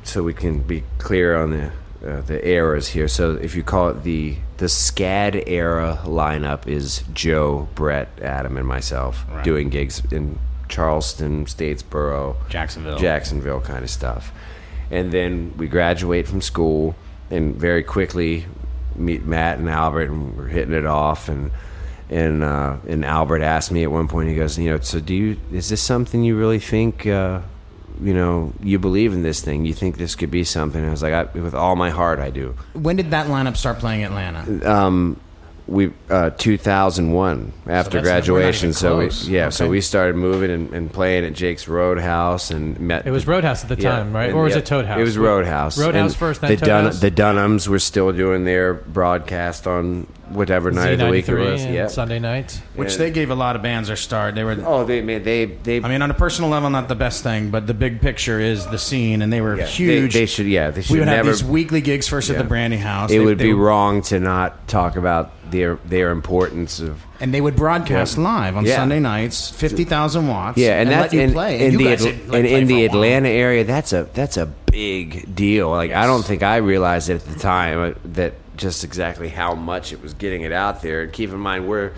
[0.09, 1.71] so we can be clear on the
[2.05, 7.03] uh, the eras here so if you call it the the scad era lineup is
[7.13, 9.43] joe brett adam and myself Right.
[9.43, 10.37] doing gigs in
[10.69, 12.97] charleston statesboro Jacksonville.
[12.97, 14.31] jacksonville kind of stuff
[14.91, 16.95] and then we graduate from school
[17.31, 18.45] and very quickly
[18.95, 21.51] meet matt and albert and we're hitting it off and
[22.09, 24.29] and uh, and Albert asked me at one point.
[24.29, 25.37] He goes, you know, so do you?
[25.51, 27.07] Is this something you really think?
[27.07, 27.39] Uh,
[28.01, 29.65] you know, you believe in this thing?
[29.65, 30.79] You think this could be something?
[30.79, 32.55] And I was like, I, with all my heart, I do.
[32.73, 34.69] When did that lineup start playing Atlanta?
[34.69, 35.19] Um,
[35.67, 38.73] we uh, 2001 after that's- graduation.
[38.73, 39.27] So we, close.
[39.29, 43.05] yeah, so we started moving and, and playing at Jake's Roadhouse and met.
[43.07, 44.29] It was Roadhouse at the Yeah, time, right?
[44.29, 44.99] and- Or was yeah, it Toad House?
[44.99, 45.77] It was Roadhouse.
[45.79, 50.71] Roadhouse And first, then the Dun- The Dunhams were still doing their broadcast on whatever
[50.71, 51.63] night of the week it was.
[51.65, 51.87] Yeah.
[51.87, 54.35] Sunday night, Which And- they gave a lot of bands their start.
[54.35, 54.57] They were.
[54.65, 55.81] Oh, they made they they.
[55.81, 58.65] I mean, on a personal level, not the best thing, but the big picture is
[58.67, 60.13] the scene, and they were yeah, huge.
[60.13, 60.47] They, they should.
[60.47, 61.17] Yeah, they should we would never.
[61.17, 63.11] have these weekly gigs first at the Brandy House.
[63.11, 67.33] it They- would they be wrong to not talk about their their importance of and
[67.33, 68.23] they would broadcast Yeah.
[68.23, 68.75] live on Yeah.
[68.75, 70.57] Sunday nights, fifty thousand watts.
[70.57, 71.61] Yeah, and, let that's you in, play.
[71.65, 72.85] in and the guys Atl- would, in, play in the.
[72.85, 73.63] Atlanta area.
[73.63, 75.69] That's a that's a big deal.
[75.69, 79.55] Like I don't think I realized it at the time uh, that just exactly how
[79.55, 81.03] much it was getting it out there.
[81.03, 81.91] And keep in mind we're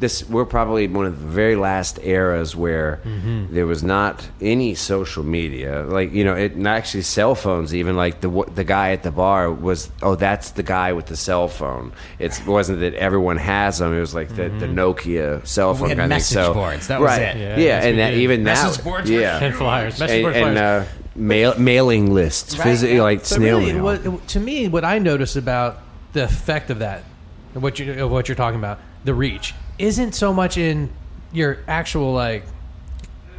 [0.00, 3.54] this we're probably one of the very last eras where Mm-hmm.
[3.54, 5.82] there was not any social media.
[5.82, 7.74] Like you know, it actually cell phones.
[7.74, 11.16] Even like the the guy at the bar was oh that's the guy with the
[11.16, 11.92] cell phone.
[12.18, 13.94] It wasn't that everyone has them.
[13.94, 16.00] It was like the, the Nokia cell phone Mm-hmm.
[16.00, 16.34] had kind of thing.
[16.44, 16.86] So, boards.
[16.88, 17.22] That was right.
[17.22, 17.36] it.
[17.36, 20.00] Yeah, Yeah, and that even Message that boards yeah And flyers.
[20.00, 20.86] Message and, board and flyers.
[20.86, 24.18] uh, mail, mailing lists, Right, physically like But snail really, mail.
[24.28, 25.78] to me, what I notice about
[26.12, 27.04] the effect of that,
[27.54, 30.90] what you of what you're talking about, the reach, isn't so much in
[31.32, 32.44] your actual like.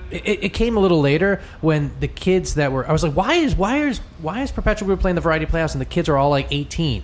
[0.09, 2.85] It, it came a little later when the kids that were.
[2.87, 5.73] I was like, why is why is why is Perpetual Groove playing the Variety Playhouse
[5.73, 7.03] and the kids are all like 18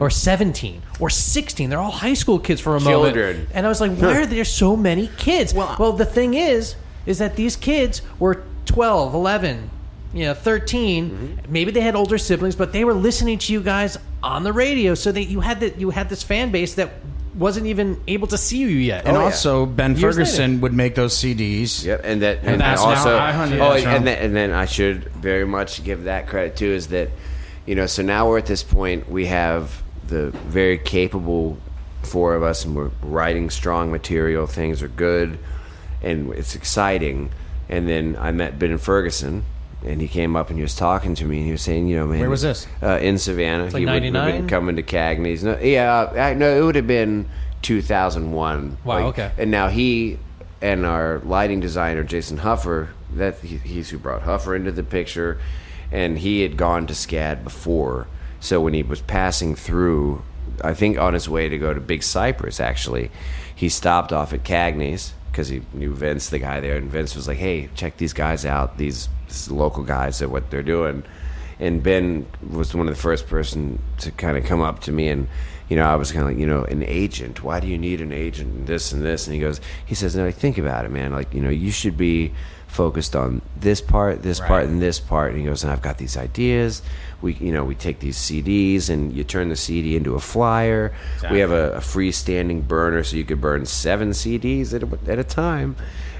[0.00, 1.68] or 17 or 16?
[1.68, 3.14] They're all high school kids for a Children.
[3.36, 3.50] moment.
[3.52, 5.52] And I was like, why are there so many kids?
[5.52, 6.74] Well, well, the thing is,
[7.04, 9.70] is that these kids were 12, 11,
[10.14, 11.52] you know 13 Mm-hmm.
[11.52, 14.94] maybe they had older siblings but they were listening to you guys on the radio
[14.94, 16.90] so that you had that you had this fan base that
[17.38, 19.24] wasn't even able to see you yet And Oh, yeah.
[19.26, 20.62] also, Ben Years Ferguson later.
[20.62, 21.84] would make those CDs.
[21.84, 23.90] Yep, and that and, that's also now I-100 oh, Metro.
[23.92, 27.10] and then, and then I should very much give that credit too is that
[27.66, 31.58] you know so now we're at this point we have the very capable
[32.02, 35.38] four of us and we're writing strong material things are good
[36.02, 37.30] and it's exciting
[37.68, 39.44] and then I met Ben Ferguson
[39.84, 41.96] and he came up and he was talking to me and he was saying you
[41.96, 42.66] know man Where was this?
[42.82, 44.40] uh, in Savannah like he would have 99?
[44.40, 47.28] been coming to Cagney's no yeah I, no it would have been
[47.62, 49.32] 2001 Wow, Like, okay.
[49.38, 50.18] and now he
[50.60, 55.40] and our lighting designer Jason Huffer, that he, he's who brought Huffer into the picture,
[55.92, 58.08] and he had gone to SCAD before.
[58.40, 60.22] So when he was passing through,
[60.64, 63.12] I think on his way to go to Big Cypress, actually,
[63.54, 67.28] he stopped off at Cagney's because he knew Vince, the guy there, and Vince was
[67.28, 68.76] like, "Hey, check these guys out.
[68.76, 71.04] These, these local guys at what they're doing."
[71.60, 75.08] And Ben was one of the first person to kind of come up to me
[75.08, 75.28] and
[75.68, 77.42] you know, I was kind of like, you know, an agent.
[77.42, 78.54] Why do you need an agent?
[78.54, 79.26] And this and this.
[79.26, 81.12] And he goes, he says, no, think about it, man.
[81.12, 82.32] Like, you know, you should be
[82.68, 85.32] focused on this part, this part, and this part.
[85.32, 86.80] And he goes, and I've got these ideas.
[87.20, 90.92] We, you know, we take these CDs and you turn the CD into a flyer.
[91.30, 95.18] We have a, a freestanding burner, so you could burn seven CDs at a, at
[95.18, 95.74] a time,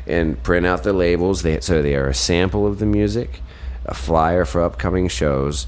[0.06, 1.42] and print out the labels.
[1.42, 3.40] They, so they are a sample of the music,
[3.86, 5.66] a flyer for upcoming shows,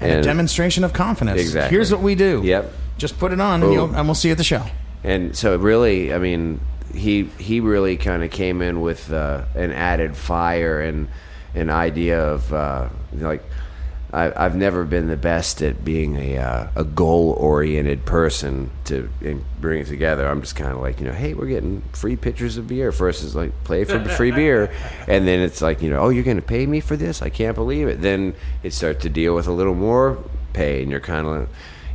[0.00, 1.40] And a demonstration of confidence.
[1.40, 1.74] Exactly.
[1.76, 2.42] Here's what we do.
[2.44, 2.72] Yep.
[2.98, 4.64] Just put it on, and, you'll, and we'll see you at the show.
[5.04, 6.60] and so really i mean
[6.92, 11.06] he he really kind of came in with uh, an added fire and
[11.54, 13.42] an idea of uh, like
[14.12, 19.10] I, I've never been the best at being a uh, a goal oriented person to
[19.20, 20.26] and bring it together.
[20.26, 22.90] I'm just kind of like you know, hey, we're getting free pitchers of beer.
[22.90, 24.72] First is like play for free beer,
[25.08, 27.20] and then it's like you know, oh, you're going to pay me for this?
[27.20, 28.00] I can't believe it.
[28.00, 30.18] Then it starts to deal with a little more
[30.54, 31.48] pay, and you're kind of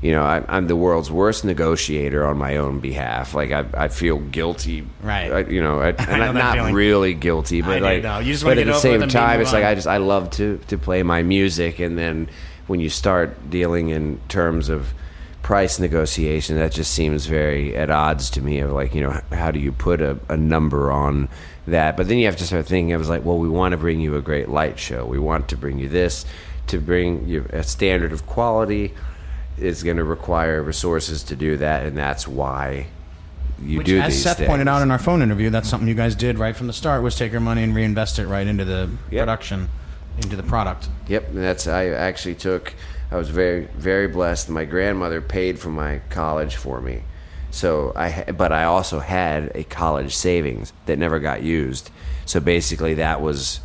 [0.04, 3.34] you know, I, I'm the world's worst negotiator on my own behalf.
[3.34, 5.32] Like I, I feel guilty, Right.
[5.32, 6.76] I, you know, I, and know I'm not feeling.
[6.76, 8.20] really guilty, but I like, know.
[8.20, 9.64] You just but at the same time, it's like.
[9.64, 12.28] I just I love to to play my music, and then
[12.68, 14.94] when you start dealing in terms of
[15.42, 18.60] price negotiation, that just seems very at odds to me.
[18.60, 21.30] Of like, you know, how do you put a, a number on
[21.68, 21.96] that?
[21.96, 22.94] But then you have to start thinking.
[22.94, 25.06] I was like, well, we want to bring you a great light show.
[25.06, 26.26] We want to bring you this
[26.68, 28.94] to bring you a standard of quality
[29.58, 32.88] is going to require resources to do that, and that's why
[33.62, 34.48] you Which, do as these Seth things.
[34.50, 37.04] pointed out in our phone interview, that's something you guys did right from the start
[37.04, 39.22] was take your money and reinvest it right into the Yep.
[39.22, 39.70] production,
[40.22, 40.90] into the product.
[41.08, 42.74] Yep, and that's I actually took.
[43.12, 44.50] I was very very blessed.
[44.50, 47.04] My grandmother paid for my college for me,
[47.52, 48.26] so I.
[48.32, 51.92] But I also had a college savings that never got used.
[52.26, 53.60] So basically, that was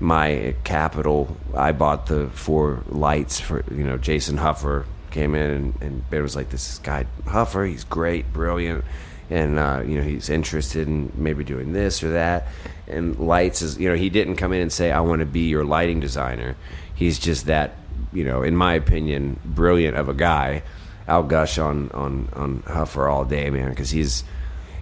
[0.00, 1.36] my capital.
[1.56, 4.84] I bought the four lights for you know Jason Huffer
[5.14, 5.50] came in
[5.80, 7.66] and, and was like this guy Huffer.
[7.66, 8.84] He's great, brilliant,
[9.30, 12.48] and uh, you know he's interested in maybe doing this or that.
[12.86, 15.48] And lights is you know he didn't come in and say I want to be
[15.48, 16.56] your lighting designer.
[16.94, 17.76] He's just that
[18.12, 20.62] you know in my opinion brilliant of a guy.
[21.06, 24.24] I'll gush on on on Huffer all day, man, because he's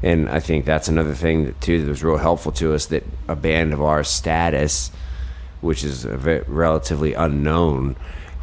[0.02, 3.04] and I think that's another thing that, too that was real helpful to us that
[3.28, 4.90] a band of our status,
[5.60, 7.96] which is relatively unknown,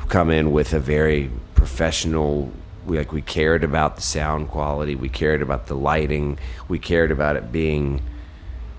[0.10, 2.52] come in with a very professional.
[2.86, 7.11] We like we cared about the sound quality, we cared about the lighting, we cared
[7.11, 8.02] about it being,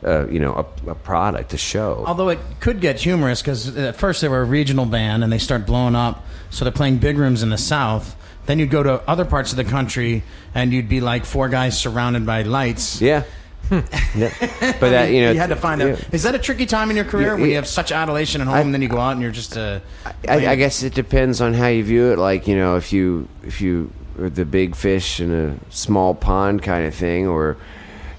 [0.04, 2.04] uh, you know, a, a product, a show.
[2.06, 5.38] Although it could get humorous because at first they were a regional band and they
[5.38, 8.16] start blowing up, so they're playing big rooms in the South.
[8.46, 10.24] Then you'd go to other parts of the country
[10.54, 13.00] and you'd be like four guys surrounded by lights.
[13.00, 13.24] yeah.
[13.70, 14.32] Yeah.
[14.80, 15.88] But that you know, you had to find yeah.
[15.88, 16.14] out.
[16.14, 18.46] Is that a tricky time in your career Yeah, when you have such adulation at
[18.46, 19.80] home, and then you go out and you're just uh,
[20.28, 22.18] I, I guess it depends on how you view it.
[22.18, 26.62] Like you know, if you if you are the big fish in a small pond
[26.62, 27.56] kind of thing, or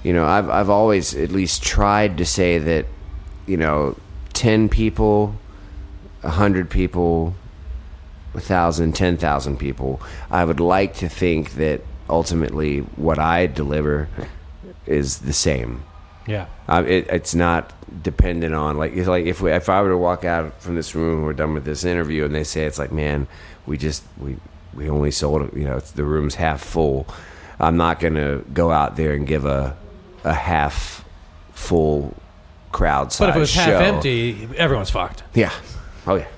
[0.02, 2.86] you know, I've I've always at least tried to say that
[3.46, 3.96] you know,
[4.32, 5.36] ten people,
[6.22, 7.34] a hundred people,
[8.34, 10.00] a thousand, ten thousand people.
[10.30, 14.08] I would like to think that ultimately what I deliver
[14.92, 15.82] is the same.
[16.26, 16.46] Yeah.
[16.68, 19.98] Uh, it, it's not dependent on like it's like if we, if I were to
[19.98, 22.90] walk out from this room we're done with this interview and they say it's like
[22.92, 23.26] man
[23.66, 24.36] we just we
[24.72, 27.06] we only sold you know it's, the room's half full
[27.60, 29.76] I'm not gonna go out there and give a
[30.24, 31.04] a half
[31.52, 32.14] full
[32.70, 35.22] crowd size But if it was half empty, everyone's fucked.
[35.34, 35.52] yeah
[36.06, 36.28] oh yeah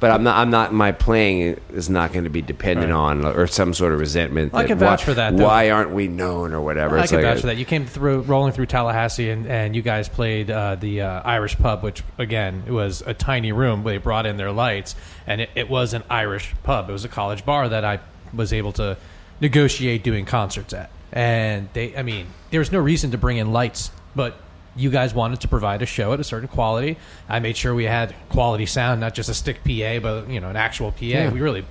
[0.00, 0.36] but I'm not.
[0.36, 0.72] I'm not.
[0.72, 4.54] My playing is not going to be dependent on or some sort of resentment.
[4.54, 5.44] I that can vouch why, for that, though.
[5.44, 6.98] Why aren't we known or whatever?
[6.98, 7.56] I It's can like vouch a- for that.
[7.56, 11.58] You came through rolling through Tallahassee, and, and you guys played uh, the uh, Irish
[11.58, 13.84] pub, which again it was a tiny room.
[13.84, 14.94] Where they brought in their lights,
[15.26, 16.88] and it, it was an Irish pub.
[16.88, 18.00] It was a college bar that I
[18.32, 18.96] was able to
[19.40, 20.90] negotiate doing concerts at.
[21.12, 24.36] And they, I mean, there was no reason to bring in lights, but
[24.78, 26.96] you guys wanted to provide a show at a certain quality.
[27.28, 30.48] I made sure we had quality sound, not just a stick PA, but you know,
[30.48, 31.30] an actual PA.
[31.30, 31.64] We really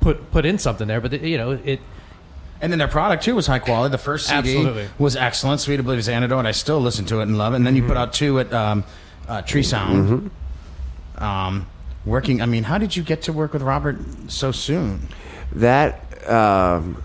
[0.00, 1.80] put put in something there, but you know, it
[2.60, 3.90] And then their product too was high quality.
[3.92, 4.88] The first CD Absolutely.
[4.98, 5.60] was excellent.
[5.60, 6.46] Sweet Oblivious Antidote.
[6.46, 7.56] I still listen to it and love it.
[7.56, 8.84] And then you put out two at um,
[9.26, 10.30] uh, Tree Sound.
[11.16, 11.66] Um,
[12.04, 12.40] working.
[12.40, 13.98] I mean, how did you get to work with Robert
[14.28, 15.08] so soon?
[15.52, 17.02] That um,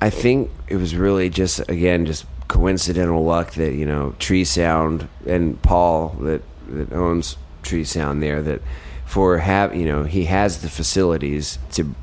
[0.00, 5.08] I think it was really just again just coincidental luck that you know Tree Sound
[5.26, 8.60] and Paul that that owns Tree Sound there that
[9.06, 11.94] for have you know he has the facilities to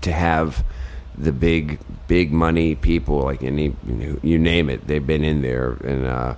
[0.00, 0.64] to have
[1.16, 3.76] the big big money people like any
[4.24, 6.34] you, name it they've been in there and uh,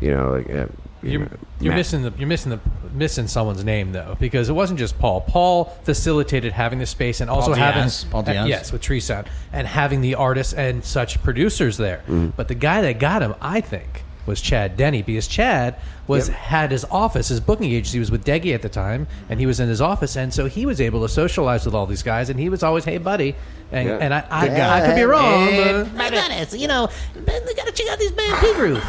[0.00, 0.66] you know like uh,
[1.02, 1.28] You're, know,
[1.60, 2.60] you're missing the you're missing the
[2.92, 5.20] missing someone's name though because it wasn't just Paul.
[5.20, 8.04] Paul facilitated having the space and also having Diaz.
[8.10, 8.48] Paul uh, Diaz.
[8.48, 11.98] yes with Tree Sound and having the artists and such producers there.
[12.08, 12.28] Mm-hmm.
[12.36, 15.76] But the guy that got him, I think, was Chad Denny because Chad
[16.06, 19.46] was had his office, his booking agency was with Deggy at the time, and he
[19.46, 22.28] was in his office, and so he was able to socialize with all these guys,
[22.30, 23.34] and he was always, "Hey, buddy,"
[23.72, 23.98] and, Yeah.
[23.98, 24.58] and I, I, Good.
[24.60, 25.46] I could be wrong.
[25.56, 28.84] but- My goodness, you know, they gotta check out this band P Groove.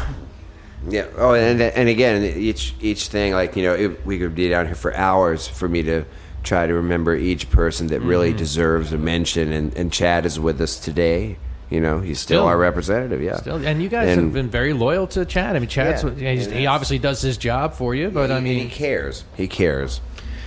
[0.88, 1.06] Yeah.
[1.16, 4.66] Oh, and and again, each each thing, like you know, it, we could be down
[4.66, 6.04] here for hours for me to
[6.42, 8.08] try to remember each person that Mm-hmm.
[8.08, 9.52] really deserves a mention.
[9.52, 11.36] And and Chad is with us today.
[11.68, 12.46] You know, he's still, Still.
[12.48, 13.22] our representative.
[13.22, 13.36] Yeah.
[13.36, 15.54] Still, and you guys And- have been very loyal to Chad.
[15.54, 16.32] I mean, Chad's Yeah.
[16.32, 19.22] he's, he obviously does his job for you, but I mean, he cares.
[19.36, 20.00] He cares.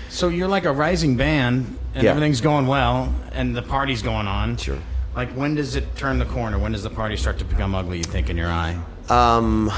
[0.10, 2.10] So you're like a rising band, and Yeah.
[2.10, 4.58] everything's going well, and the party's going on.
[4.58, 4.80] Sure.
[5.16, 6.58] Like when does it turn the corner?
[6.60, 8.00] When does the party start to become ugly?
[8.00, 8.76] You think in your eye?
[9.10, 9.72] Um.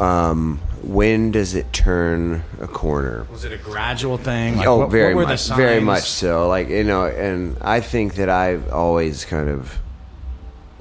[0.00, 3.26] Um, when does it turn a corner?
[3.30, 4.56] Was it a gradual thing?
[4.56, 6.48] Like, oh, what, very what were much, very much so.
[6.48, 9.78] Like you know, and I think that I've always kind of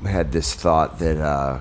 [0.05, 1.59] had this thought that uh,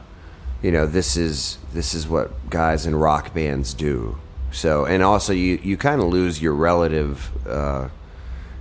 [0.62, 4.18] you know this is this is what guys in rock bands do.
[4.52, 7.88] So, and also you you kind of lose your relative uh,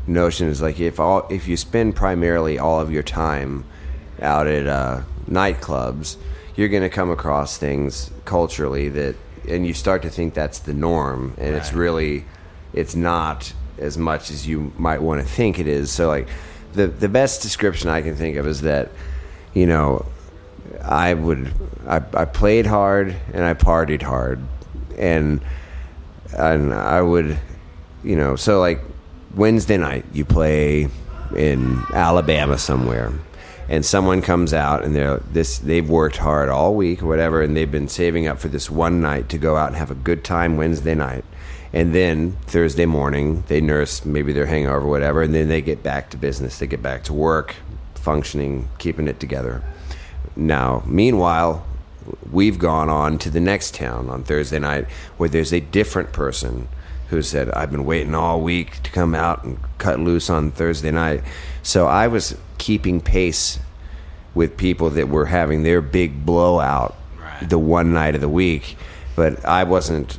[0.08, 3.64] notion is like if all if you spend primarily all of your time
[4.22, 6.18] out at uh, nightclubs,
[6.58, 9.16] you're going to come across things culturally that,
[9.48, 12.26] and you start to think that's the norm, and it's really,
[12.74, 15.90] it's not as much as you might want to think it is.
[15.92, 16.28] So like,
[16.74, 18.90] the the best description I can think of is that,
[19.54, 20.06] you know,
[20.84, 21.54] I would
[21.88, 24.40] I, I played hard and I partied hard,
[24.98, 25.42] and
[26.38, 27.38] and I would,
[28.04, 28.82] you know, so like
[29.36, 30.90] Wednesday night you play
[31.36, 33.14] in Alabama somewhere,
[33.70, 37.56] and someone comes out and they're this they've worked hard all week or whatever, and
[37.56, 40.24] they've been saving up for this one night to go out and have a good
[40.24, 41.26] time Wednesday night.
[41.74, 45.84] And then Thursday morning, they nurse maybe their hangover, or whatever, and then they get
[45.84, 46.60] back to business.
[46.60, 47.56] They get back to work,
[47.96, 49.62] functioning, keeping it together.
[50.36, 51.66] Now, meanwhile,
[52.32, 54.86] we've gone on to the next town on Thursday night
[55.18, 56.70] where there's a different person
[57.10, 60.92] who said, I've been waiting all week to come out and cut loose on Thursday
[60.92, 61.24] night.
[61.68, 63.60] So I was keeping pace
[64.34, 66.96] with people that were having their big blowout
[67.42, 68.78] the one night of the week,
[69.18, 70.18] but I wasn't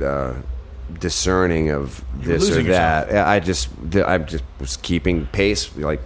[0.00, 0.34] uh,
[1.00, 3.26] discerning of this or that.
[3.26, 6.00] I just, I just was keeping pace, like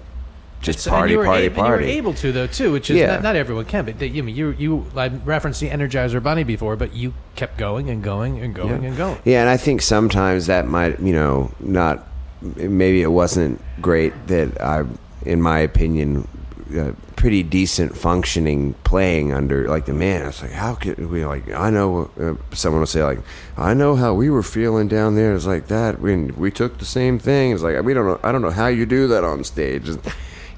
[0.62, 2.96] just and party, were party, a- and You were able to though too, which is
[2.96, 3.08] Yeah.
[3.08, 3.84] not, not everyone can.
[3.84, 7.90] But you mean you you I referenced the Energizer Bunny before, but you kept going
[7.90, 9.18] and going and going and going.
[9.26, 12.06] Yeah, and I think sometimes that might, you know, not
[12.56, 14.84] maybe it wasn't great that I,
[15.24, 16.28] in my opinion,
[16.76, 20.22] uh, pretty decent functioning playing under like the man.
[20.22, 21.50] I was like, how could we like?
[21.52, 23.20] I know uh, someone will say like,
[23.56, 25.34] I know how we were feeling down there.
[25.34, 27.52] It's like that when we took the same thing.
[27.52, 28.20] It's like we don't know.
[28.22, 29.88] I don't know how you do that on stage.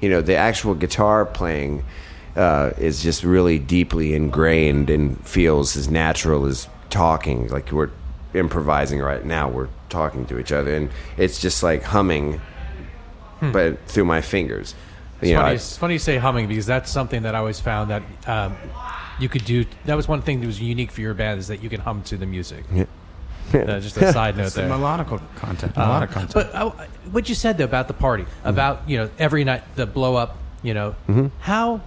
[0.01, 1.85] You know, the actual guitar playing
[2.35, 7.47] uh, is just really deeply ingrained and feels as natural as talking.
[7.47, 7.91] Like we're
[8.33, 9.49] improvising right now.
[9.49, 12.41] We're talking to each other, and it's just like humming,
[13.41, 14.75] but through my fingers.
[15.21, 17.39] It's, You know, funny, I- it's funny you say humming because that's something that I
[17.39, 18.55] always found that um,
[19.19, 19.65] you could do.
[19.85, 22.01] That was one thing that was unique for your band is that you can hum
[22.03, 22.63] to the music.
[23.53, 24.69] Uh, just a side note It's the there.
[24.71, 25.77] melodical content.
[25.77, 26.33] Uh, Melodic content.
[26.33, 26.71] But uh,
[27.11, 30.37] what you said though about the party, about you know every night the blow up,
[30.63, 31.27] you know Mm-hmm.
[31.39, 31.79] how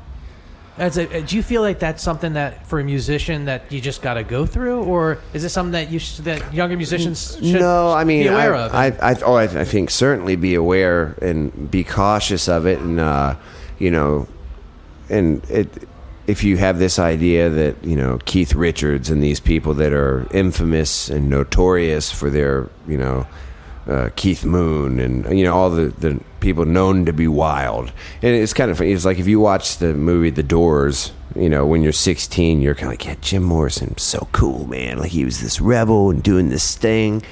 [0.79, 4.01] As a, do you feel like that's something that for a musician that you just
[4.01, 7.61] got to go through, or is it something that you sh- that younger musicians should
[7.61, 8.75] no, I mean, be aware I, of?
[8.75, 13.01] I, I, oh, I, I think certainly be aware and be cautious of it, and
[13.01, 13.37] uh,
[13.79, 14.29] you know,
[15.09, 15.69] and it.
[16.27, 20.29] If you have this idea that you know Keith Richards and these people that are
[20.31, 23.27] infamous and notorious for their you know
[23.89, 27.93] uh, Keith Moon and you know all the, the people known to be wild,
[28.23, 28.93] and it's kind of funny.
[28.93, 32.75] It's like if you watch the movie The Doors, you know when you're 16, you're
[32.75, 34.99] kind of like, yeah, Jim Morrison, so cool, man.
[34.99, 37.23] Like he was this rebel and doing this thing.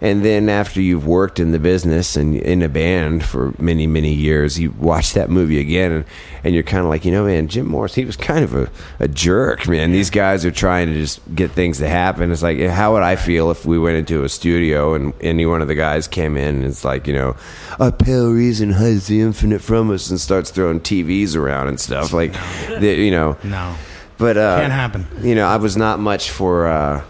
[0.00, 4.12] And then after you've worked in the business and in a band for many, many
[4.12, 6.04] years, you watch that movie again and,
[6.44, 8.70] and you're kind of like, you know, man, Jim Morris, he was kind of a,
[9.00, 9.90] a jerk, man.
[9.90, 12.30] These guys are trying to just get things to happen.
[12.30, 15.62] It's like, how would I feel if we went into a studio and any one
[15.62, 17.36] of the guys came in and it's like, you know,
[17.80, 22.12] a pale reason hides the infinite from us and starts throwing TVs around and stuff.
[22.12, 22.34] Like,
[22.68, 23.36] the, you know.
[23.42, 23.74] No.
[24.16, 25.06] But uh, Can't happen.
[25.22, 27.04] You know, I was not much for uh,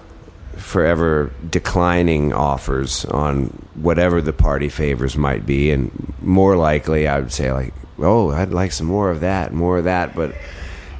[0.58, 7.32] forever declining offers on whatever the party favors might be, and more likely, I would
[7.32, 10.14] say like, oh, I'd like some more of that, more of that.
[10.14, 10.34] But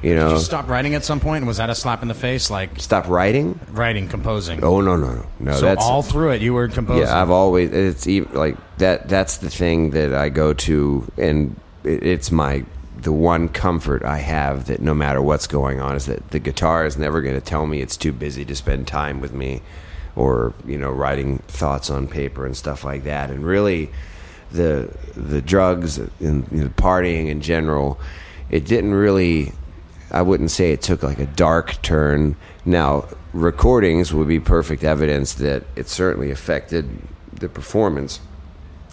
[0.01, 1.45] you know, Did you stop writing at some point?
[1.45, 2.49] Was that a slap in the face?
[2.49, 3.59] Like stop writing.
[3.71, 4.63] writing, composing.
[4.63, 5.53] Oh no, no, no, no.
[5.53, 7.03] so that's all through it, you were composing.
[7.07, 7.21] yeah.
[7.21, 9.09] I've always it's even like that.
[9.09, 12.63] That's the thing that I go to, and it, it's my
[13.01, 16.85] the one comfort I have that no matter what's going on is that the guitar
[16.85, 19.61] is never going to tell me it's too busy to spend time with me,
[20.15, 23.29] or you know, writing thoughts on paper and stuff like that.
[23.29, 23.89] And really,
[24.51, 27.99] the the drugs and know, partying in general,
[28.49, 29.53] it didn't really.
[30.11, 32.35] I wouldn't say it took like a dark turn.
[32.65, 36.89] Now, recordings would be perfect evidence that it certainly affected
[37.31, 38.19] the performance.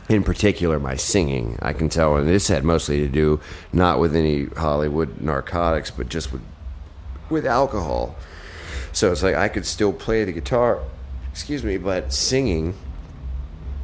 [0.09, 1.59] In particular, my singing.
[1.61, 3.41] I can tell, and this had mostly to do
[3.73, 6.43] not with any Hollywood narcotics, but just with
[7.29, 8.15] with alcohol.
[8.93, 10.81] So it's like I could still play the guitar,
[11.33, 12.75] excuse me, but singing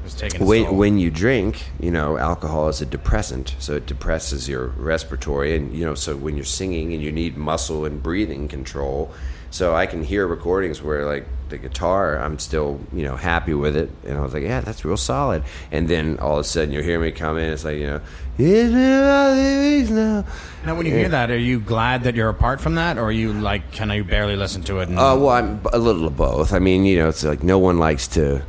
[0.03, 4.49] was taking when, when you drink, you know, alcohol is a depressant, so it depresses
[4.49, 8.49] your respiratory, and you know, so when you're singing and you need muscle and breathing
[8.49, 9.12] control,
[9.53, 13.77] so I can hear recordings where like the guitar, I'm still you know happy with
[13.77, 16.73] it, and I was like, yeah, that's real solid, and then all of a sudden
[16.73, 18.01] you hear me come in, it's like you know,
[18.39, 20.24] it's been about three weeks now.
[20.65, 23.12] now, when you hear that, are you glad that you're apart from that, or are
[23.12, 24.89] you like, can I barely listen to it?
[24.89, 26.53] And, Uh, well, I'm a little of both.
[26.55, 28.43] I mean, you know, it's like no one likes to,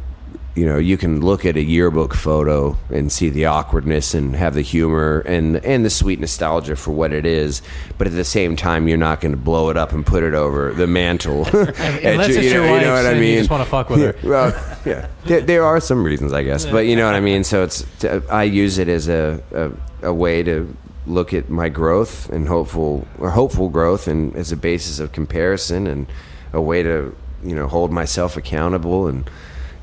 [0.56, 4.54] you know, you can look at a yearbook photo and see the awkwardness and have
[4.54, 7.64] the humor and and the sweet nostalgia for what it is,
[7.98, 10.36] but at the same time, you're not going to blow it up and put it
[10.36, 11.46] over the mantle.
[11.48, 14.16] Unless it's your wife's and you just wanna fuck with her.
[14.30, 17.44] well, yeah, there, there are some reasons, I guess, but you know what I mean.
[17.44, 19.72] So it's I use it as a, a
[20.10, 20.76] a way to
[21.08, 25.88] look at my growth and hopeful or hopeful growth, and as a basis of comparison
[25.88, 26.06] and
[26.54, 29.28] a way to you know hold myself accountable and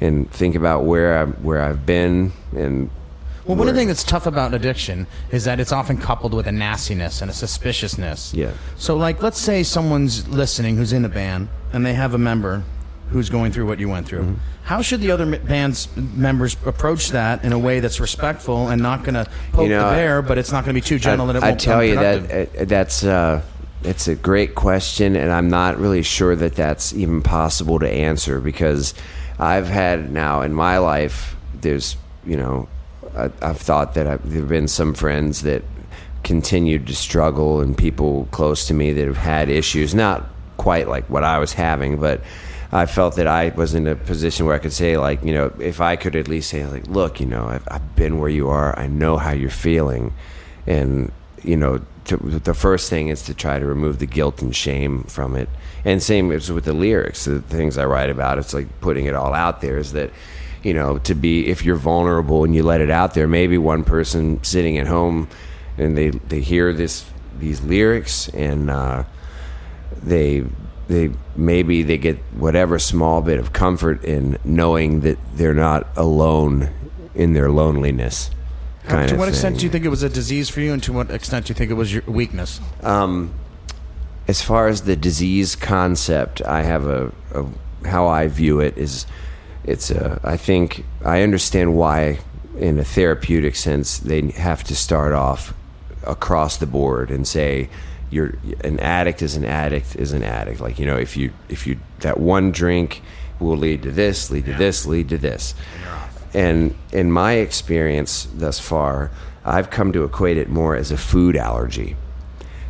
[0.01, 2.91] and think about where I where I've been and.
[3.47, 6.47] Well, one of the things that's tough about addiction is that it's often coupled with
[6.47, 8.33] a nastiness and a suspiciousness.
[8.33, 8.53] Yeah.
[8.77, 12.63] So, like, let's say someone's listening who's in a band and they have a member
[13.11, 14.23] who's going through what you went through.
[14.23, 14.35] Mm-hmm.
[14.63, 19.03] How should the other band's members approach that in a way that's respectful and not
[19.03, 21.29] going to poke You know, the bear, but it's not going to be too gentle
[21.29, 23.43] and it I tell you that uh, that's uh,
[23.83, 28.41] it's a great question, and I'm not really sure that that's even possible to answer
[28.41, 28.95] because
[29.41, 31.35] I've had now in my life.
[31.55, 32.69] There's you know,
[33.17, 35.63] I, I've thought that I've, there've been some friends that
[36.23, 40.27] continued to struggle, and people close to me that have had issues, not
[40.59, 42.21] quite like what I was having, but.
[42.73, 45.53] I felt that I was in a position where I could say, like, you know,
[45.59, 48.49] if I could at least say, like, look, you know, I've, I've been where you
[48.49, 48.79] are.
[48.79, 50.13] I know how you're feeling,
[50.69, 51.11] and
[51.43, 55.05] you know, to, the first thing is to try to remove the guilt and shame
[55.05, 55.49] from it.
[55.85, 58.39] And same with the lyrics, the things I write about.
[58.39, 59.79] It's like putting it all out there.
[59.79, 60.11] Is that
[60.63, 63.27] you know to be if you're vulnerable and you let it out there.
[63.27, 65.29] Maybe one person sitting at home
[65.79, 67.07] and they they hear this
[67.39, 69.05] these lyrics and uh,
[70.03, 70.45] they
[70.89, 76.71] they maybe they get whatever small bit of comfort in knowing that they're not alone
[77.15, 78.31] in their loneliness.
[78.91, 79.61] Kind to of what extent thing.
[79.61, 81.55] do you think it was a disease for you, and to what extent do you
[81.55, 82.61] think it was your weakness?
[82.83, 83.33] Um,
[84.29, 87.47] as far as the disease concept, I have a, a
[87.87, 89.07] how I view it is
[89.65, 92.21] it's a I think I understand why
[92.59, 95.55] in a therapeutic sense they have to start off
[96.07, 97.69] across the board and say
[98.11, 98.35] you're
[98.65, 101.79] an addict is an addict is an addict like you know if you if you
[102.01, 103.03] that one drink
[103.39, 105.55] will lead to this lead to this lead to this
[106.35, 109.11] and in my experience thus far
[109.45, 111.97] I've come to equate it more as a food allergy.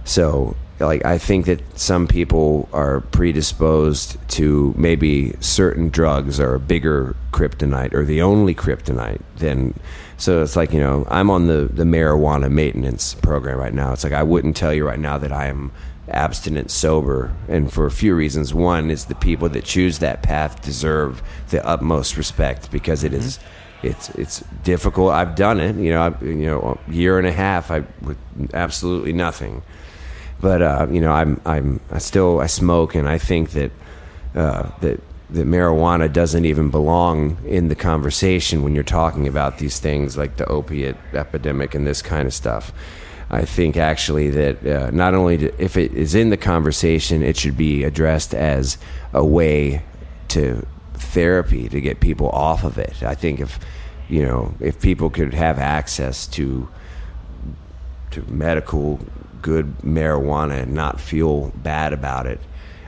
[0.04, 6.60] So like I think that some people are predisposed to maybe certain drugs are a
[6.60, 9.78] bigger kryptonite or the only kryptonite than
[10.16, 13.92] so it's like you know I'm on the the marijuana maintenance program right now.
[13.92, 15.72] It's like I wouldn't tell you right now that I am
[16.10, 18.52] abstinent sober and for a few reasons.
[18.54, 23.38] One is the people that choose that path deserve the utmost respect because it is
[23.82, 25.12] it's it's difficult.
[25.12, 28.18] I've done it you know I, you know a year and a half I with
[28.52, 29.62] absolutely nothing.
[30.40, 33.70] But uh, you know, I'm I'm I still I smoke, and I think that
[34.34, 35.00] uh, that
[35.30, 40.36] that marijuana doesn't even belong in the conversation when you're talking about these things like
[40.38, 42.72] the opiate epidemic and this kind of stuff.
[43.30, 47.56] I think actually that uh, not only if it is in the conversation, it should
[47.56, 48.76] be addressed as
[49.12, 49.82] a way
[50.28, 53.02] to therapy to get people off of it.
[53.02, 53.58] I think if
[54.08, 56.68] you know if people could have access to
[58.10, 58.98] to medical
[59.42, 62.40] good marijuana and not feel bad about it.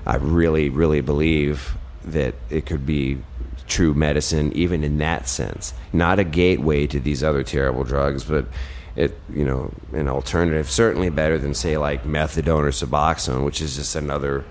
[0.06, 1.74] I really, really believe
[2.05, 3.19] that it could be
[3.69, 5.73] true medicine, even in that sense.
[5.93, 8.47] Not a gateway to these other terrible drugs, but
[8.97, 10.70] it, you know, an alternative.
[10.70, 14.44] Certainly better than say like methadone or Suboxone, which is just another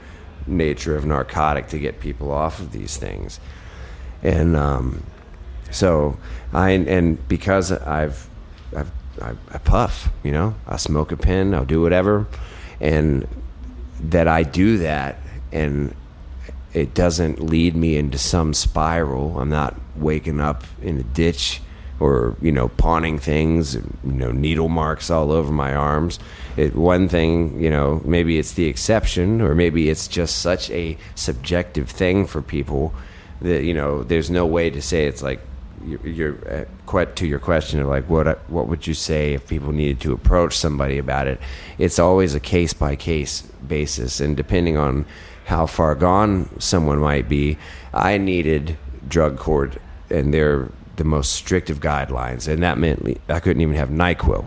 [0.48, 3.40] nature of narcotic to get people off of these things.
[4.24, 5.04] And um,
[5.70, 6.18] so
[6.54, 8.28] I and because I've
[8.76, 8.92] I've
[9.22, 12.28] I, I puff, you know, I smoke a pen, I'll do whatever,
[12.80, 13.28] and
[14.00, 15.18] that I do that,
[15.52, 15.96] and
[16.74, 19.40] it doesn't lead me into some spiral.
[19.40, 21.62] I'm not waking up in a ditch
[22.02, 26.20] or you know pawning things, you know, needle marks all over my arms.
[26.58, 30.98] It, one thing, you know, maybe it's the exception, or maybe it's just such a
[31.14, 32.94] subjective thing for people
[33.42, 35.40] that you know, there's no way to say it's like
[35.86, 40.00] you're uh, to your question of like what what would you say if people needed
[40.00, 41.40] to approach somebody about it
[41.80, 45.06] it's always a case by case basis and depending on
[45.46, 47.58] how far gone someone might be
[47.94, 49.78] i needed drug court
[50.12, 54.46] and they're the most strict of guidelines and that meant i couldn't even have nyquil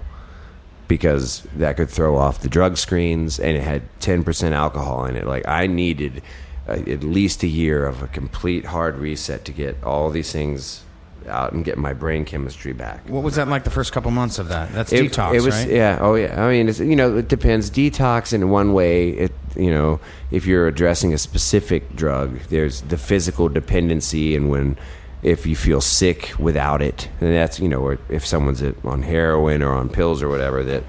[0.86, 5.26] because that could throw off the drug screens and it had 10% alcohol in it
[5.26, 6.22] like i needed
[6.68, 10.84] uh, at least a year of a complete hard reset to get all these things
[11.28, 14.38] out and get my brain chemistry back What was that like the first couple months
[14.38, 14.72] of that?
[14.72, 15.70] That's it, detox, it was right?
[15.70, 19.32] yeah oh yeah i mean it's you know it depends detox in one way it
[19.56, 20.00] you know
[20.30, 24.76] if you're addressing a specific drug there's the physical dependency and when
[25.24, 27.08] if you feel sick without it.
[27.20, 30.84] And that's you know if someone's on heroin or on pills or whatever that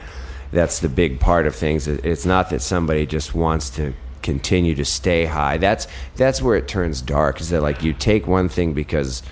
[0.51, 1.87] that's the big part of things.
[1.87, 5.57] It's not that somebody just wants to continue to stay high.
[5.57, 9.23] That's that's where it turns dark is that like you take one thing because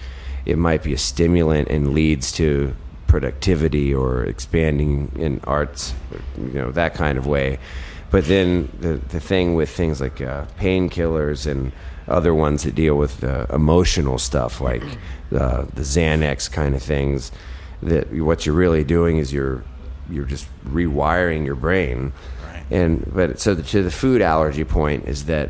[0.45, 2.75] it might be a stimulant and leads to
[3.07, 5.93] productivity or expanding in arts,
[6.37, 7.59] you know, that kind of way.
[8.09, 11.71] But then the the thing with things like uh, painkillers and
[12.07, 14.83] other ones that deal with uh, emotional stuff, like
[15.35, 17.31] uh, the Xanax kind of things,
[17.81, 19.63] that what you're really doing is you're
[20.09, 22.13] you're just rewiring your brain.
[22.69, 25.49] And but so the, to the food allergy point is that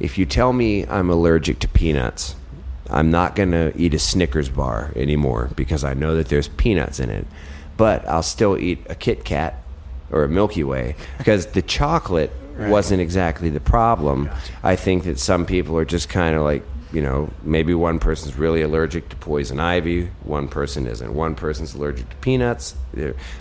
[0.00, 2.34] if you tell me I'm allergic to peanuts,
[2.90, 7.00] I'm not going to eat a Snickers bar anymore because I know that there's peanuts
[7.00, 7.26] in it.
[7.76, 9.62] But I'll still eat a Kit Kat
[10.10, 14.30] or a Milky Way because the chocolate wasn't exactly the problem.
[14.62, 18.36] I think that some people are just kind of like, you know, maybe one person's
[18.36, 21.14] really allergic to poison ivy, one person isn't.
[21.14, 22.74] One person's allergic to peanuts.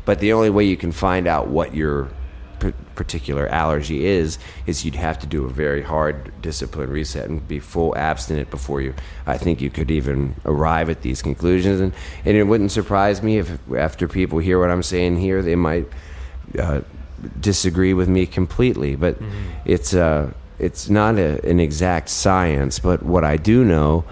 [0.06, 2.10] But the only way you can find out what your
[2.62, 7.46] p- particular allergy is is you'd have to do a very hard discipline reset and
[7.48, 8.94] be full abstinent before you
[9.26, 11.94] I think you could even arrive at these conclusions and,
[12.24, 15.88] and it wouldn't surprise me if after people hear what I'm saying here they might
[16.58, 16.82] uh,
[17.40, 19.18] disagree with me completely but
[19.66, 24.04] it's uh it's not a, an exact science but what I do know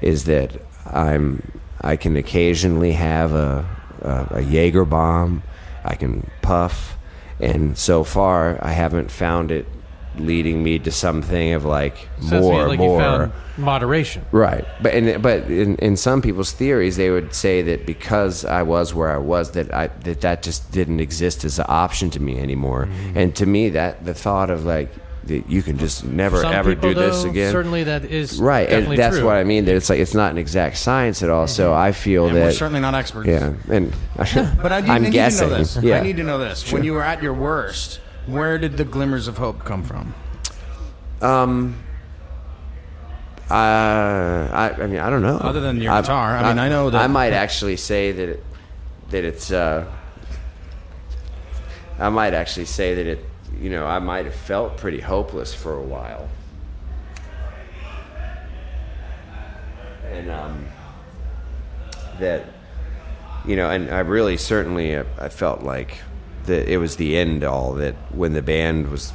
[0.00, 0.50] is that
[0.86, 1.42] I'm
[1.80, 3.64] I can occasionally have a
[4.02, 5.42] a, a Jaeger bomb
[5.84, 6.96] I can puff
[7.40, 9.66] and so far I haven't found it
[10.18, 14.24] leading me to something of like Sounds more like more you found moderation.
[14.32, 18.62] Right, but in, but in, in some people's theories, they would say that because I
[18.62, 22.20] was where I was, that I that that just didn't exist as an option to
[22.20, 22.86] me anymore.
[22.86, 23.18] Mm-hmm.
[23.18, 24.90] And to me, that the thought of like
[25.24, 28.68] that you can just never Some ever people, do this again, Certainly, that is right?
[28.68, 29.26] And that's true.
[29.26, 29.66] what I mean.
[29.66, 31.46] That it's like it's not an exact science at all.
[31.46, 33.28] So I feel And that we're certainly not experts.
[33.28, 35.48] yeah, and But I, do, I I'm need guessing.
[35.48, 35.76] to know this.
[35.80, 36.72] Yeah, I need to know this.
[36.72, 40.14] When you were at your worst, where did the glimmers of hope come from?
[41.20, 41.82] Um,
[43.50, 45.36] uh, I, I mean, I don't know.
[45.38, 48.44] Other than your guitar, I mean, I know that- I might actually say that it,
[49.10, 49.50] that it's.
[49.52, 49.84] Uh,
[51.98, 53.24] I might actually say that it.
[53.60, 56.28] you know, I might have felt pretty hopeless for a while.
[60.10, 60.66] And um,
[62.18, 62.44] that,
[63.46, 65.98] you know, and I really certainly uh, I felt like
[66.46, 69.12] that it was the end all that when the band was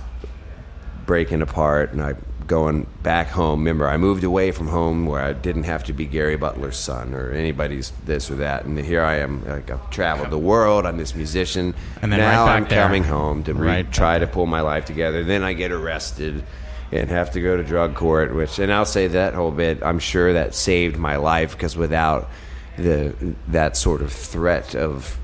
[1.06, 2.16] breaking apart and I
[2.48, 3.60] going back home.
[3.60, 7.14] Remember, I moved away from home where I didn't have to be Gary Butler's son
[7.14, 8.66] or anybody's this or that.
[8.66, 10.86] And here I am, like I've traveled the world.
[10.86, 11.76] I'm this musician.
[12.02, 12.82] And then now right I'm there.
[12.84, 15.24] coming home to re- Right try to pull my life together.
[15.24, 16.44] Then I get arrested
[16.92, 18.34] and have to go to drug court.
[18.34, 19.84] Which, and I'll say that whole bit.
[19.84, 22.30] I'm sure that saved my life because without
[22.78, 25.20] the that sort of threat of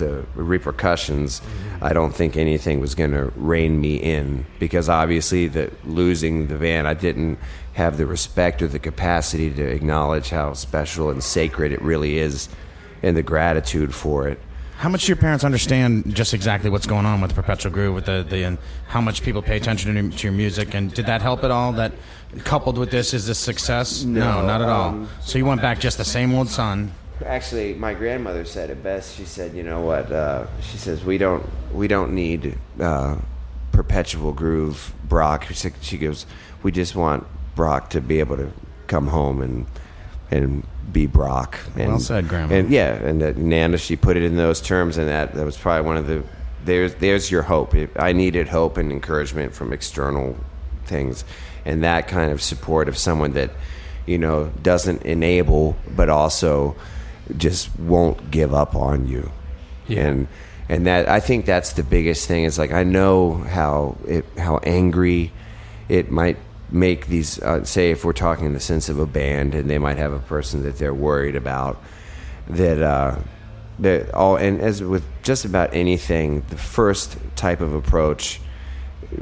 [0.00, 1.40] the repercussions,
[1.80, 6.56] I don't think anything was going to rein me in because obviously the losing the
[6.56, 7.38] van, I didn't
[7.74, 12.48] have the respect or the capacity to acknowledge how special and sacred it really is,
[13.02, 14.38] and the gratitude for it.
[14.76, 18.06] How much do your parents understand just exactly what's going on with Perpetual Groove, with
[18.06, 18.58] the, the and
[18.88, 21.72] how much people pay attention to, to your music, and did that help at all?
[21.72, 21.92] That
[22.44, 24.04] coupled with this is this success?
[24.04, 24.88] No, not at all.
[24.88, 26.92] um, so you went back just the same old son.
[27.24, 29.16] Actually, my grandmother said it best.
[29.16, 33.16] She said, "You know what?" Uh, she says, "We don't, we don't need uh,
[33.72, 35.46] Perpetual Groove, Brock."
[35.80, 36.26] She goes,
[36.62, 38.52] "We just want Brock to be able to
[38.86, 39.66] come home and
[40.30, 42.54] and be Brock." And, Well said, Grandma.
[42.54, 45.56] And yeah, and that Nana, she put it in those terms, and that that was
[45.56, 46.22] probably one of the
[46.64, 47.74] there's there's your hope.
[47.96, 50.36] I needed hope and encouragement from external
[50.84, 51.24] things,
[51.64, 53.50] and that kind of support of someone that
[54.06, 56.76] you know doesn't enable, but also
[57.36, 59.30] just won't give up on you.
[59.88, 60.28] And
[60.68, 62.44] and that I think that's the biggest thing.
[62.44, 65.32] Is like I know how it how angry
[65.88, 66.36] it might
[66.70, 67.40] make these.
[67.40, 70.12] Uh, say if we're talking in the sense of a band, and they might have
[70.12, 71.82] a person that they're worried about
[72.48, 73.16] that uh,
[73.80, 78.40] that all and as with just about anything, the first type of approach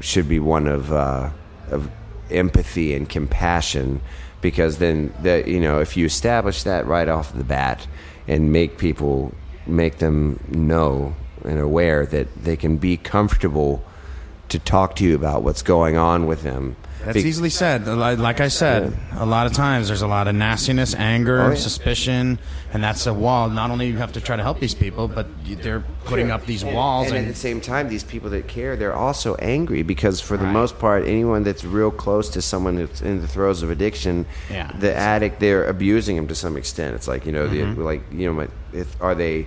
[0.00, 1.30] should be one of uh,
[1.70, 1.90] of
[2.30, 4.00] empathy and compassion,
[4.40, 7.86] because then that you know if you establish that right off the bat
[8.26, 9.32] and make people
[9.66, 13.82] make them know and aware that they can be comfortable
[14.48, 16.76] to talk to you about what's going on with them.
[17.04, 17.86] That's Be- easily said.
[17.86, 21.54] Like I said, a lot of times there's a lot of nastiness, anger, Oh, yeah.
[21.54, 22.38] suspicion,
[22.72, 23.48] and that's a wall.
[23.48, 25.26] Not only you have to try to help these people, but
[25.62, 27.08] they're putting up these walls.
[27.08, 30.36] And, And, at the same time, these people that care, they're also angry because, for
[30.36, 34.26] the most part, anyone that's real close to someone that's in the throes of addiction,
[34.50, 34.70] Yeah.
[34.78, 36.94] the addict, they're abusing them to some extent.
[36.96, 37.74] It's like you know, Mm-hmm.
[37.76, 39.46] the, like you know, if, are they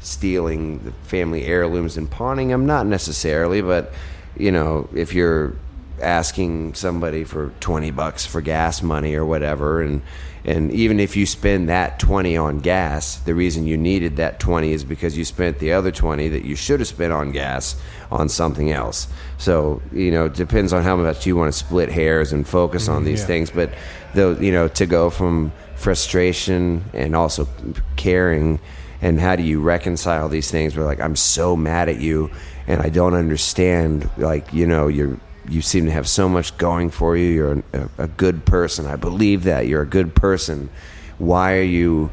[0.00, 2.64] stealing the family heirlooms and pawning them?
[2.66, 3.92] Not necessarily, but
[4.36, 5.52] you know, if you're
[6.00, 10.02] asking somebody for 20 bucks for gas money or whatever and
[10.44, 14.72] and even if you spend that 20 on gas the reason you needed that 20
[14.72, 18.28] is because you spent the other 20 that you should have spent on gas on
[18.28, 19.08] something else.
[19.38, 22.88] So you know it depends on how much you want to split hairs and focus
[22.88, 23.72] on mm-hmm, these things but
[24.14, 27.48] though you know to go from frustration and also
[27.96, 28.60] caring
[29.00, 32.30] and how do you reconcile these things where like i'm so mad at you
[32.66, 36.90] and i don't understand like you know you're you seem to have so much going
[36.90, 37.30] for you.
[37.30, 38.86] You're a, a good person.
[38.86, 39.66] I believe that.
[39.66, 40.70] You're a good person.
[41.18, 42.10] Why are you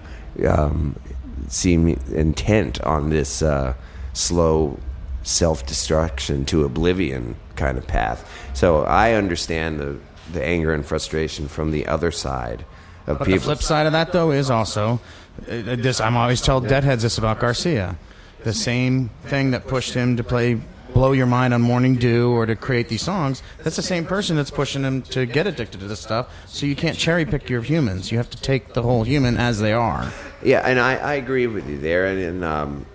[0.47, 0.99] um,
[1.47, 3.73] seem intent on this uh,
[4.13, 4.79] slow
[5.23, 8.29] self-destruction to oblivion kind of path?
[8.53, 9.99] So i understand the
[10.31, 12.65] the anger and frustration from the other side
[13.07, 13.39] of but people.
[13.39, 14.99] the flip side of that, though, is also
[15.41, 15.99] uh, this.
[15.99, 17.97] I'm always tell deadheads this about Garcia.
[18.43, 20.61] The same thing that pushed him to play
[20.93, 23.41] "Blow Your Mind" on Morning Dew or to create these songs.
[23.63, 26.27] That's the same person that's pushing them to get addicted to this stuff.
[26.47, 28.11] So you can't cherry pick your humans.
[28.11, 30.11] You have to take the whole human as they are.
[30.43, 32.85] Yeah, and I, I agree with you there, and, and um,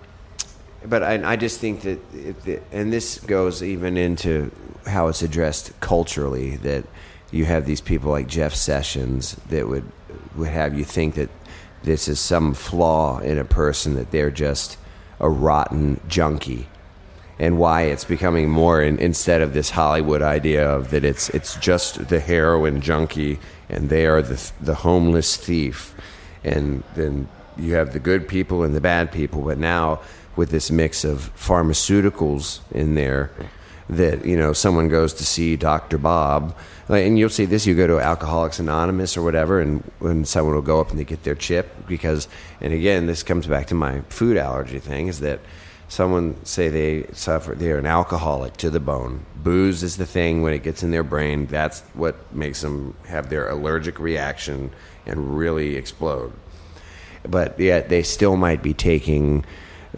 [0.85, 4.51] but I, I just think that, it, and this goes even into
[4.85, 6.57] how it's addressed culturally.
[6.57, 6.85] That
[7.31, 9.89] you have these people like Jeff Sessions that would
[10.35, 11.29] would have you think that
[11.83, 14.77] this is some flaw in a person that they're just
[15.19, 16.67] a rotten junkie
[17.39, 21.55] and why it's becoming more in, instead of this Hollywood idea of that it's it's
[21.57, 23.39] just the heroin junkie
[23.69, 25.93] and they are the the homeless thief,
[26.43, 29.41] and then you have the good people and the bad people.
[29.41, 30.01] But now
[30.35, 33.31] with this mix of pharmaceuticals in there,
[33.89, 36.55] that you know someone goes to see Doctor Bob,
[36.89, 37.65] and you'll see this.
[37.65, 41.05] You go to Alcoholics Anonymous or whatever, and when someone will go up and they
[41.05, 42.27] get their chip because,
[42.61, 45.39] and again, this comes back to my food allergy thing is that
[45.87, 50.53] someone say they suffer they're an alcoholic to the bone booze is the thing when
[50.53, 54.71] it gets in their brain that's what makes them have their allergic reaction
[55.05, 56.33] and really explode
[57.23, 59.45] but yet they still might be taking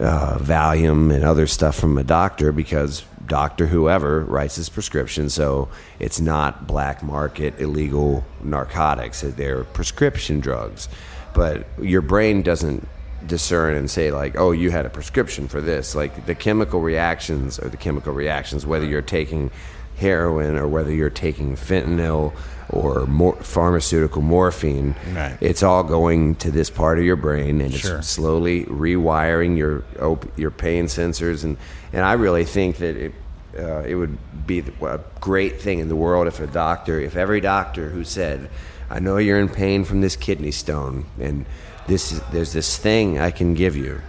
[0.00, 5.28] uh, Valium and other stuff from a doctor because doctor whoever writes this prescription.
[5.28, 10.88] So it's not black market illegal narcotics; they're prescription drugs.
[11.34, 12.88] But your brain doesn't
[13.26, 17.58] discern and say like, "Oh, you had a prescription for this." Like the chemical reactions
[17.58, 19.50] or the chemical reactions, whether you're taking
[19.96, 22.32] heroin or whether you're taking fentanyl
[22.70, 24.94] or mor- pharmaceutical morphine.
[25.14, 25.36] Right.
[25.40, 27.98] It's all going to this part of your brain, and Sure.
[27.98, 31.42] it's slowly rewiring your op- your pain sensors.
[31.44, 31.56] And
[31.92, 33.12] and I really think that it.
[33.58, 34.16] Uh, it would
[34.46, 38.48] be a great thing in the world if a doctor, if every doctor who said,
[38.88, 41.44] "I know you're in pain from this kidney stone, and
[41.88, 44.00] this is, there's this thing I can give you,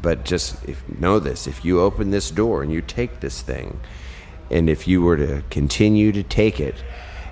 [0.00, 3.80] but just if, know this: if you open this door and you take this thing,
[4.50, 6.76] and if you were to continue to take it,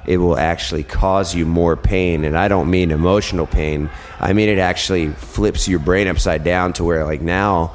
[0.06, 2.24] it will actually cause you more pain.
[2.24, 3.90] And I don't mean emotional pain.
[4.18, 7.74] I mean it actually flips your brain upside down to where like now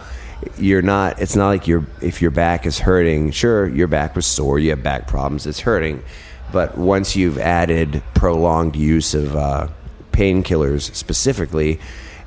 [0.58, 4.26] you're not it's not like your if your back is hurting, sure, your back was
[4.26, 6.04] sore, you have back problems, it's hurting.
[6.52, 9.68] But once you've added prolonged use of uh,
[10.12, 11.80] painkillers specifically,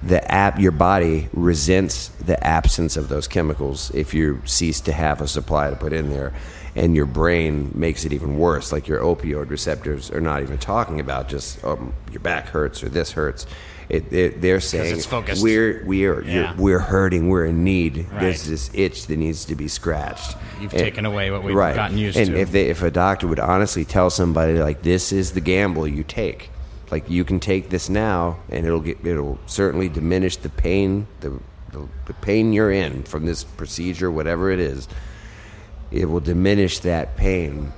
[0.03, 5.21] the app your body resents the absence of those chemicals if you cease to have
[5.21, 6.33] a supply to put in there
[6.77, 11.01] and your brain makes it even worse like your opioid receptors are not even talking
[11.01, 13.47] about just um, your back hurts or this hurts
[13.89, 15.43] it, it, they're saying it's focused.
[15.43, 16.55] we're we are Yeah.
[16.59, 18.21] we're hurting we're in need Right.
[18.21, 21.75] there's this itch that needs to be scratched You've And- taken away what we've right.
[21.75, 22.37] gotten used and to.
[22.39, 26.03] if they if a doctor would honestly tell somebody like this is the gamble you
[26.05, 26.51] take
[26.91, 31.41] like you can take this now and it'll get it'll certainly diminish the pain the
[31.73, 34.89] the, the pain you're in from this procedure whatever it is.
[35.91, 37.73] It will diminish that pain.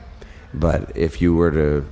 [0.54, 1.86] But if you were to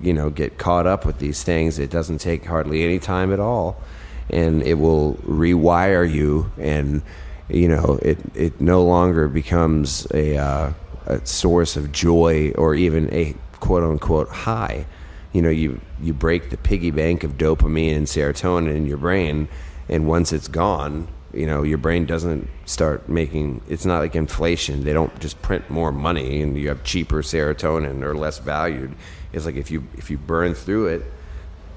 [0.00, 3.40] you know get caught up with these things it doesn't take hardly any time at
[3.40, 3.80] all.
[4.28, 7.02] And it will rewire you and
[7.48, 10.72] you know it it no longer becomes a uh,
[11.06, 14.86] a source of joy or even a quote unquote high
[15.32, 19.48] you know you you break the piggy bank of dopamine and serotonin in your brain
[19.88, 24.84] and once it's gone you know your brain doesn't start making it's not like inflation.
[24.84, 28.94] They don't just print more money and you have cheaper serotonin or less valued.
[29.32, 31.02] It's like if you if you burn through it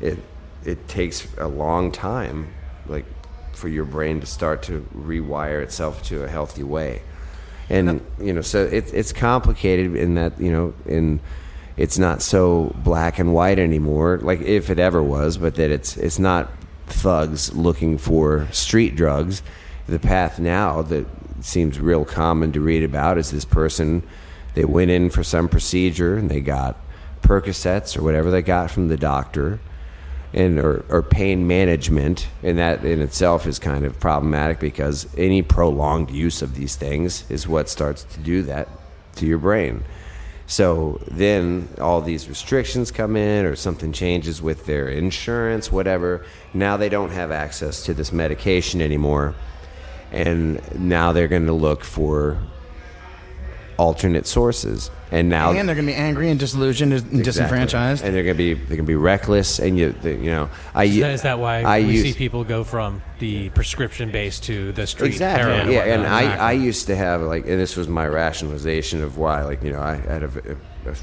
[0.02, 0.20] it
[0.66, 2.54] it takes a long time
[2.88, 3.06] like
[3.54, 7.02] for your brain to start to rewire itself to a healthy way.
[7.70, 11.20] And you know so it, it's complicated in that you know in
[11.76, 15.98] it's not so black and white anymore like if it ever was but that it's
[15.98, 16.50] it's not
[16.88, 19.42] thugs looking for street drugs.
[19.88, 21.06] The path now that
[21.42, 24.04] seems real common to read about is this person
[24.54, 26.78] they went in for some procedure and they got
[27.22, 29.60] percocets or whatever they got from the doctor
[30.34, 35.42] and or, or pain management and that in itself is kind of problematic because any
[35.42, 38.68] prolonged use of these things is what starts to do that
[39.16, 39.84] to your brain
[40.46, 46.26] so then all these restrictions come in or something changes with their insurance whatever.
[46.54, 49.36] Now they don't have access to this medication anymore.
[50.12, 52.38] And now they're going to look for
[53.84, 57.24] alternate sources and now and they're going to be angry and disillusioned and Exactly.
[57.24, 58.02] disenfranchised.
[58.04, 60.50] and they're going to be they're going to be reckless and you they, you know
[60.74, 64.10] I Is that, is that why I we used- see people go from the prescription
[64.12, 65.72] base to the street exactly heroin?
[65.72, 66.40] yeah and whatnot?
[66.40, 69.72] I, I used to have like and this was my rationalization of why like you
[69.74, 70.30] know i had a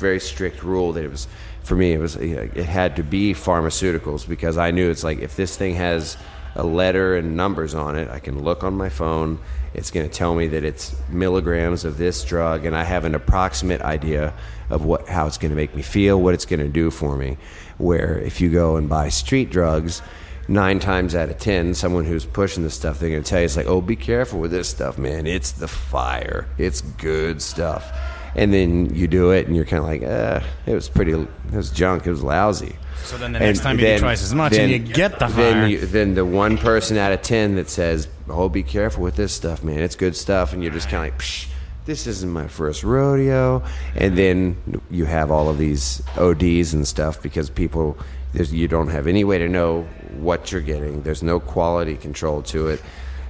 [0.06, 1.28] very strict rule that it was
[1.62, 5.36] for me it was it had to be pharmaceuticals because i knew it's like if
[5.36, 6.16] this thing has
[6.54, 9.38] a letter and numbers on it i can look on my phone
[9.72, 13.14] it's going to tell me that it's milligrams of this drug and i have an
[13.14, 14.32] approximate idea
[14.68, 17.16] of what how it's going to make me feel what it's going to do for
[17.16, 17.36] me
[17.78, 20.02] where if you go and buy street drugs
[20.50, 23.44] nine times out of ten, someone who's pushing this stuff, they're going to tell you,
[23.44, 25.26] it's like, oh, be careful with this stuff, man.
[25.26, 26.48] It's the fire.
[26.58, 27.96] It's good stuff.
[28.34, 31.28] And then you do it, and you're kind of like, uh, it was pretty, it
[31.52, 32.06] was junk.
[32.06, 32.76] It was lousy.
[33.04, 35.52] So then the next time you do twice as much and you get the fire.
[35.52, 39.16] Then, you, then the one person out of ten that says, oh, be careful with
[39.16, 39.80] this stuff, man.
[39.80, 40.52] It's good stuff.
[40.52, 41.48] And you're just kind of like, Psh,
[41.86, 43.62] this isn't my first rodeo.
[43.96, 47.98] And then you have all of these ODs and stuff because people,
[48.32, 49.82] there's, you don't have any way to know
[50.18, 51.02] what you're getting.
[51.02, 52.82] There's no quality control to it.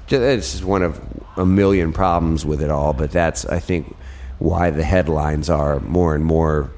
[0.09, 1.01] This is one of
[1.37, 3.97] a million problems with it all, but that's, I think,
[4.41, 6.71] why the headlines are more and more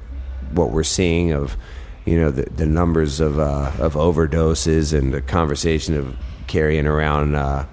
[0.51, 1.57] what we're seeing of,
[2.05, 6.15] you know, the, the numbers of, uh, of overdoses and the conversation of
[6.47, 7.65] carrying around uh,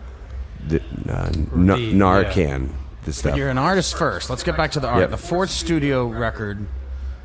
[0.66, 2.70] the, uh, n- Narcan,
[3.05, 3.36] the stuff.
[3.36, 4.31] You're an artist first.
[4.31, 5.01] Let's get back to the art.
[5.01, 5.11] Yep.
[5.11, 6.66] The fourth studio record.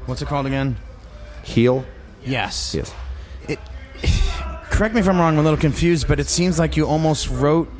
[0.05, 0.77] What's it called again?
[1.43, 1.85] Heal?
[2.23, 2.73] Yes.
[2.75, 2.93] Yes.
[4.71, 5.33] Correct me if I'm wrong.
[5.35, 7.71] I'm a little confused, but it seems like you almost wrote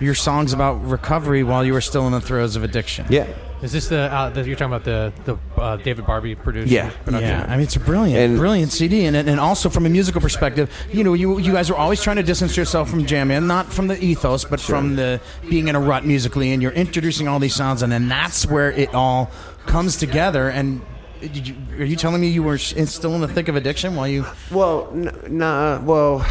[0.00, 3.04] your songs about recovery while you were still in the throes of addiction.
[3.10, 3.26] Yeah.
[3.60, 6.70] Is this the, uh, the you're talking about the the uh, David Barbe produced?
[6.70, 6.90] Yeah.
[7.04, 7.28] production?
[7.28, 10.20] Yeah, I mean it's a brilliant, And- brilliant CD, and and also from a musical
[10.20, 13.48] perspective, you know, you you guys are always trying to distance yourself from jam band,
[13.48, 15.20] not from the ethos, but from the
[15.50, 18.70] being in a rut musically, and you're introducing all these sounds, and then that's where
[18.70, 19.28] it all
[19.66, 20.48] comes together.
[20.48, 20.80] And
[21.20, 23.96] did you, are you telling me you were s- still in the thick of addiction
[23.96, 24.24] while you?
[24.52, 26.24] Well, n- nah, well,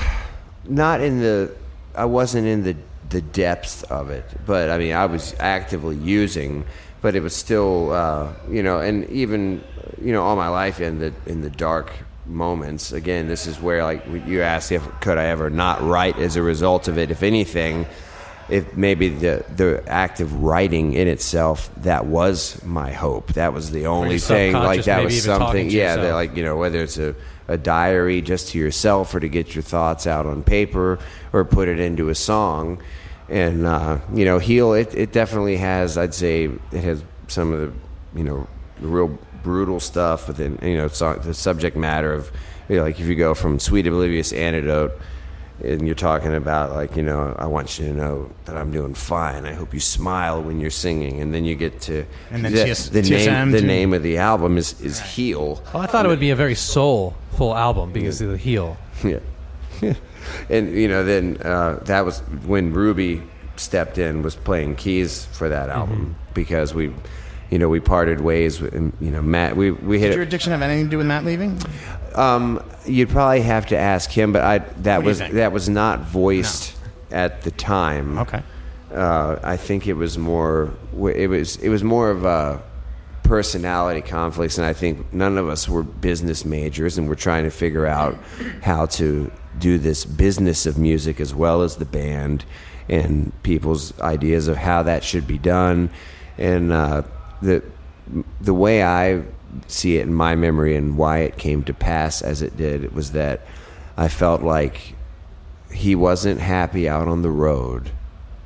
[0.65, 1.51] not in the.
[1.93, 2.75] I wasn't in the
[3.09, 6.65] the depths of it, but I mean, I was actively using,
[7.01, 9.63] but it was still, uh, you know, and even,
[10.01, 11.91] you know, all my life in the in the dark
[12.25, 12.91] moments.
[12.91, 16.41] Again, this is where like you asked if could I ever not write as a
[16.41, 17.11] result of it.
[17.11, 17.85] If anything,
[18.49, 23.33] if maybe the the act of writing in itself that was my hope.
[23.33, 24.53] That was the only thing.
[24.53, 25.69] Like that was something.
[25.69, 27.15] Yeah, that like you know whether it's a
[27.47, 30.99] a diary just to yourself or to get your thoughts out on paper
[31.31, 32.81] or put it into a song.
[33.29, 34.95] And uh, you know, heal it.
[34.95, 35.97] It definitely has.
[35.97, 37.73] I'd say it has some of the
[38.17, 38.47] you know
[38.79, 42.31] the real brutal stuff within you know so, the subject matter of
[42.69, 44.91] you know, like if you go from sweet oblivious antidote
[45.63, 48.93] and you're talking about like you know i want you to know that i'm doing
[48.93, 52.51] fine i hope you smile when you're singing and then you get to And then
[52.51, 56.05] the, TS the name the name of the album is is heal Well, I thought
[56.05, 58.77] it would be a very soulful album because of the heel.
[59.03, 59.19] yeah
[60.49, 63.21] and you know then uh, that was when ruby
[63.55, 66.93] stepped in was playing keys for that album because we
[67.49, 70.23] you know we parted ways with and, you know matt we we hit Did your
[70.23, 71.59] addiction have anything to do with Matt leaving?
[72.13, 76.01] Um, you'd probably have to ask him, but I that What was that was not
[76.01, 76.75] voiced
[77.11, 78.17] at the time.
[78.19, 78.43] Okay.
[78.93, 82.61] Uh, I think it was more it was it was more of a
[83.23, 87.51] personality conflicts, and I think none of us were business majors, and we're trying to
[87.51, 88.17] figure out
[88.61, 92.45] how to do this business of music as well as the band
[92.89, 95.89] and people's ideas of how that should be done,
[96.37, 97.03] and uh,
[97.41, 97.61] the
[98.39, 99.23] the way I
[99.67, 102.93] see it in my memory and why it came to pass as it did it
[102.93, 103.41] was that
[103.97, 104.93] I felt like
[105.71, 107.91] he wasn't happy out on the road.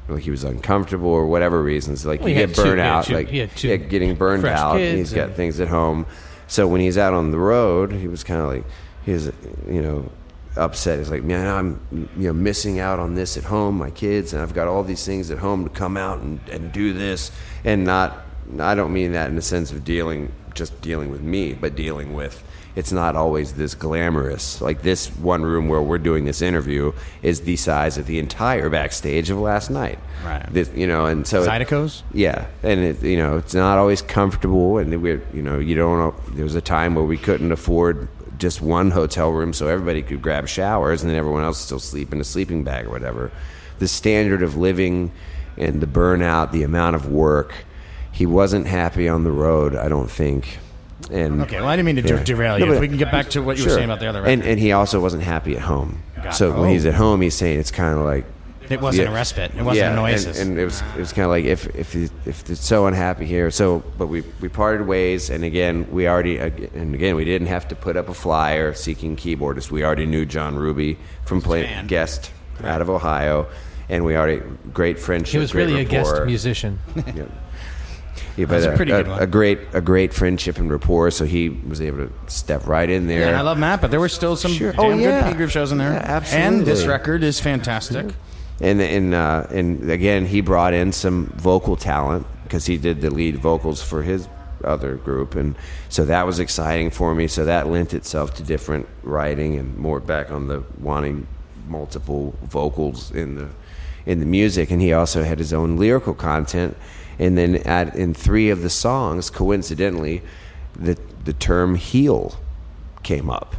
[0.07, 2.05] Like he was uncomfortable or whatever reasons.
[2.05, 3.75] Like Well, you he get had two- burned out, two- like he had two yeah,
[3.77, 4.79] getting burned out.
[4.79, 6.05] He's got things at home.
[6.47, 8.63] So when he's out on the road, he was kind of like
[9.05, 9.27] he was,
[9.69, 10.11] you know,
[10.55, 10.99] upset.
[10.99, 14.41] He's like, man, I'm you know missing out on this at home, my kids, and
[14.41, 17.31] I've got all these things at home to come out and, and do this,
[17.63, 18.25] and not.
[18.59, 22.13] I don't mean that in the sense of dealing just dealing with me, but dealing
[22.13, 22.43] with.
[22.73, 24.61] It's not always this glamorous.
[24.61, 28.69] Like this one room where we're doing this interview is the size of the entire
[28.69, 29.99] backstage of last night.
[30.23, 30.45] Right.
[30.49, 32.03] This, you know, and so Zydeco's?
[32.13, 35.97] yeah, and it, you know it's not always comfortable, and we, you know, you don't.
[35.97, 38.07] know There was a time where we couldn't afford
[38.41, 42.11] just one hotel room, so everybody could grab showers, and then everyone else still sleep
[42.11, 43.31] in a sleeping bag or whatever.
[43.79, 45.11] The standard of living
[45.57, 47.53] and the burnout, the amount of work,
[48.11, 49.75] he wasn't happy on the road.
[49.75, 50.57] I don't think.
[51.11, 52.23] And Okay, well, I didn't mean to Yeah.
[52.23, 52.73] derail No, you.
[52.73, 54.31] if we can get back to what you were saying about the other record.
[54.33, 55.99] and and he also wasn't happy at home.
[56.23, 56.57] Got so it.
[56.57, 56.73] when Oh.
[56.73, 58.25] he's at home, he's saying it's kind of like
[58.71, 59.11] it wasn't yeah.
[59.11, 59.51] a respite.
[59.55, 60.39] It wasn't yeah, an and- oasis.
[60.39, 63.51] And, it was it was kind of like if if if it's so unhappy here.
[63.51, 67.67] So, but we we parted ways, and again we already and again we didn't have
[67.69, 69.71] to put up a flyer seeking keyboardists.
[69.71, 72.31] We already knew John Ruby from playing guest
[72.63, 73.47] out of Ohio,
[73.89, 74.41] and we already
[74.73, 75.31] great friendship.
[75.33, 76.79] He was really a guest musician.
[77.15, 77.25] Yeah.
[78.37, 79.21] Yeah, That's but a pretty a, good one.
[79.21, 81.11] a great a great friendship and rapport.
[81.11, 83.21] So he was able to step right in there.
[83.21, 84.71] yeah, and I love Matt, but there were still some Sure.
[84.71, 85.23] damn Oh, yeah.
[85.23, 85.91] good P Groove shows in there.
[85.91, 86.47] Yeah, absolutely.
[86.57, 88.05] And this record is fantastic.
[88.61, 93.09] And and uh, and again, he brought in some vocal talent because he did the
[93.09, 94.27] lead vocals for his
[94.63, 95.55] other group, and
[95.89, 97.27] so that was exciting for me.
[97.27, 101.27] So that lent itself to different writing and more back on the wanting
[101.67, 103.49] multiple vocals in the
[104.05, 104.71] in the music.
[104.71, 106.77] And he also had his own lyrical content.
[107.19, 110.21] And then at in three of the songs, coincidentally,
[110.75, 112.35] the the term "heal"
[113.03, 113.55] came up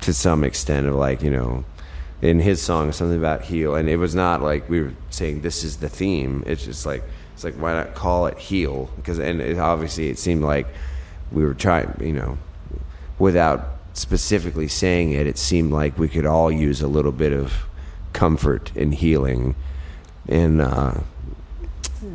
[0.00, 1.64] to some extent of like you know
[2.24, 5.62] in his song something about heal and it was not like we were saying this
[5.62, 6.42] is the theme.
[6.46, 10.18] It's just like it's like why not call it heal because and it, obviously it
[10.18, 10.66] seemed like
[11.30, 12.38] we were trying you know
[13.18, 17.52] without specifically saying it it seemed like we could all use a little bit of
[18.14, 19.54] comfort and healing.
[20.26, 20.94] And uh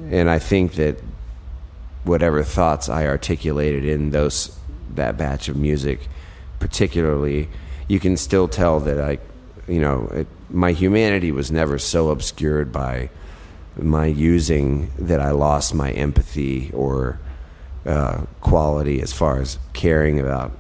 [0.10, 0.98] and I think that
[2.04, 4.58] whatever thoughts I articulated in those
[4.96, 6.08] that batch of music,
[6.58, 7.48] particularly,
[7.88, 9.20] you can still tell that I,
[9.70, 13.10] you know, it, my humanity was never so obscured by
[13.78, 17.20] my using that I lost my empathy or
[17.86, 20.52] uh, quality as far as caring about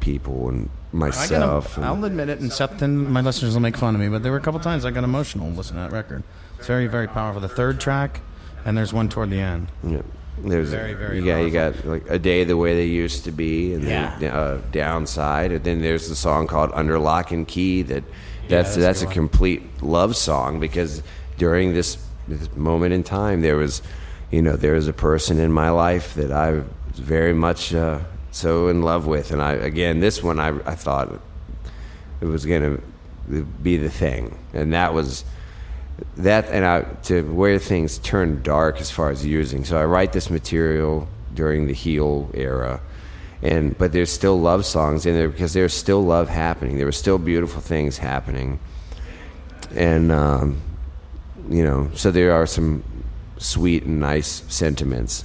[0.00, 1.76] people and I myself.
[1.76, 4.22] got, I'll admit it, and Seth and my listeners will make fun of me, but
[4.22, 6.22] there were a couple times I got emotional listening to that record.
[6.58, 7.40] It's very, very powerful.
[7.40, 8.20] The third track,
[8.64, 9.68] and there's one toward the end.
[9.86, 10.02] yeah.
[10.42, 13.30] There's Very, very you got you got like a day the way they used to
[13.30, 17.82] be, and then uh, downside, and then there's the song called Under Lock and Key
[17.82, 18.04] that
[18.50, 21.02] that's that's a that's, good a complete love song because
[21.38, 21.98] during this,
[22.28, 23.82] this moment in time there was,
[24.30, 28.00] you know, there was a person in my life that I was very much uh,
[28.30, 31.20] so in love with, and I again this one I I thought
[32.20, 32.78] it was gonna
[33.62, 35.24] be the thing, and that was
[36.16, 39.64] that and I, to where things turned dark as far as using.
[39.64, 42.80] So I write this material during the heel era,
[43.42, 46.76] and but there's still love songs in there because there's still love happening.
[46.76, 48.60] There were still beautiful things happening,
[49.74, 50.60] and um,
[51.48, 52.84] you know, so there are some
[53.38, 55.24] sweet and nice sentiments.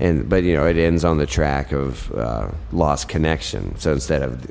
[0.00, 3.78] And but you know, it ends on the track of uh, lost connection.
[3.78, 4.50] So instead of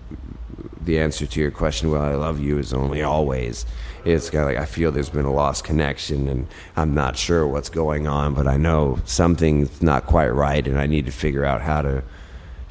[0.81, 3.65] the answer to your question, well, I love you is only always.
[4.05, 6.47] It's kind of like I feel there's been a lost connection, and
[6.77, 10.87] I'm not sure what's going on, but I know something's not quite right, and I
[10.87, 12.03] need to figure out how to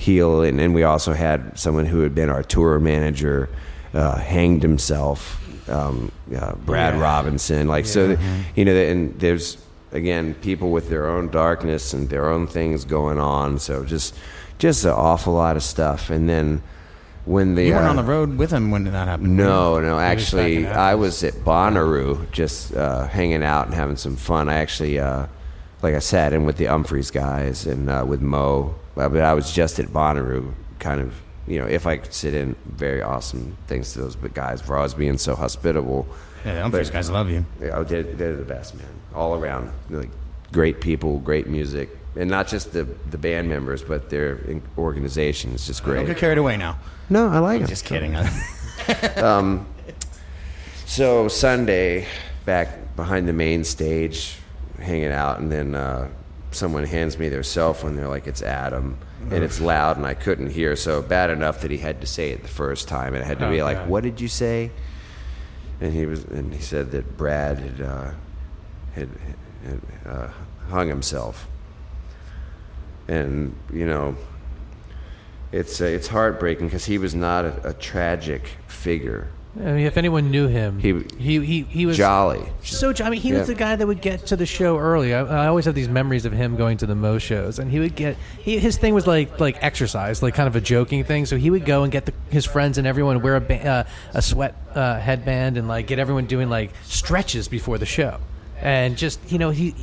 [0.02, 0.42] heal.
[0.42, 3.48] And then we also had someone who had been our tour manager
[3.94, 5.38] uh, hanged himself,
[5.68, 7.68] um, uh, Brad Robinson.
[7.68, 8.16] Like so,
[8.56, 9.58] you know, and there's
[9.92, 13.58] again people with their own darkness and their own things going on.
[13.58, 14.14] So just
[14.58, 16.62] just an awful lot of stuff, and then
[17.24, 19.36] when the You weren't uh, on the road with him when did that happened.
[19.36, 19.86] no, no.
[19.86, 24.16] You were back Actually, I was at Bonnaroo just uh, hanging out and having some
[24.16, 24.48] fun.
[24.48, 25.26] I actually, uh,
[25.82, 28.74] like I sat in with the Umphrey's guys and uh, with moe.
[28.96, 31.14] Uh, But I was just at Bonnaroo, kind of,
[31.46, 34.76] you know, if I could sit in, very awesome things to those big guys for
[34.76, 36.06] always being so hospitable.
[36.44, 37.44] Yeah, the Umphrey's But- guys love you.
[37.60, 38.86] Yeah, oh, they're, they're the best, man.
[39.14, 40.10] All around, like
[40.52, 44.38] great people, great music, and not just the the band members, but their
[44.78, 45.96] organization is just great.
[45.98, 46.78] Don't get carried away now.
[47.10, 47.68] No, I like it.
[47.68, 48.16] Just kidding.
[49.16, 49.66] um,
[50.86, 52.06] So Sunday,
[52.44, 54.38] back behind the main stage,
[54.78, 56.08] hanging out, and then uh,
[56.54, 57.96] someone hands me their cell phone.
[57.96, 58.98] They're like, "It's Adam,"
[59.30, 60.76] and it's loud, and I couldn't hear.
[60.76, 63.38] So bad enough that he had to say it the first time, and it had
[63.40, 63.88] to be Oh, like, God.
[63.88, 64.70] "What did you say?"
[65.80, 68.10] And he was, and he said that Brad had uh,
[68.94, 69.08] had,
[69.66, 70.28] had uh,
[70.68, 71.48] hung himself,
[73.08, 74.16] and you know.
[75.50, 79.28] It's uh, it's heartbreaking because he was not a, a tragic figure.
[79.54, 82.40] I mean, if anyone knew him, He- he he, he was Jolly.
[82.62, 83.40] So I mean, he Yeah.
[83.40, 85.12] was the guy that would get to the show early.
[85.14, 87.78] I, I always have these memories of him going to the moe shows, and he
[87.78, 91.26] would get he, his thing was like like exercise, like kind of a joking thing.
[91.26, 93.84] So he would go and get the, his friends and everyone wear a ba- uh,
[94.14, 98.20] a sweat uh, headband and like get everyone doing like stretches before the show,
[98.62, 99.74] and just you know he.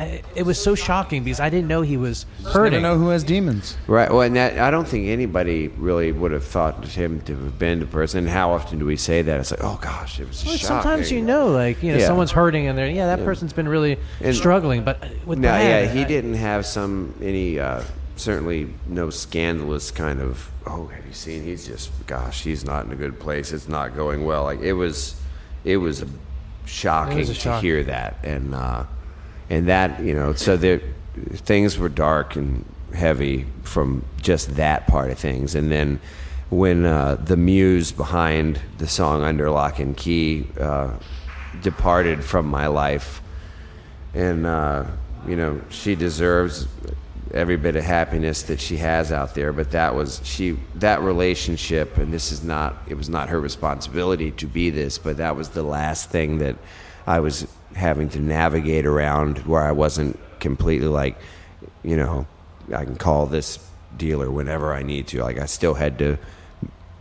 [0.00, 2.72] I, it was so shocking because I didn't know he was I hurting.
[2.72, 3.76] don't know who has demons.
[3.86, 4.10] Right.
[4.10, 7.80] Well, and that, I don't think anybody really would have thought him to have been
[7.80, 8.20] the person.
[8.20, 9.40] And how often do we say that?
[9.40, 10.66] It's like, oh gosh, it was Well, shocking.
[10.66, 12.06] sometimes you know, like you know, Yeah.
[12.06, 14.82] someone's hurting, and they're yeah, that person's been really And- struggling.
[14.84, 17.82] But with No, Brad, yeah, he I- didn't have some any uh,
[18.16, 20.50] certainly no scandalous kind of.
[20.66, 21.42] Oh, have you seen?
[21.44, 23.52] He's just gosh, he's not in a good place.
[23.52, 24.44] It's not going well.
[24.44, 25.14] Like it was,
[25.64, 26.04] it was
[26.66, 28.84] shocking It was a to hear that, and uh,
[29.50, 30.80] and that you know, so there
[31.32, 32.64] things were dark and
[32.94, 36.00] heavy from just that part of things, and then
[36.48, 40.92] when uh, the muse behind the song "Under Lock and Key" uh,
[41.60, 43.20] departed from my life.
[44.12, 44.86] And uh,
[45.26, 46.66] you know she deserves
[47.32, 51.96] every bit of happiness that she has out there but that was she that relationship
[51.96, 55.50] and this is not it was not her responsibility to be this but that was
[55.50, 56.56] the last thing that
[57.06, 61.16] i was having to navigate around where i wasn't completely like
[61.82, 62.26] you know
[62.74, 63.58] i can call this
[63.96, 66.18] dealer whenever i need to like i still had to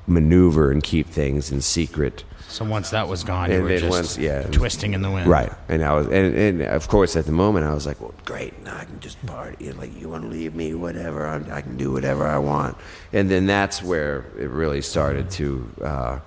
[0.07, 3.89] maneuver and keep things in secret So once that was gone, you And were just
[3.91, 4.41] once- yeah.
[4.49, 5.27] twisting in the wind.
[5.29, 8.15] Right, and I was, and, and of course, at the moment, I was like, "Well,
[8.25, 9.71] great, now I can just party.
[9.71, 11.27] Like, you want to leave me, whatever.
[11.27, 12.75] I'm, I can do whatever I want."
[13.13, 16.19] And then that's where it really started to, uh,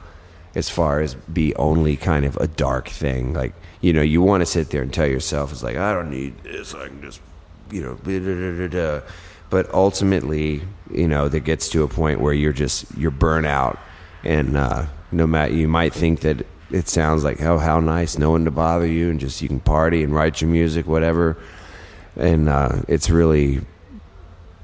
[0.55, 3.35] as far as be only kind of a dark thing.
[3.35, 6.11] Like, you know, you want to sit there and tell yourself, "It's like I don't
[6.11, 6.75] need this.
[6.75, 7.21] I can just,
[7.71, 9.07] you know." da, da, da, da, da."
[9.51, 13.79] But ultimately, you know, there gets to a point where you're just you're burnt out,
[14.25, 18.31] and uh, no matter you might think that it sounds like oh how nice, no
[18.31, 21.37] one to bother you, and just you can party and write your music, whatever.
[22.17, 23.63] And uh, it's really,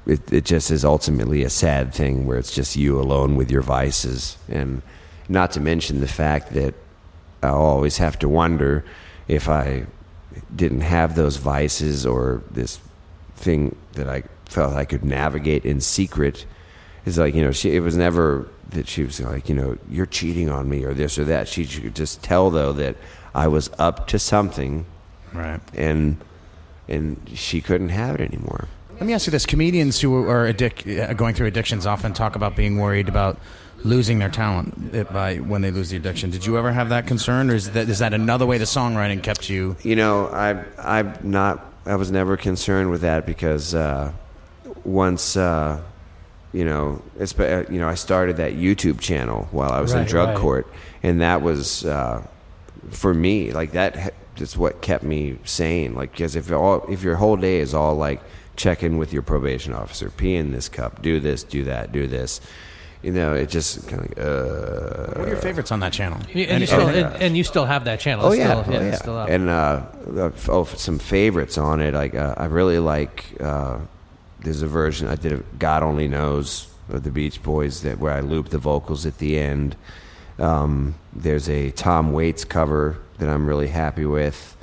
[0.07, 3.61] it it just is ultimately a sad thing where it's just you alone with your
[3.63, 4.81] vices, and
[5.27, 6.73] not to mention the fact that
[7.43, 8.85] I'll always have to wonder
[9.29, 9.85] if I
[10.53, 12.79] didn't have those vices or this
[13.35, 16.45] thing that I felt I could navigate in secret
[17.05, 20.05] is like you know she it was never that she was like you know you're
[20.05, 21.47] cheating on me or this or that.
[21.47, 22.95] She could just tell though that
[23.33, 24.85] I was up to something
[25.33, 25.61] Right.
[25.75, 26.17] and
[26.87, 28.67] and she couldn't have it anymore.
[28.93, 32.35] Let me ask you this: comedians who are addic- uh, going through addictions often talk
[32.35, 33.37] about being worried about
[33.83, 36.29] losing their talent by when they lose the addiction.
[36.29, 39.23] Did you ever have that concern, or is that is that another way the songwriting
[39.23, 39.75] kept you?
[39.83, 41.65] You know, I I'm not.
[41.85, 44.11] I was never concerned with that because uh,
[44.83, 45.81] once uh,
[46.53, 50.05] you know, it's uh, you know, I started that YouTube channel while I was in
[50.05, 50.37] drug right.
[50.37, 50.67] court,
[51.03, 52.25] and that was uh,
[52.89, 53.95] for me like that.
[53.95, 55.95] ha- Is what kept me sane.
[55.95, 58.21] Like, because if all if your whole day is all like
[58.55, 62.07] check in with your probation officer, pee in this cup, do this, do that, do
[62.07, 62.39] this.
[63.01, 64.17] You know, it just kind of.
[64.17, 66.19] Uh, What are your favorites on that channel?
[66.33, 67.05] You- and, Any- you still, anything?
[67.05, 68.25] and, and you still have that channel.
[68.25, 68.95] Oh yeah, still, oh, it's yeah.
[68.95, 69.29] still up.
[69.29, 69.81] and uh,
[70.17, 71.93] uh, oh, some favorites on it.
[71.93, 73.25] Like uh, I really like.
[73.39, 73.79] Uh,
[74.41, 75.31] there's a version I did.
[75.31, 79.17] Of God only knows of the Beach Boys that where I loop the vocals at
[79.19, 79.75] the end.
[80.37, 84.57] Um, there's a Tom Waits cover that I'm really happy with.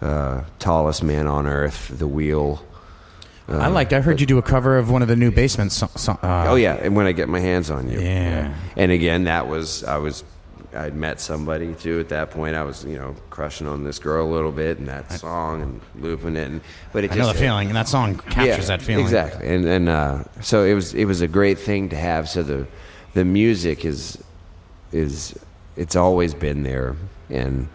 [0.00, 2.64] Uh, Tallest Man on Earth, The Wheel.
[3.60, 3.92] I liked.
[3.92, 5.72] I heard you do a cover of one of the new Basement.
[5.72, 8.00] So, so, uh, Oh yeah, and when I get my hands on you.
[8.00, 8.54] Yeah.
[8.76, 10.24] And again, that was I was
[10.74, 12.56] I'd met somebody too at that point.
[12.56, 15.80] I was you know crushing on this girl a little bit and that song and
[16.02, 16.48] looping it.
[16.50, 16.60] And,
[16.92, 19.04] but it I just know the feeling, and that song captures that feeling.
[19.04, 19.46] exactly.
[19.48, 22.28] And and uh, so it was it was a great thing to have.
[22.28, 22.66] So the
[23.14, 24.18] the music is
[24.92, 25.38] is
[25.76, 26.96] it's always been there,
[27.28, 27.68] and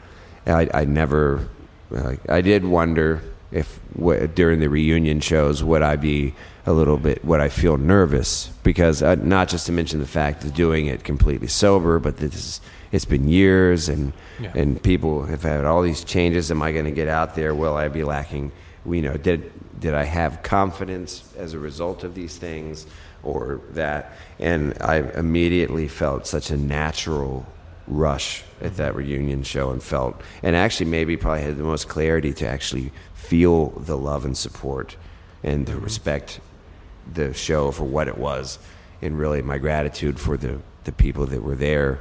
[0.46, 1.48] I I never
[1.96, 3.22] uh, I did wonder
[3.52, 6.34] if w- during the reunion shows would I be
[6.66, 10.44] a little bit would I feel nervous because uh, not just to mention the fact
[10.44, 12.62] of doing it completely sober, but this is,
[12.92, 14.52] it's been years and Yeah.
[14.56, 16.52] and people have had all these changes.
[16.52, 17.56] Am I going to get out there?
[17.56, 18.52] Will I be lacking?
[18.86, 22.86] You know, did did I have confidence as a result of these things
[23.24, 24.14] or that?
[24.40, 27.46] And I immediately felt such a natural
[27.88, 32.34] rush at that reunion show and felt and actually maybe probably had the most clarity
[32.34, 32.92] to actually
[33.28, 34.96] feel the love and support
[35.44, 35.84] and the mm-hmm.
[35.84, 36.40] respect
[37.14, 38.58] the show for what it was
[39.02, 42.00] and really my gratitude for the the people that were there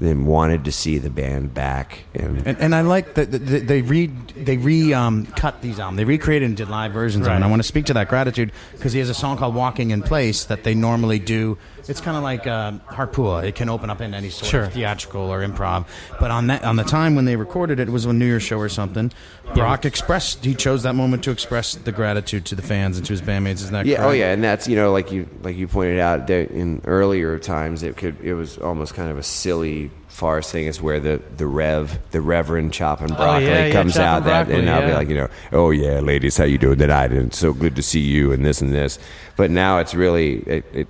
[0.00, 3.66] and wanted to see the band back and And, and I like that that- that
[3.68, 4.06] they re
[4.36, 5.98] they re um, cut these albums.
[5.98, 7.36] They recreated and did live versions of them.
[7.36, 9.90] And I want to speak to that gratitude because he has a song called "Walking
[9.90, 11.58] in Place" that they normally do.
[11.88, 13.42] It's kind of like uh, Harpua.
[13.44, 14.62] It can open up into any sort Sure.
[14.64, 15.86] of theatrical or improv.
[16.20, 18.42] But on that on the time when they recorded it, it was a New Year's
[18.42, 19.12] show or something.
[19.54, 23.12] Brock expressed he chose that moment to express the gratitude to the fans and to
[23.12, 23.54] his bandmates.
[23.54, 24.08] Isn't that yeah, correct?
[24.08, 27.38] oh yeah, and that's you know like you like you pointed out that in earlier
[27.38, 31.22] times it could it was almost kind of a silly farce thing is where the
[31.36, 34.86] the rev the reverend chopping broccoli Oh, yeah, yeah, comes out that broccoli, and I'll
[34.86, 37.12] be like you know oh yeah ladies how you doing tonight?
[37.12, 38.98] And it's so good to see you and this and this.
[39.36, 40.88] But now it's really it, it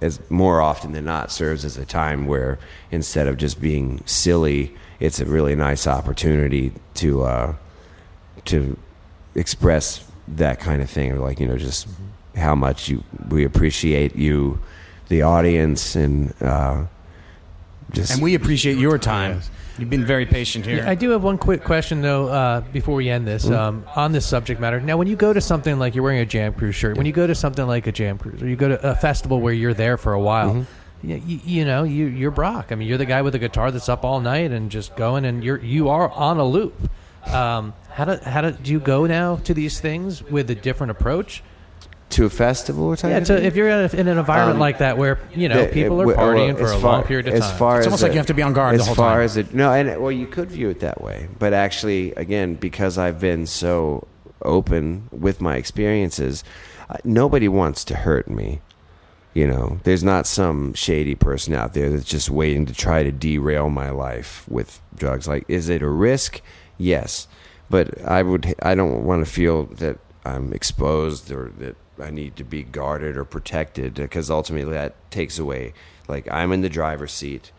[0.00, 2.58] as more often than not serves as a time where
[2.90, 7.54] instead of just being silly it's a really nice opportunity to uh
[8.46, 8.76] to
[9.34, 11.86] express that kind of thing, or like you know, just
[12.36, 14.58] how much you we appreciate you,
[15.08, 16.84] the audience, and uh,
[17.92, 19.40] just And we appreciate your time.
[19.78, 20.78] You've been very patient here.
[20.78, 24.12] Yeah, I do have one quick question though uh, before we end this um, on
[24.12, 24.80] this subject matter.
[24.80, 27.12] Now, when you go to something like you're wearing a Jam Cruise shirt, when you
[27.12, 29.74] go to something like a Jam Cruise, or you go to a festival where you're
[29.74, 30.66] there for a while,
[31.02, 32.70] you, you, you know you, you're Brock.
[32.70, 35.24] I mean, you're the guy with the guitar that's up all night and just going,
[35.24, 36.74] and you're you are on a loop.
[37.26, 40.90] Um, how do how do, do you go now to these things with a different
[40.90, 41.42] approach?
[42.12, 43.18] To a festival or something.
[43.18, 45.66] Yeah, so if you're in, a, in an environment Um, like that where you know
[45.66, 47.56] the- people it- are well, partying for a far- long period of as time.
[47.58, 49.16] Far It's as almost like you have to be on guard As the whole far
[49.16, 49.24] time.
[49.24, 52.98] as it, no, and well, you could view it that way, but actually, again, because
[52.98, 54.06] I've been so
[54.42, 56.42] open with my experiences,
[56.90, 58.60] uh, nobody wants to hurt me.
[59.34, 63.10] You know, there's not some shady person out there that's just waiting to try to
[63.10, 65.26] derail my life with drugs.
[65.26, 66.42] Like, is it a risk?
[66.76, 67.28] Yes,
[67.70, 68.54] but I would.
[68.62, 73.16] I don't want to feel that I'm exposed or that I need to be guarded
[73.16, 75.74] or protected because ultimately that takes away.
[76.08, 77.52] Like, I'm in the driver's seat,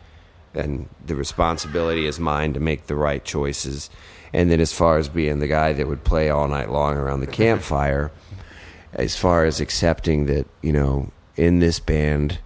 [0.54, 3.90] and the responsibility is mine to make the right choices.
[4.32, 7.20] And then, as far as being the guy that would play all night long around
[7.20, 8.10] the campfire,
[8.94, 12.38] as far as accepting that you know in this band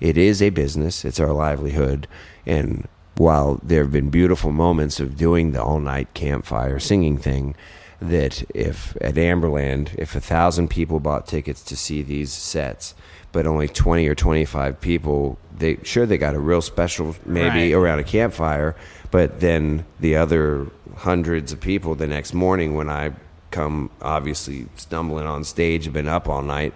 [0.00, 2.06] it is a business it's our livelihood
[2.44, 2.86] and
[3.16, 7.54] while there have been beautiful moments of doing the all night campfire singing thing
[8.00, 12.94] that if at amberland if a thousand people bought tickets to see these sets
[13.32, 17.72] but only 20 or 25 people they sure they got a real special maybe Right.
[17.72, 18.76] around a campfire
[19.10, 20.66] but then the other
[20.96, 23.12] hundreds of people the next morning when i
[23.50, 26.74] come obviously stumbling on stage have been up all night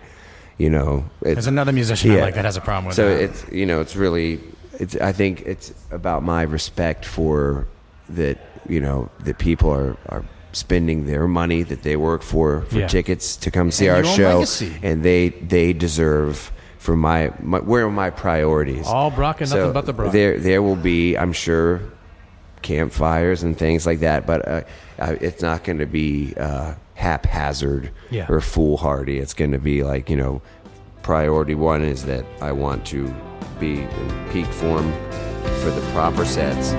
[0.56, 2.22] you know it's, There's another musician I Yeah.
[2.22, 2.96] like that has a problem with it.
[2.96, 3.22] so that.
[3.22, 4.40] it's you know it's really
[4.78, 7.66] it's i think it's about my respect for
[8.08, 8.38] that
[8.68, 12.86] you know that people are are spending their money that they work for for Yeah.
[12.88, 14.72] tickets to come see And our show, legacy.
[14.82, 18.86] and they they deserve for my, my where are my priorities?
[18.86, 20.12] All Brock and So nothing but the Brock.
[20.12, 21.80] There there will be, I'm sure,
[22.62, 24.62] campfires and things like that, but uh,
[25.20, 28.26] it's not going to be uh, haphazard Yeah.
[28.28, 29.18] or foolhardy.
[29.18, 30.42] It's going to be like you know,
[31.02, 33.12] priority one is that I want to
[33.58, 34.90] be in peak form
[35.62, 36.72] for the proper sets.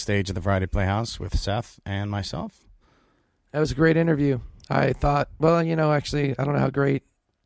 [0.00, 2.64] Backstage at the Variety Playhouse with Seth and myself.
[3.52, 4.40] That was a great interview.
[4.70, 7.02] I thought, well, you know, actually, I don't know how great.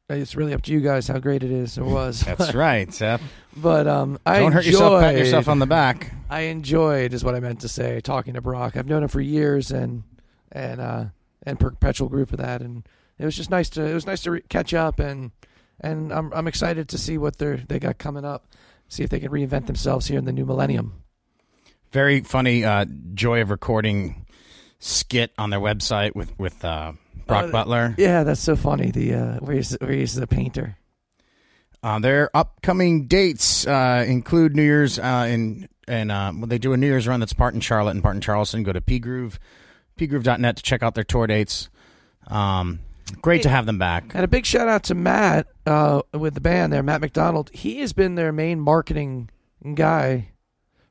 [0.09, 2.21] It's really up to you guys how great it is or was.
[2.25, 3.23] That's right, Seth.
[3.57, 5.01] But um, I Don't hurt yourself.
[5.03, 6.13] Pat yourself on the back.
[6.31, 8.77] I enjoyed, is what I meant to say, talking to Brock.
[8.77, 10.05] I've known him for years, and
[10.53, 11.07] and uh,
[11.43, 12.87] and Perpetual Groove for that, and
[13.19, 15.33] it was just nice to it was nice to re- catch up, and
[15.81, 18.47] and I'm I'm excited to see what they're they got coming up,
[18.87, 21.04] see if they can reinvent themselves here in the new millennium.
[21.95, 24.27] Very funny uh, joy of recording
[24.81, 26.95] skit on their website with with uh,
[27.29, 27.95] Brock Uh, Butler.
[27.97, 28.91] Yeah, that's so funny.
[28.91, 30.77] The uh, where he's where he's the painter.
[31.85, 36.73] Uh, their upcoming dates uh, include New Year's uh, in and uh, well, they do
[36.73, 38.65] a New Year's run that's part in Charlotte and part in Charleston.
[38.65, 39.39] Go to pgroove,
[39.97, 41.69] pgroove.net to check out their tour dates.
[42.27, 42.81] Um,
[43.23, 44.17] great to have them back.
[44.17, 47.51] And a big shout out to Matt uh, with the band there, Matt McDonald.
[47.55, 49.31] He has been their main marketing
[49.75, 50.31] guy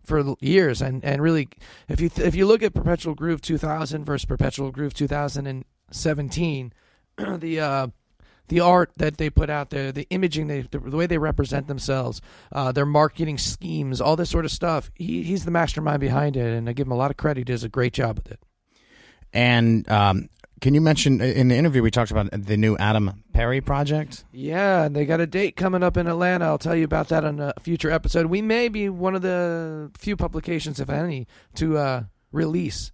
[0.04, 1.50] for years, and, and really,
[1.88, 6.74] if you th- if you look at Perpetual Groove 2000 versus Perpetual Groove 2017,
[7.18, 7.88] the uh,
[8.50, 11.68] the art that they put out there, the imaging, they, the, the way they represent
[11.68, 12.22] themselves,
[12.52, 14.92] uh, their marketing schemes, all this sort of stuff.
[14.96, 17.40] He, he's the mastermind behind it, and I give him a lot of credit.
[17.40, 18.40] He does a great job with it.
[19.32, 20.30] And um,
[20.64, 24.24] can you mention in the interview we talked about the new Adam Perry project?
[24.32, 26.46] Yeah, and they got a date coming up in Atlanta.
[26.46, 28.28] I'll tell you about that on a future episode.
[28.28, 32.94] We may be one of the few publications, if any, to uh, release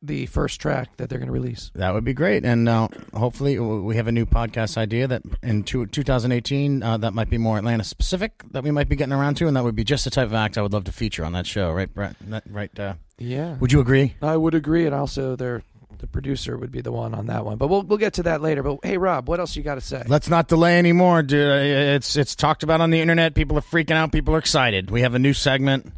[0.00, 1.72] the first track that they're going to release.
[1.74, 2.44] That would be great.
[2.44, 7.12] And uh, hopefully, we have a new podcast idea that in two, 2018 uh, that
[7.12, 9.74] might be more Atlanta specific that we might be getting around to, and that would
[9.74, 11.72] be just the type of act I would love to feature on that show.
[11.72, 12.14] Right, Brett?
[12.48, 12.78] Right?
[12.78, 14.14] Uh, Yeah, would you agree?
[14.22, 15.64] I would agree, and also their
[15.98, 17.58] the producer would be the one on that one.
[17.58, 18.62] But we'll we'll get to that later.
[18.62, 20.04] But hey, Rob, what else you got to say?
[20.06, 21.40] Let's not delay anymore, dude.
[21.40, 23.34] It's it's talked about on the internet.
[23.34, 24.12] People are freaking out.
[24.12, 24.90] People are excited.
[24.90, 25.92] We have a new segment,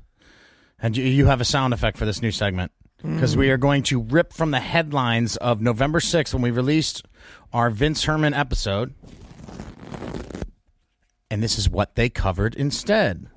[0.80, 2.72] and you, you have a sound effect for this new segment
[3.02, 7.04] because we are going to rip from the headlines of November sixth when we released
[7.52, 8.94] our Vince Herman episode,
[11.30, 13.28] and this is what they covered instead.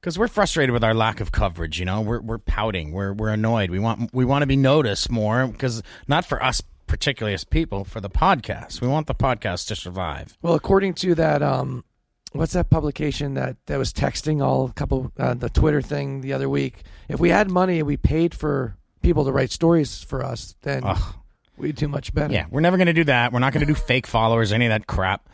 [0.00, 3.28] Because we're frustrated with our lack of coverage, you know, we're we're pouting, we're we're
[3.28, 3.70] annoyed.
[3.70, 7.84] We want we want to be noticed more because not for us particularly as people,
[7.84, 8.80] for the podcast.
[8.80, 10.36] We want the podcast to survive.
[10.42, 11.84] Well, according to that um
[12.32, 16.32] what's that publication that that was texting all a couple uh, the Twitter thing the
[16.32, 16.82] other week?
[17.08, 20.82] If we had money and we paid for people to write stories for us, then
[20.84, 21.14] Ugh.
[21.56, 22.32] we'd do much better.
[22.32, 23.32] Yeah, we're never going to do that.
[23.32, 25.28] We're not going to do fake followers, any of that crap.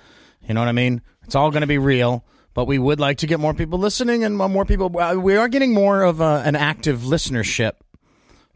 [0.46, 1.02] You know what I mean?
[1.24, 2.24] It's all going to be real.
[2.56, 4.98] But we would like to get more people listening and more people.
[4.98, 7.72] uh, We are getting more of a, an active listenership.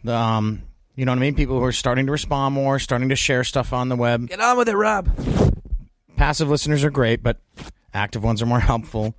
[0.09, 0.62] Um,
[0.97, 1.35] you know what I mean?
[1.35, 4.27] People who are starting to respond more, starting to share stuff on the web.
[4.28, 5.10] Get on with it, Rob.
[6.16, 7.40] Passive listeners are great, but
[7.93, 9.14] active ones are more helpful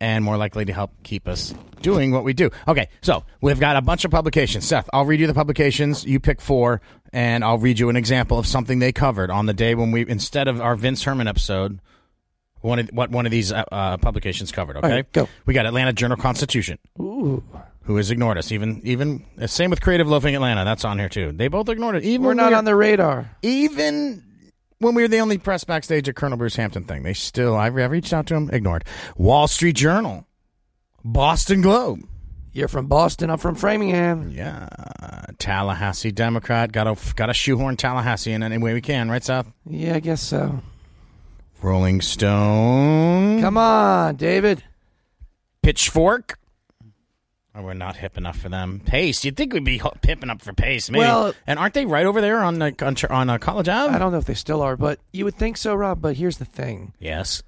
[0.00, 1.52] and more likely to help keep us
[1.82, 2.50] doing what we do.
[2.68, 4.64] Okay, so we've got a bunch of publications.
[4.64, 6.04] Seth, I'll read you the publications.
[6.04, 6.80] You pick four,
[7.12, 10.08] and I'll read you an example of something they covered on the day when we,
[10.08, 11.80] instead of our Vince Herman episode,
[12.60, 14.76] one of, what one of these uh, uh, publications covered.
[14.76, 15.28] Okay, right, go.
[15.46, 17.42] We got Atlanta Journal Constitution, Ooh,
[17.82, 18.52] who has ignored us.
[18.52, 20.64] Even even uh, same with Creative Loafing Atlanta.
[20.64, 21.32] That's on here too.
[21.32, 22.04] They both ignored it.
[22.04, 23.30] Even we're not we on the radar.
[23.42, 24.22] even
[24.78, 27.66] when we were the only press backstage at Colonel Bruce Hampton thing, they still I,
[27.66, 28.84] I reached out to them, ignored.
[29.16, 30.26] Wall Street Journal,
[31.04, 32.00] Boston Globe,
[32.52, 33.30] You're from Boston.
[33.30, 34.30] I'm from Framingham.
[34.30, 34.68] yeah,
[35.38, 36.72] Tallahassee Democrat.
[36.72, 39.50] Got to got to shoehorn Tallahassee in any way we can, right, Seth?
[39.66, 40.60] Yeah, I guess so.
[41.62, 44.64] Rolling Stone, Come on, David.
[45.62, 46.38] Pitchfork.
[47.54, 48.80] Oh, we're not hip enough for them.
[48.86, 49.24] Paste.
[49.24, 49.92] You'd think we'd be ho-
[50.28, 51.00] up for Paste, maybe.
[51.00, 53.94] Well- and aren't they right over there on the on, on uh, College Ave?
[53.94, 56.00] I don't know if they still are, but you would think so, Rob.
[56.00, 57.42] But here's the thing: Yes,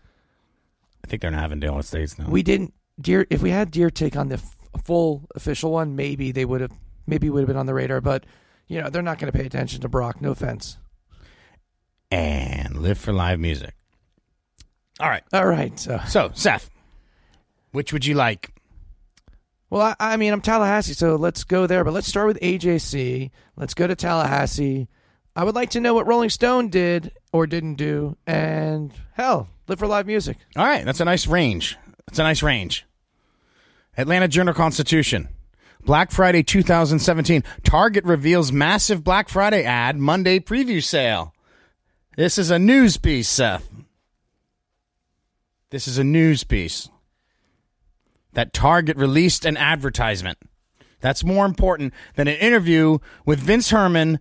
[1.05, 2.26] I think they're in Avondale Estates now.
[2.28, 3.26] we didn't deer.
[3.30, 6.72] If we had Deer take on the f- full official one, maybe they would have.
[7.06, 8.24] Maybe would have been on the radar, but
[8.68, 10.20] you know they're not going to pay attention to Brock.
[10.20, 10.78] No offense.
[12.10, 13.74] and live for live music.
[15.02, 15.24] All right.
[15.32, 15.76] All right.
[15.78, 16.70] So, So, Seth,
[17.72, 18.50] which would you like?
[19.68, 21.82] well, I, I mean, I'm Tallahassee, so let's go there.
[21.82, 23.30] But let's start with AJC.
[23.56, 24.86] Let's go to Tallahassee.
[25.34, 29.78] I would like to know what Rolling Stone did or didn't do, and hell, live
[29.78, 30.36] for live music.
[30.56, 31.76] All right, that's a nice range.
[32.06, 32.86] That's a nice range.
[33.96, 35.28] Atlanta Journal Constitution.
[35.84, 37.42] Black Friday 2017.
[37.64, 41.34] Target reveals massive Black Friday ad Monday preview sale.
[42.16, 43.68] This is a news piece, Seth.
[45.73, 46.90] This is a news piece.
[48.35, 50.36] That Target released an advertisement.
[51.01, 54.20] That's more important than an interview with Vince Herman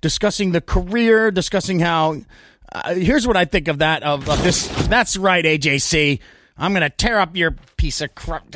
[0.00, 2.22] discussing the career, discussing how.
[2.70, 4.66] Uh, here's what I think of that of, of this.
[4.88, 6.18] That's right, AJC.
[6.58, 8.52] I'm gonna tear up your piece of crap.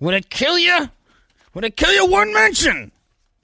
[0.00, 0.88] Would it kill you?
[1.52, 2.06] Would it kill you?
[2.10, 2.92] One mention.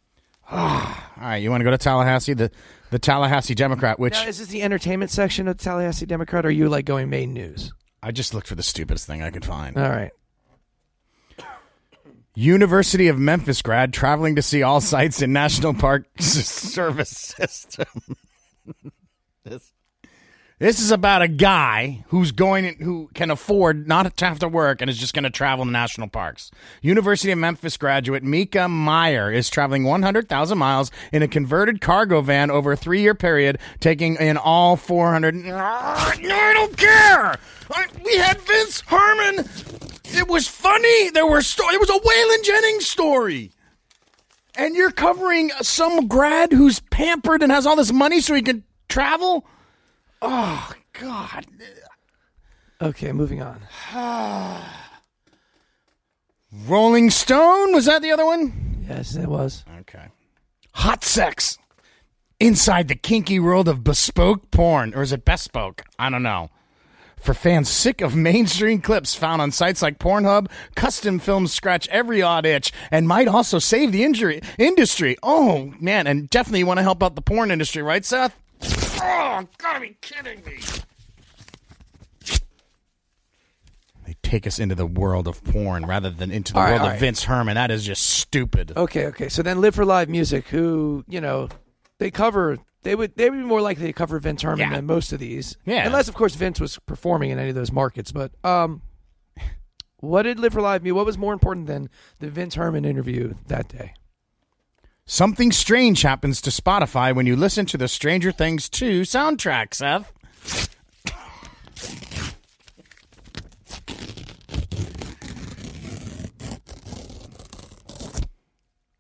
[0.51, 2.51] All right, you want to go to Tallahassee, the
[2.93, 6.51] the Tallahassee Democrat, which Now, is this the entertainment section of Tallahassee Democrat, or are
[6.51, 7.73] you like going main news?
[8.03, 9.79] I just looked for the stupidest thing I could find.
[9.79, 10.11] All right.
[12.35, 17.87] University of Memphis grad traveling to see all sites in National Park Service System.
[19.45, 19.73] this,
[20.63, 24.81] this is about a guy who's going who can afford not to have to work
[24.81, 26.51] and is just going to travel to national parks.
[26.81, 32.51] University of Memphis graduate Mika Meyer is traveling 100,000 miles in a converted cargo van
[32.51, 37.37] over a 3-year period taking in all 400 No, I don't care.
[37.71, 39.45] I- We had Vince Herman
[40.15, 41.11] it was funny.
[41.11, 43.51] There were sto- it was a Waylon Jennings story.
[44.55, 48.63] And you're covering some grad who's pampered and has all this money so he can
[48.89, 49.47] travel?
[50.23, 51.47] Oh god.
[52.81, 53.61] Okay, moving on.
[56.67, 58.85] Rolling Stone, was that the other one?
[58.89, 59.65] Yes, it was.
[59.81, 60.07] Okay.
[60.75, 61.59] Hot sex
[62.39, 65.83] inside the kinky world of bespoke porn or is it bespoke?
[65.99, 66.51] I don't know.
[67.17, 72.21] For fans sick of mainstream clips found on sites like Pornhub, custom films scratch every
[72.21, 75.17] odd itch and might also save the injury industry.
[75.23, 78.42] Oh man, and definitely you want to help out the porn industry, right, Seth?
[79.05, 80.59] Oh, gotta be kidding me.
[84.07, 86.81] They take us into the world of porn rather than into the All right, world
[86.83, 87.01] all of right.
[87.01, 87.55] Vince Herman.
[87.55, 88.73] That is just stupid.
[88.77, 89.29] Okay, okay.
[89.29, 91.49] So then Live for Live Music, who, you know,
[91.99, 94.75] they cover they would they would be more likely to cover Vince Herman Yeah.
[94.75, 95.57] than most of these.
[95.65, 95.87] Yeah.
[95.87, 98.11] Unless of course Vince was performing in any of those markets.
[98.11, 98.83] But um
[99.99, 100.97] what did Live for Live mean?
[100.97, 101.89] What was more important than
[102.19, 103.95] the Vince Herman interview that day?
[105.13, 110.11] Something strange happens to Spotify when you listen to the Stranger Things 2 soundtrack, Seth.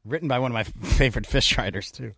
[0.05, 2.12] Written by one of my favorite Phish writers, too.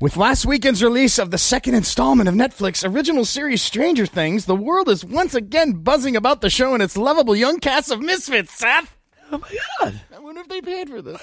[0.00, 4.56] With last weekend's release of the second installment of Netflix original series Stranger Things, the
[4.56, 8.54] world is once again buzzing about the show and its lovable young cast of misfits,
[8.54, 8.96] Seth.
[9.30, 10.00] Oh my god.
[10.16, 11.22] I wonder if they paid for this.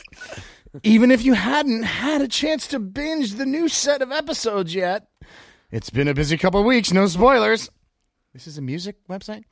[0.83, 5.07] Even if you hadn't had a chance to binge the new set of episodes yet,
[5.69, 7.69] it's been a busy couple weeks, no spoilers.
[8.33, 9.43] This is a music website.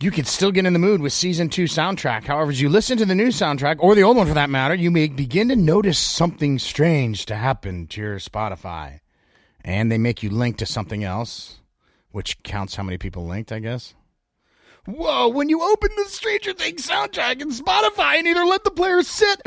[0.00, 2.24] You can still get in the mood with season two soundtrack.
[2.24, 4.74] However, as you listen to the new soundtrack, or the old one for that matter,
[4.74, 9.00] you may begin to notice something strange to happen to your Spotify.
[9.64, 11.60] And they make you link to something else,
[12.10, 13.94] which counts how many people linked, I guess.
[14.86, 19.02] Whoa, when you open the Stranger Things soundtrack in Spotify and either let the player
[19.02, 19.40] sit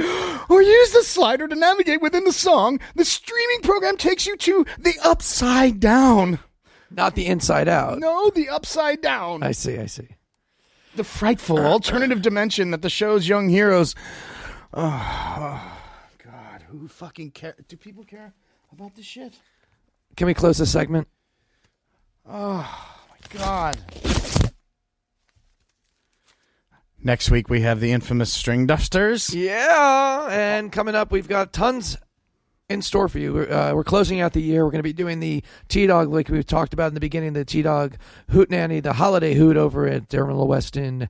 [0.49, 4.65] or use the slider to navigate within the song, the streaming program takes you to
[4.79, 6.39] the upside down.
[6.89, 7.99] Not the inside out.
[7.99, 9.43] No, the upside down.
[9.43, 9.77] I see.
[9.77, 10.07] I see.
[10.95, 13.93] the frightful alternative dimension that the show's young heroes.
[14.73, 14.83] Oh,
[15.39, 15.77] oh,
[16.25, 17.55] God, who fucking care?
[17.67, 18.33] Do people care
[18.71, 19.33] about this shit?
[20.15, 21.07] Can we close this segment?
[22.27, 23.77] Oh, my God.
[27.07, 29.33] Next week we have the Infamous Stringdusters.
[29.33, 31.95] Yeah, and coming up, we've got tons
[32.67, 33.33] in store for you.
[33.33, 34.65] We're, uh, we're closing out the year.
[34.65, 37.31] We're going to be doing the T Dog, like we talked about in the beginning,
[37.31, 37.95] the T Dog
[38.31, 41.07] Hoot Nanny, the holiday hoot over at Terminal West in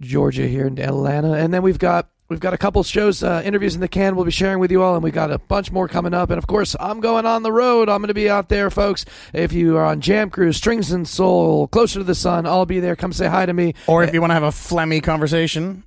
[0.00, 2.08] Georgia here in Atlanta, and then we've got.
[2.28, 4.16] We've got a couple shows, uh, interviews in the can.
[4.16, 6.30] We'll be sharing with you all, and we've got a bunch more coming up.
[6.30, 7.90] And of course, I'm going on the road.
[7.90, 9.04] I'm going to be out there, folks.
[9.34, 12.80] If you are on Jam Cruise, Strings and Soul, Closer to the Sun, I'll be
[12.80, 12.96] there.
[12.96, 13.74] Come say hi to me.
[13.86, 15.84] Or if you want to have a phlegmy conversation,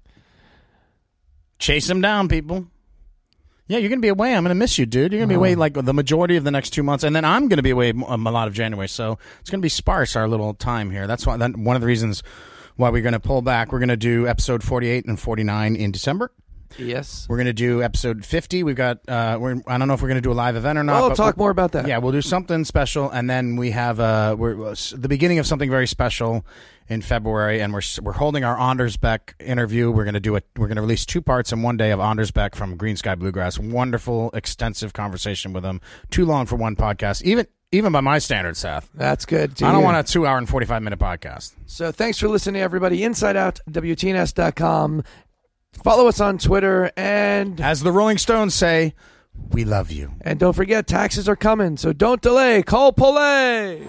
[1.57, 2.67] chase them down, people.
[3.67, 4.35] Yeah, you're going to be away.
[4.35, 5.11] I'm going to miss you, dude.
[5.11, 7.25] You're going to be away like the majority of the next two months, and then
[7.25, 8.87] I'm going to be away a lot of January.
[8.87, 11.07] So it's going to be sparse our little time here.
[11.07, 12.21] That's why that, one of the reasons
[12.77, 13.71] why we're going to pull back.
[13.71, 16.31] We're going to do episode 48 and 49 in December.
[16.77, 17.25] Yes.
[17.29, 18.63] We're going to do episode 50.
[18.63, 18.99] We've got.
[19.07, 20.99] Uh, we're, I don't know if we're going to do a live event or not.
[20.99, 21.87] We'll but talk more about that.
[21.87, 25.47] Yeah, we'll do something special, and then we have uh, we're uh, the beginning of
[25.47, 26.45] something very special
[26.89, 29.89] in February, and we're we're holding our Anders Beck interview.
[29.91, 30.45] We're going to do it.
[30.55, 33.57] We're going to release two parts in one day of Anders Beck from Greensky Bluegrass.
[33.57, 35.81] Wonderful, extensive conversation with him.
[36.11, 38.89] Too long for one podcast, even even by my standards, Seth.
[38.93, 39.51] That's good.
[39.61, 39.83] I don't hear.
[39.83, 41.53] want a two hour and forty five minute podcast.
[41.65, 43.03] So thanks for listening, everybody.
[43.03, 45.03] Inside Out, WTNS.com.
[45.83, 48.93] Follow us on Twitter and As the Rolling Stones say,
[49.51, 50.13] we love you.
[50.21, 52.63] and don't forget taxes are coming, so don't delay.
[52.63, 53.87] Call Polay.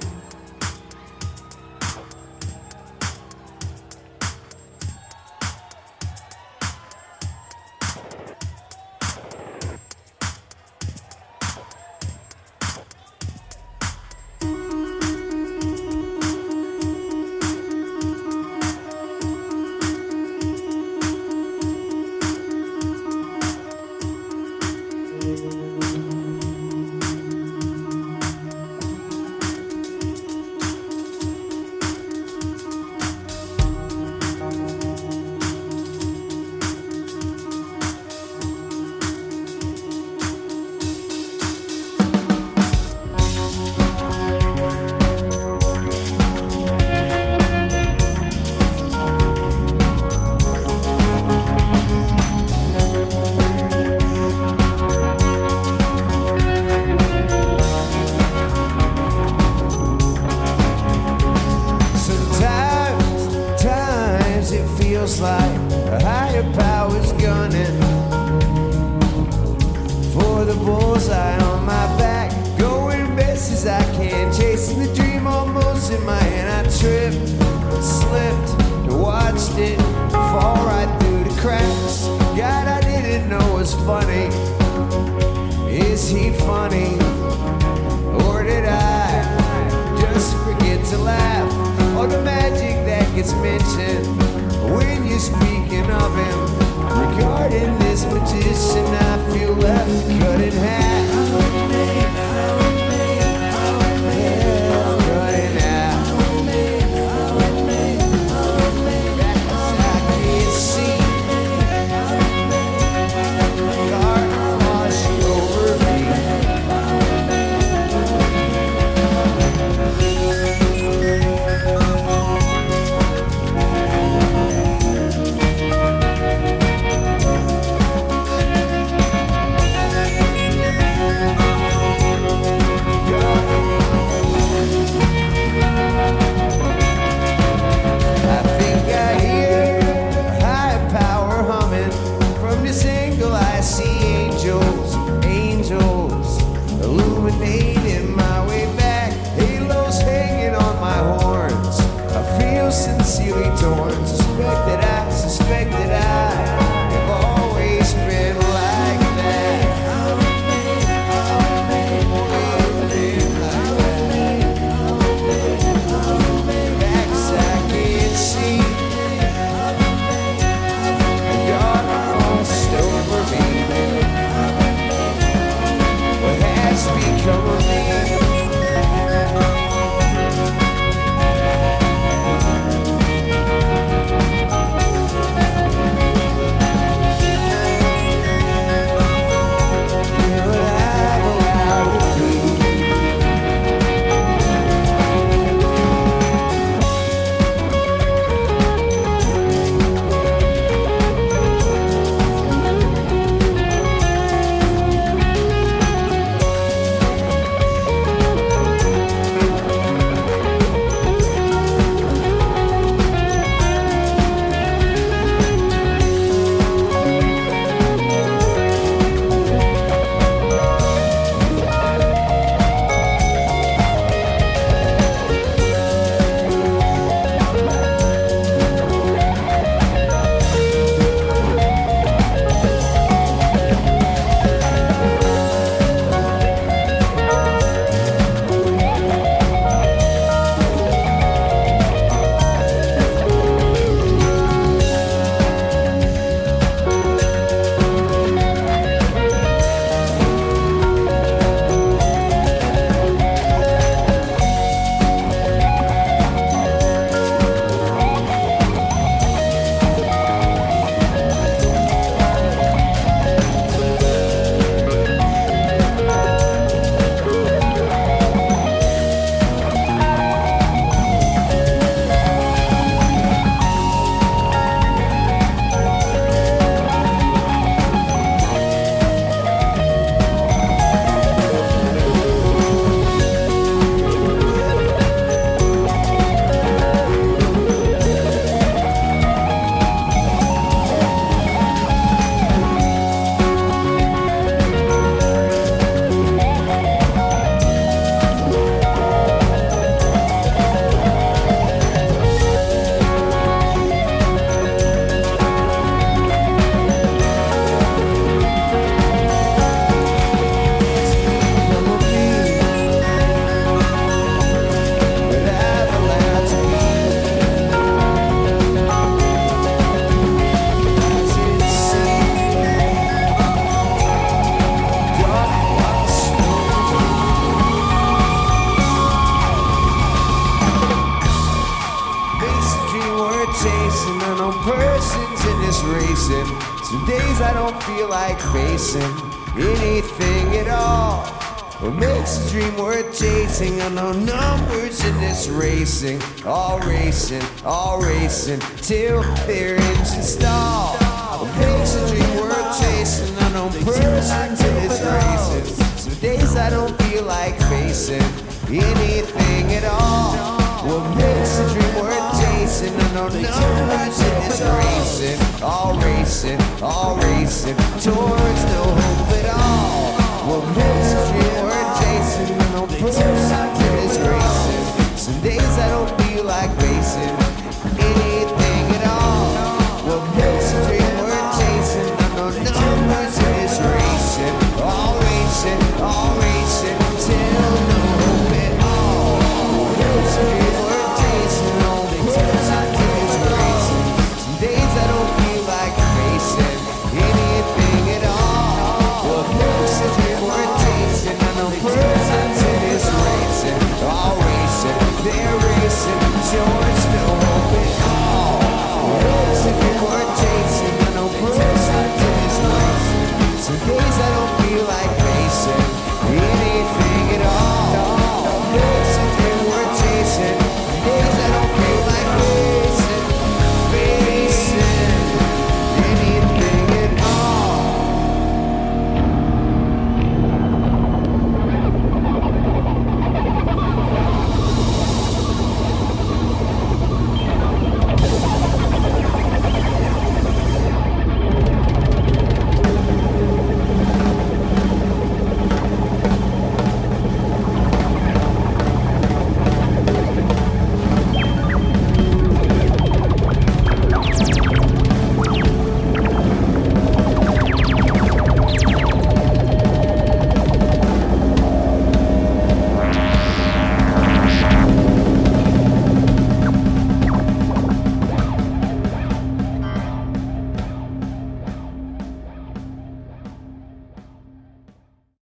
[346.00, 349.77] Racing, all racing, all racing till their